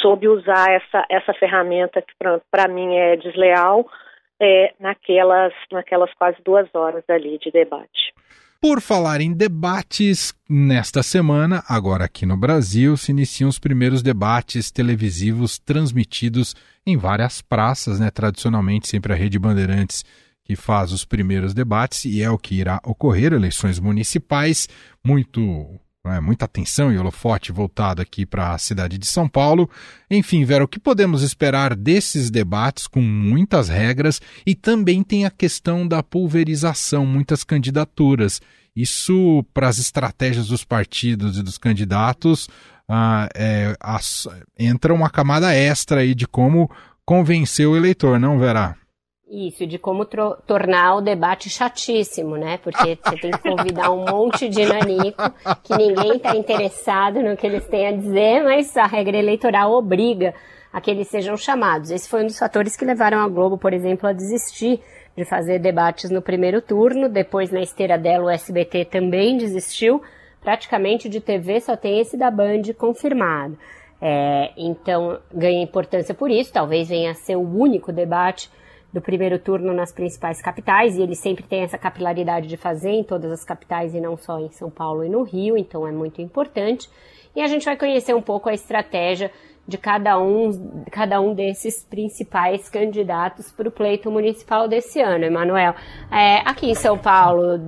soube 0.02 0.28
usar 0.28 0.72
essa, 0.72 1.06
essa 1.10 1.34
ferramenta 1.34 2.02
que 2.02 2.14
para 2.52 2.68
mim 2.68 2.96
é 2.96 3.16
desleal 3.16 3.88
é, 4.40 4.74
naquelas, 4.80 5.54
naquelas 5.72 6.14
quase 6.14 6.38
duas 6.44 6.68
horas 6.74 7.04
ali 7.10 7.38
de 7.40 7.52
debate. 7.52 8.14
Por 8.62 8.82
falar 8.82 9.22
em 9.22 9.32
debates, 9.32 10.34
nesta 10.50 11.02
semana, 11.02 11.64
agora 11.66 12.04
aqui 12.04 12.26
no 12.26 12.36
Brasil, 12.36 12.98
se 12.98 13.10
iniciam 13.10 13.50
os 13.50 13.58
primeiros 13.58 14.02
debates 14.02 14.70
televisivos 14.70 15.58
transmitidos 15.58 16.54
em 16.86 16.98
várias 16.98 17.42
praças, 17.42 18.02
né? 18.02 18.12
Tradicionalmente, 18.12 18.90
sempre 18.90 19.14
a 19.14 19.16
Rede 19.16 19.40
Bandeirantes 19.40 20.04
que 20.44 20.56
faz 20.56 20.92
os 20.92 21.06
primeiros 21.06 21.54
debates 21.54 22.06
e 22.06 22.24
é 22.24 22.30
o 22.30 22.38
que 22.38 22.56
irá 22.56 22.82
ocorrer, 22.84 23.34
eleições 23.34 23.80
municipais, 23.80 24.68
muito 25.06 25.80
é, 26.12 26.20
muita 26.20 26.46
atenção 26.46 26.92
e 26.92 26.98
holofote 26.98 27.52
voltado 27.52 28.02
aqui 28.02 28.26
para 28.26 28.54
a 28.54 28.58
cidade 28.58 28.98
de 28.98 29.06
São 29.06 29.28
Paulo. 29.28 29.70
Enfim, 30.10 30.44
Vera, 30.44 30.64
o 30.64 30.68
que 30.68 30.80
podemos 30.80 31.24
esperar 31.24 31.76
desses 31.76 32.30
debates 32.30 32.88
com 32.88 33.02
muitas 33.02 33.70
regras 33.70 34.22
e 34.46 34.56
também 34.56 35.04
tem 35.04 35.26
a 35.26 35.32
questão 35.32 35.88
da 35.88 36.02
pulverização, 36.02 37.06
muitas 37.06 37.44
candidaturas. 37.44 38.42
Isso 38.76 39.46
para 39.54 39.68
as 39.68 39.78
estratégias 39.78 40.48
dos 40.48 40.64
partidos 40.64 41.38
e 41.38 41.44
dos 41.44 41.58
candidatos 41.58 42.48
ah, 42.90 43.30
é, 43.36 43.76
as, 43.80 44.28
entra 44.58 44.92
uma 44.94 45.12
camada 45.12 45.54
extra 45.54 46.02
aí 46.02 46.16
de 46.16 46.28
como 46.28 46.70
convencer 47.06 47.68
o 47.68 47.78
eleitor, 47.78 48.20
não, 48.20 48.40
Vera? 48.40 48.76
Isso, 49.32 49.68
de 49.68 49.78
como 49.78 50.06
tornar 50.06 50.96
o 50.96 51.02
debate 51.02 51.52
chatíssimo, 51.52 52.36
né? 52.36 52.58
Porque 52.58 52.98
você 52.98 53.16
tem 53.16 53.30
que 53.30 53.38
convidar 53.38 53.92
um 53.92 54.04
monte 54.04 54.50
de 54.50 54.66
nanico 54.66 55.22
que 55.64 55.78
ninguém 55.78 56.18
está 56.18 56.36
interessado 56.36 57.22
no 57.22 57.38
que 57.38 57.46
eles 57.46 57.64
têm 57.68 57.88
a 57.88 57.92
dizer, 57.92 58.44
mas 58.44 58.76
a 58.76 58.88
regra 58.88 59.16
eleitoral 59.16 59.72
obriga 59.72 60.34
a 60.74 60.82
que 60.82 60.90
eles 60.90 61.10
sejam 61.10 61.38
chamados. 61.38 61.92
Esse 61.92 62.10
foi 62.10 62.24
um 62.24 62.26
dos 62.26 62.40
fatores 62.40 62.76
que 62.76 62.84
levaram 62.84 63.20
a 63.20 63.28
Globo, 63.28 63.56
por 63.56 63.72
exemplo, 63.72 64.10
a 64.10 64.14
desistir 64.14 64.82
de 65.16 65.24
fazer 65.26 65.60
debates 65.60 66.10
no 66.10 66.24
primeiro 66.24 66.60
turno. 66.60 67.08
Depois, 67.08 67.52
na 67.52 67.62
esteira 67.62 68.00
dela, 68.00 68.26
o 68.26 68.30
SBT 68.32 68.86
também 68.86 69.38
desistiu. 69.38 70.02
Praticamente 70.42 71.08
de 71.08 71.22
TV 71.22 71.62
só 71.62 71.78
tem 71.78 72.00
esse 72.00 72.18
da 72.18 72.32
Band 72.32 72.64
confirmado. 72.76 73.56
É, 74.02 74.52
então, 74.58 75.20
ganha 75.32 75.62
importância 75.62 76.16
por 76.16 76.32
isso. 76.32 76.52
Talvez 76.52 76.90
venha 76.90 77.12
a 77.12 77.16
ser 77.16 77.36
o 77.36 77.42
único 77.42 77.92
debate 77.92 78.50
do 78.92 79.02
primeiro 79.02 79.38
turno 79.38 79.74
nas 79.74 79.92
principais 79.92 80.42
capitais, 80.42 80.98
e 80.98 81.02
ele 81.02 81.16
sempre 81.16 81.44
tem 81.44 81.62
essa 81.62 81.78
capilaridade 81.78 82.48
de 82.48 82.58
fazer 82.58 82.92
em 82.92 83.04
todas 83.04 83.32
as 83.32 83.44
capitais 83.44 83.94
e 83.94 84.02
não 84.02 84.18
só 84.18 84.40
em 84.40 84.50
São 84.50 84.70
Paulo 84.70 85.04
e 85.04 85.10
no 85.10 85.24
Rio, 85.24 85.58
então 85.58 85.88
é 85.88 85.92
muito 85.92 86.22
importante. 86.22 86.90
E 87.36 87.42
a 87.42 87.48
gente 87.48 87.66
vai 87.66 87.78
conhecer 87.78 88.16
um 88.16 88.22
pouco 88.22 88.50
a 88.50 88.54
estratégia 88.54 89.32
de 89.70 89.78
cada 89.78 90.20
um, 90.20 90.84
cada 90.92 91.22
um 91.22 91.36
desses 91.36 91.84
principais 91.84 92.68
candidatos 92.68 93.52
para 93.52 93.70
o 93.70 93.72
pleito 93.72 94.10
municipal 94.10 94.68
desse 94.68 95.00
ano, 95.00 95.26
Emanuel. 95.26 95.76
É, 96.12 96.38
aqui 96.38 96.72
em 96.72 96.74
São 96.74 96.98
Paulo, 96.98 97.60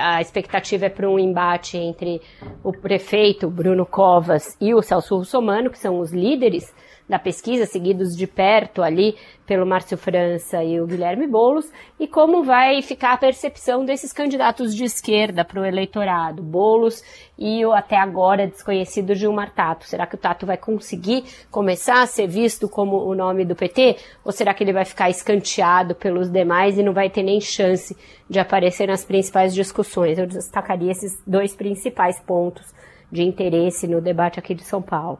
a 0.00 0.20
expectativa 0.22 0.86
é 0.86 0.88
para 0.88 1.08
um 1.08 1.18
embate 1.18 1.76
entre 1.76 2.22
o 2.64 2.72
prefeito 2.72 3.50
Bruno 3.50 3.84
Covas 3.84 4.56
e 4.58 4.72
o 4.72 4.80
Celso 4.80 5.16
Russomano, 5.16 5.68
que 5.68 5.78
são 5.78 5.98
os 5.98 6.10
líderes 6.10 6.74
da 7.12 7.18
pesquisa, 7.18 7.66
seguidos 7.66 8.16
de 8.16 8.26
perto 8.26 8.82
ali 8.82 9.16
pelo 9.46 9.66
Márcio 9.66 9.98
França 9.98 10.64
e 10.64 10.80
o 10.80 10.86
Guilherme 10.86 11.26
Boulos, 11.26 11.70
e 12.00 12.08
como 12.08 12.42
vai 12.42 12.80
ficar 12.80 13.12
a 13.12 13.18
percepção 13.18 13.84
desses 13.84 14.14
candidatos 14.14 14.74
de 14.74 14.84
esquerda 14.84 15.44
para 15.44 15.60
o 15.60 15.64
eleitorado, 15.64 16.42
Boulos 16.42 17.04
e 17.38 17.62
o 17.66 17.72
até 17.72 17.96
agora 17.96 18.46
desconhecido 18.46 19.14
Gilmar 19.14 19.52
Tato. 19.54 19.86
Será 19.86 20.06
que 20.06 20.14
o 20.14 20.18
Tato 20.18 20.46
vai 20.46 20.56
conseguir 20.56 21.24
começar 21.50 22.00
a 22.00 22.06
ser 22.06 22.26
visto 22.26 22.66
como 22.66 22.96
o 22.96 23.14
nome 23.14 23.44
do 23.44 23.54
PT? 23.54 23.98
Ou 24.24 24.32
será 24.32 24.54
que 24.54 24.64
ele 24.64 24.72
vai 24.72 24.86
ficar 24.86 25.10
escanteado 25.10 25.94
pelos 25.94 26.30
demais 26.30 26.78
e 26.78 26.82
não 26.82 26.94
vai 26.94 27.10
ter 27.10 27.22
nem 27.22 27.42
chance 27.42 27.94
de 28.26 28.38
aparecer 28.38 28.88
nas 28.88 29.04
principais 29.04 29.52
discussões? 29.52 30.16
Eu 30.16 30.26
destacaria 30.26 30.90
esses 30.90 31.22
dois 31.26 31.54
principais 31.54 32.18
pontos 32.20 32.72
de 33.10 33.22
interesse 33.22 33.86
no 33.86 34.00
debate 34.00 34.38
aqui 34.38 34.54
de 34.54 34.64
São 34.64 34.80
Paulo. 34.80 35.18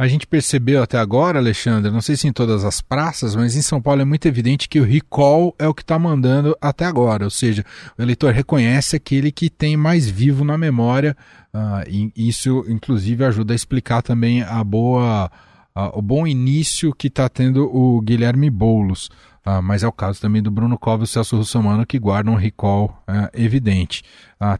A 0.00 0.08
gente 0.08 0.26
percebeu 0.26 0.82
até 0.82 0.96
agora, 0.96 1.38
Alexandre, 1.38 1.90
não 1.90 2.00
sei 2.00 2.16
se 2.16 2.26
em 2.26 2.32
todas 2.32 2.64
as 2.64 2.80
praças, 2.80 3.36
mas 3.36 3.54
em 3.54 3.60
São 3.60 3.82
Paulo 3.82 4.00
é 4.00 4.04
muito 4.06 4.24
evidente 4.26 4.66
que 4.66 4.80
o 4.80 4.82
recall 4.82 5.54
é 5.58 5.68
o 5.68 5.74
que 5.74 5.82
está 5.82 5.98
mandando 5.98 6.56
até 6.58 6.86
agora. 6.86 7.24
Ou 7.24 7.30
seja, 7.30 7.62
o 7.98 8.00
eleitor 8.00 8.32
reconhece 8.32 8.96
aquele 8.96 9.30
que 9.30 9.50
tem 9.50 9.76
mais 9.76 10.08
vivo 10.08 10.42
na 10.42 10.56
memória. 10.56 11.14
Uh, 11.52 12.10
e 12.16 12.28
isso, 12.28 12.64
inclusive, 12.66 13.26
ajuda 13.26 13.52
a 13.52 13.54
explicar 13.54 14.00
também 14.00 14.40
a 14.40 14.64
boa, 14.64 15.30
uh, 15.76 15.90
o 15.92 16.00
bom 16.00 16.26
início 16.26 16.94
que 16.94 17.08
está 17.08 17.28
tendo 17.28 17.66
o 17.66 18.00
Guilherme 18.00 18.48
Boulos. 18.48 19.10
Uh, 19.46 19.62
mas 19.62 19.82
é 19.82 19.86
o 19.86 19.92
caso 19.92 20.18
também 20.18 20.42
do 20.42 20.50
Bruno 20.50 20.78
Covas 20.78 21.10
e 21.10 21.12
Celso 21.12 21.36
Russomano, 21.36 21.84
que 21.84 21.98
guardam 21.98 22.32
um 22.32 22.38
recall 22.38 23.04
evidente. 23.34 24.02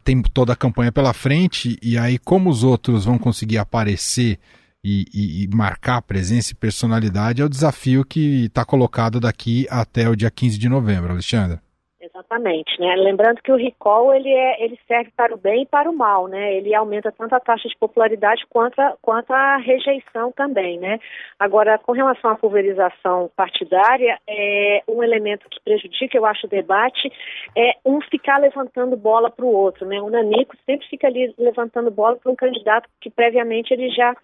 tem 0.05 0.21
toda 0.21 0.53
a 0.53 0.57
campanha 0.57 0.93
pela 0.93 1.15
frente, 1.15 1.79
e 1.81 1.97
aí, 1.97 2.19
como 2.19 2.51
os 2.51 2.63
outros 2.63 3.07
vão 3.07 3.17
conseguir 3.17 3.57
aparecer 3.57 4.39
e, 4.83 5.05
e, 5.13 5.45
e, 5.45 5.49
marcar 5.55 6.03
presença 6.03 6.53
e 6.53 6.57
personalidade 6.57 7.43
é 7.43 7.45
o 7.45 7.49
desafio 7.49 8.05
que 8.05 8.47
está 8.47 8.65
colocado 8.65 9.21
daqui 9.21 9.67
até 9.71 10.09
o 10.09 10.17
dia 10.17 10.31
15 10.31 10.59
de 10.59 10.69
novembro, 10.69 11.13
Alexandre. 11.13 11.59
Exatamente, 12.01 12.81
né? 12.81 12.97
Lembrando 12.97 13.43
que 13.43 13.53
o 13.53 13.57
recall 13.57 14.15
ele, 14.15 14.31
é, 14.31 14.65
ele 14.65 14.79
serve 14.89 15.11
para 15.15 15.35
o 15.35 15.37
bem 15.37 15.63
e 15.63 15.67
para 15.67 15.91
o 15.91 15.97
mal, 15.97 16.29
né? 16.29 16.55
Ele 16.55 16.75
aumenta 16.75 17.13
tanto 17.13 17.35
a 17.35 17.41
taxa 17.41 17.69
de 17.69 17.77
popularidade 17.77 18.45
quanto 18.49 18.81
a, 18.81 18.97
quanto 19.03 19.33
a 19.33 19.59
rejeição 19.59 20.33
também, 20.33 20.79
né? 20.79 20.99
Agora, 21.39 21.79
com 21.79 21.93
relação 21.93 22.31
à 22.31 22.37
pulverização 22.37 23.31
partidária, 23.37 24.19
é 24.27 24.83
um 24.89 25.03
elemento 25.03 25.49
que 25.51 25.61
prejudica, 25.63 26.17
eu 26.17 26.25
acho, 26.25 26.47
o 26.47 26.51
debate 26.51 27.13
é 27.57 27.77
um 27.85 28.01
ficar 28.01 28.39
levantando 28.39 28.97
bola 28.97 29.31
para 29.31 29.45
o 29.45 29.53
outro, 29.53 29.87
né? 29.87 30.01
O 30.01 30.09
Nanico 30.09 30.57
sempre 30.65 30.87
fica 30.89 31.07
ali 31.07 31.35
levantando 31.39 31.91
bola 31.91 32.17
para 32.17 32.33
um 32.33 32.37
candidato 32.37 32.89
que 32.99 33.11
previamente 33.11 33.75
ele 33.75 33.91
já 33.91 34.17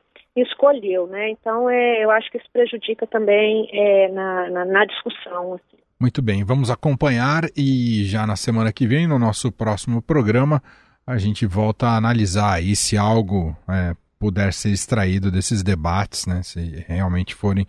escolheu, 0.43 1.07
né? 1.07 1.31
Então, 1.31 1.69
é, 1.69 2.05
eu 2.05 2.11
acho 2.11 2.31
que 2.31 2.39
isso 2.39 2.47
prejudica 2.53 3.07
também 3.07 3.69
é, 3.73 4.09
na, 4.13 4.51
na, 4.51 4.65
na, 4.65 4.85
discussão. 4.85 5.55
Assim. 5.55 5.79
Muito 6.01 6.21
bem, 6.23 6.45
vamos 6.45 6.71
acompanhar 6.71 7.45
e 7.57 8.05
já 8.05 8.27
na 8.27 8.37
semana 8.37 8.73
que 8.73 8.87
vem, 8.87 9.07
no 9.07 9.19
nosso 9.19 9.51
próximo 9.51 10.03
programa, 10.03 10.63
a 11.07 11.19
gente 11.19 11.47
volta 11.47 11.87
a 11.87 11.97
analisar 11.97 12.55
aí 12.55 12.77
se 12.77 12.97
algo 12.97 13.57
é, 13.69 13.95
puder 14.19 14.53
ser 14.53 14.71
extraído 14.71 15.31
desses 15.31 15.63
debates, 15.63 16.27
né? 16.27 16.43
Se 16.43 16.85
realmente 16.89 17.35
forem 17.35 17.67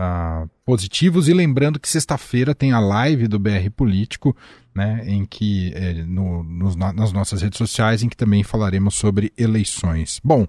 Uh, 0.00 0.48
positivos 0.64 1.28
e 1.28 1.34
lembrando 1.34 1.78
que 1.78 1.86
sexta-feira 1.86 2.54
tem 2.54 2.72
a 2.72 2.80
live 2.80 3.28
do 3.28 3.38
BR 3.38 3.68
Político, 3.76 4.34
né, 4.74 5.02
em 5.06 5.26
que 5.26 5.74
é, 5.74 5.92
no, 5.92 6.42
nos, 6.42 6.74
nas 6.74 7.12
nossas 7.12 7.42
redes 7.42 7.58
sociais, 7.58 8.02
em 8.02 8.08
que 8.08 8.16
também 8.16 8.42
falaremos 8.42 8.94
sobre 8.94 9.30
eleições. 9.36 10.18
Bom, 10.24 10.46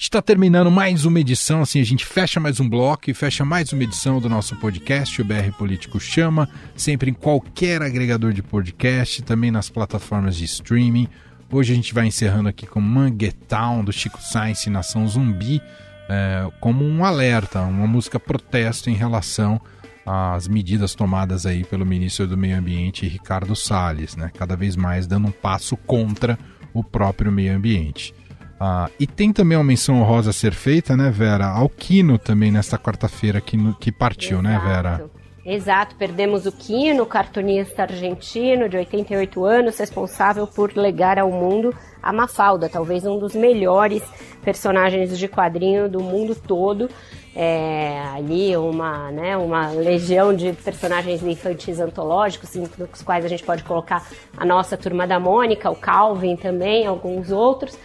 Está 0.00 0.22
terminando 0.22 0.70
mais 0.70 1.04
uma 1.04 1.20
edição, 1.20 1.60
assim 1.60 1.78
a 1.78 1.84
gente 1.84 2.06
fecha 2.06 2.40
mais 2.40 2.58
um 2.58 2.66
bloco 2.66 3.10
e 3.10 3.14
fecha 3.14 3.44
mais 3.44 3.70
uma 3.70 3.82
edição 3.82 4.18
do 4.18 4.30
nosso 4.30 4.56
podcast, 4.56 5.20
o 5.20 5.24
BR 5.26 5.52
Político 5.58 6.00
Chama, 6.00 6.48
sempre 6.74 7.10
em 7.10 7.14
qualquer 7.14 7.82
agregador 7.82 8.32
de 8.32 8.42
podcast, 8.42 9.22
também 9.22 9.50
nas 9.50 9.68
plataformas 9.68 10.36
de 10.36 10.46
streaming. 10.46 11.06
Hoje 11.52 11.74
a 11.74 11.76
gente 11.76 11.92
vai 11.92 12.06
encerrando 12.06 12.48
aqui 12.48 12.66
com 12.66 12.80
Manguetown, 12.80 13.84
do 13.84 13.92
Chico 13.92 14.22
Sainz 14.22 14.64
Nação 14.68 15.06
Zumbi, 15.06 15.60
é, 16.08 16.50
como 16.60 16.82
um 16.82 17.04
alerta, 17.04 17.60
uma 17.60 17.86
música 17.86 18.18
protesto 18.18 18.88
em 18.88 18.94
relação 18.94 19.60
às 20.06 20.48
medidas 20.48 20.94
tomadas 20.94 21.44
aí 21.44 21.62
pelo 21.62 21.84
ministro 21.84 22.26
do 22.26 22.38
Meio 22.38 22.56
Ambiente, 22.56 23.06
Ricardo 23.06 23.54
Salles, 23.54 24.16
né? 24.16 24.30
cada 24.32 24.56
vez 24.56 24.76
mais 24.76 25.06
dando 25.06 25.28
um 25.28 25.32
passo 25.32 25.76
contra 25.76 26.38
o 26.72 26.82
próprio 26.82 27.30
meio 27.30 27.54
ambiente. 27.54 28.14
Ah, 28.62 28.90
e 29.00 29.06
tem 29.06 29.32
também 29.32 29.56
uma 29.56 29.64
menção 29.64 29.98
honrosa 30.02 30.28
a 30.28 30.32
ser 30.34 30.52
feita, 30.52 30.94
né, 30.94 31.10
Vera? 31.10 31.46
Ao 31.46 31.66
Quino 31.66 32.18
também 32.18 32.52
nesta 32.52 32.76
quarta-feira 32.76 33.40
que, 33.40 33.56
que 33.80 33.90
partiu, 33.90 34.42
né, 34.42 34.50
Exato. 34.50 34.66
né, 34.66 34.74
Vera? 34.74 35.10
Exato, 35.42 35.96
perdemos 35.96 36.44
o 36.44 36.52
Quino, 36.52 37.06
cartunista 37.06 37.82
argentino 37.82 38.68
de 38.68 38.76
88 38.76 39.42
anos, 39.46 39.78
responsável 39.78 40.46
por 40.46 40.76
legar 40.76 41.18
ao 41.18 41.30
mundo 41.30 41.74
a 42.02 42.12
Mafalda, 42.12 42.68
talvez 42.68 43.06
um 43.06 43.18
dos 43.18 43.34
melhores 43.34 44.02
personagens 44.42 45.18
de 45.18 45.26
quadrinho 45.26 45.88
do 45.88 46.00
mundo 46.00 46.34
todo. 46.34 46.90
É, 47.34 48.02
ali 48.12 48.54
uma, 48.56 49.10
né, 49.10 49.36
uma 49.36 49.70
legião 49.70 50.34
de 50.34 50.52
personagens 50.52 51.22
infantis 51.22 51.80
antológicos, 51.80 52.54
nos 52.54 53.02
quais 53.02 53.24
a 53.24 53.28
gente 53.28 53.42
pode 53.42 53.64
colocar 53.64 54.06
a 54.36 54.44
nossa 54.44 54.76
turma 54.76 55.06
da 55.06 55.18
Mônica, 55.18 55.70
o 55.70 55.76
Calvin 55.76 56.36
também, 56.36 56.86
alguns 56.86 57.30
outros. 57.30 57.78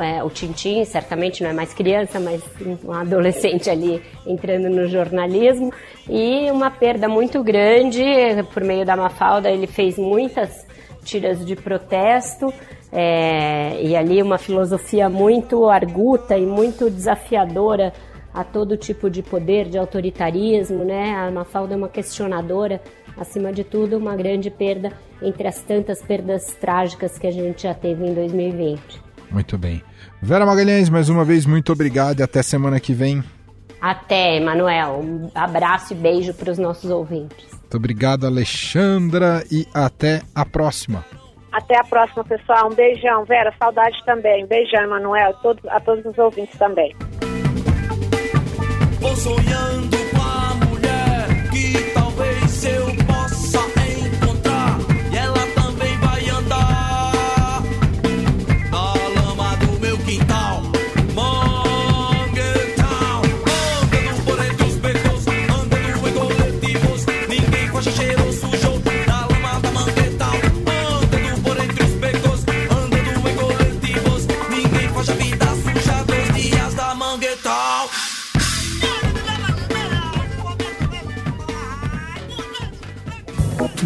É, 0.00 0.22
o 0.22 0.30
Tintin 0.30 0.84
certamente 0.84 1.42
não 1.42 1.50
é 1.50 1.52
mais 1.52 1.72
criança, 1.74 2.20
mas 2.20 2.42
um 2.84 2.92
adolescente 2.92 3.68
ali 3.70 4.02
entrando 4.26 4.68
no 4.68 4.88
jornalismo. 4.88 5.72
E 6.08 6.50
uma 6.50 6.70
perda 6.70 7.08
muito 7.08 7.42
grande, 7.42 8.02
por 8.52 8.62
meio 8.64 8.84
da 8.84 8.96
Mafalda, 8.96 9.50
ele 9.50 9.66
fez 9.66 9.98
muitas 9.98 10.66
tiras 11.04 11.44
de 11.44 11.56
protesto. 11.56 12.52
É, 12.90 13.82
e 13.82 13.94
ali 13.94 14.22
uma 14.22 14.38
filosofia 14.38 15.10
muito 15.10 15.68
arguta 15.68 16.38
e 16.38 16.46
muito 16.46 16.88
desafiadora 16.88 17.92
a 18.32 18.44
todo 18.44 18.76
tipo 18.76 19.10
de 19.10 19.22
poder, 19.22 19.68
de 19.68 19.76
autoritarismo, 19.76 20.84
né? 20.84 21.14
A 21.16 21.30
Mafalda 21.30 21.74
é 21.74 21.76
uma 21.76 21.88
questionadora, 21.88 22.80
acima 23.16 23.52
de 23.52 23.64
tudo, 23.64 23.96
uma 23.96 24.16
grande 24.16 24.50
perda 24.50 24.92
entre 25.20 25.48
as 25.48 25.62
tantas 25.62 26.00
perdas 26.00 26.54
trágicas 26.54 27.18
que 27.18 27.26
a 27.26 27.30
gente 27.30 27.62
já 27.64 27.74
teve 27.74 28.06
em 28.06 28.14
2020. 28.14 29.07
Muito 29.30 29.58
bem. 29.58 29.82
Vera 30.20 30.46
Magalhães, 30.46 30.88
mais 30.88 31.08
uma 31.08 31.24
vez, 31.24 31.46
muito 31.46 31.72
obrigado 31.72 32.20
e 32.20 32.22
até 32.22 32.42
semana 32.42 32.80
que 32.80 32.92
vem. 32.92 33.22
Até, 33.80 34.36
Emanuel. 34.36 35.00
Um 35.00 35.30
abraço 35.34 35.92
e 35.92 35.96
beijo 35.96 36.34
para 36.34 36.50
os 36.50 36.58
nossos 36.58 36.90
ouvintes. 36.90 37.46
Muito 37.52 37.76
obrigado, 37.76 38.26
Alexandra, 38.26 39.44
e 39.50 39.66
até 39.72 40.22
a 40.34 40.44
próxima. 40.44 41.04
Até 41.52 41.78
a 41.78 41.84
próxima, 41.84 42.24
pessoal. 42.24 42.70
Um 42.70 42.74
beijão. 42.74 43.24
Vera, 43.24 43.54
saudade 43.58 43.96
também. 44.04 44.44
Um 44.44 44.48
beijão, 44.48 44.82
Emanuel, 44.82 45.34
a 45.68 45.80
todos 45.80 46.04
os 46.04 46.18
ouvintes 46.18 46.58
também. 46.58 46.94
Vou 49.00 49.14
sonhando 49.14 50.07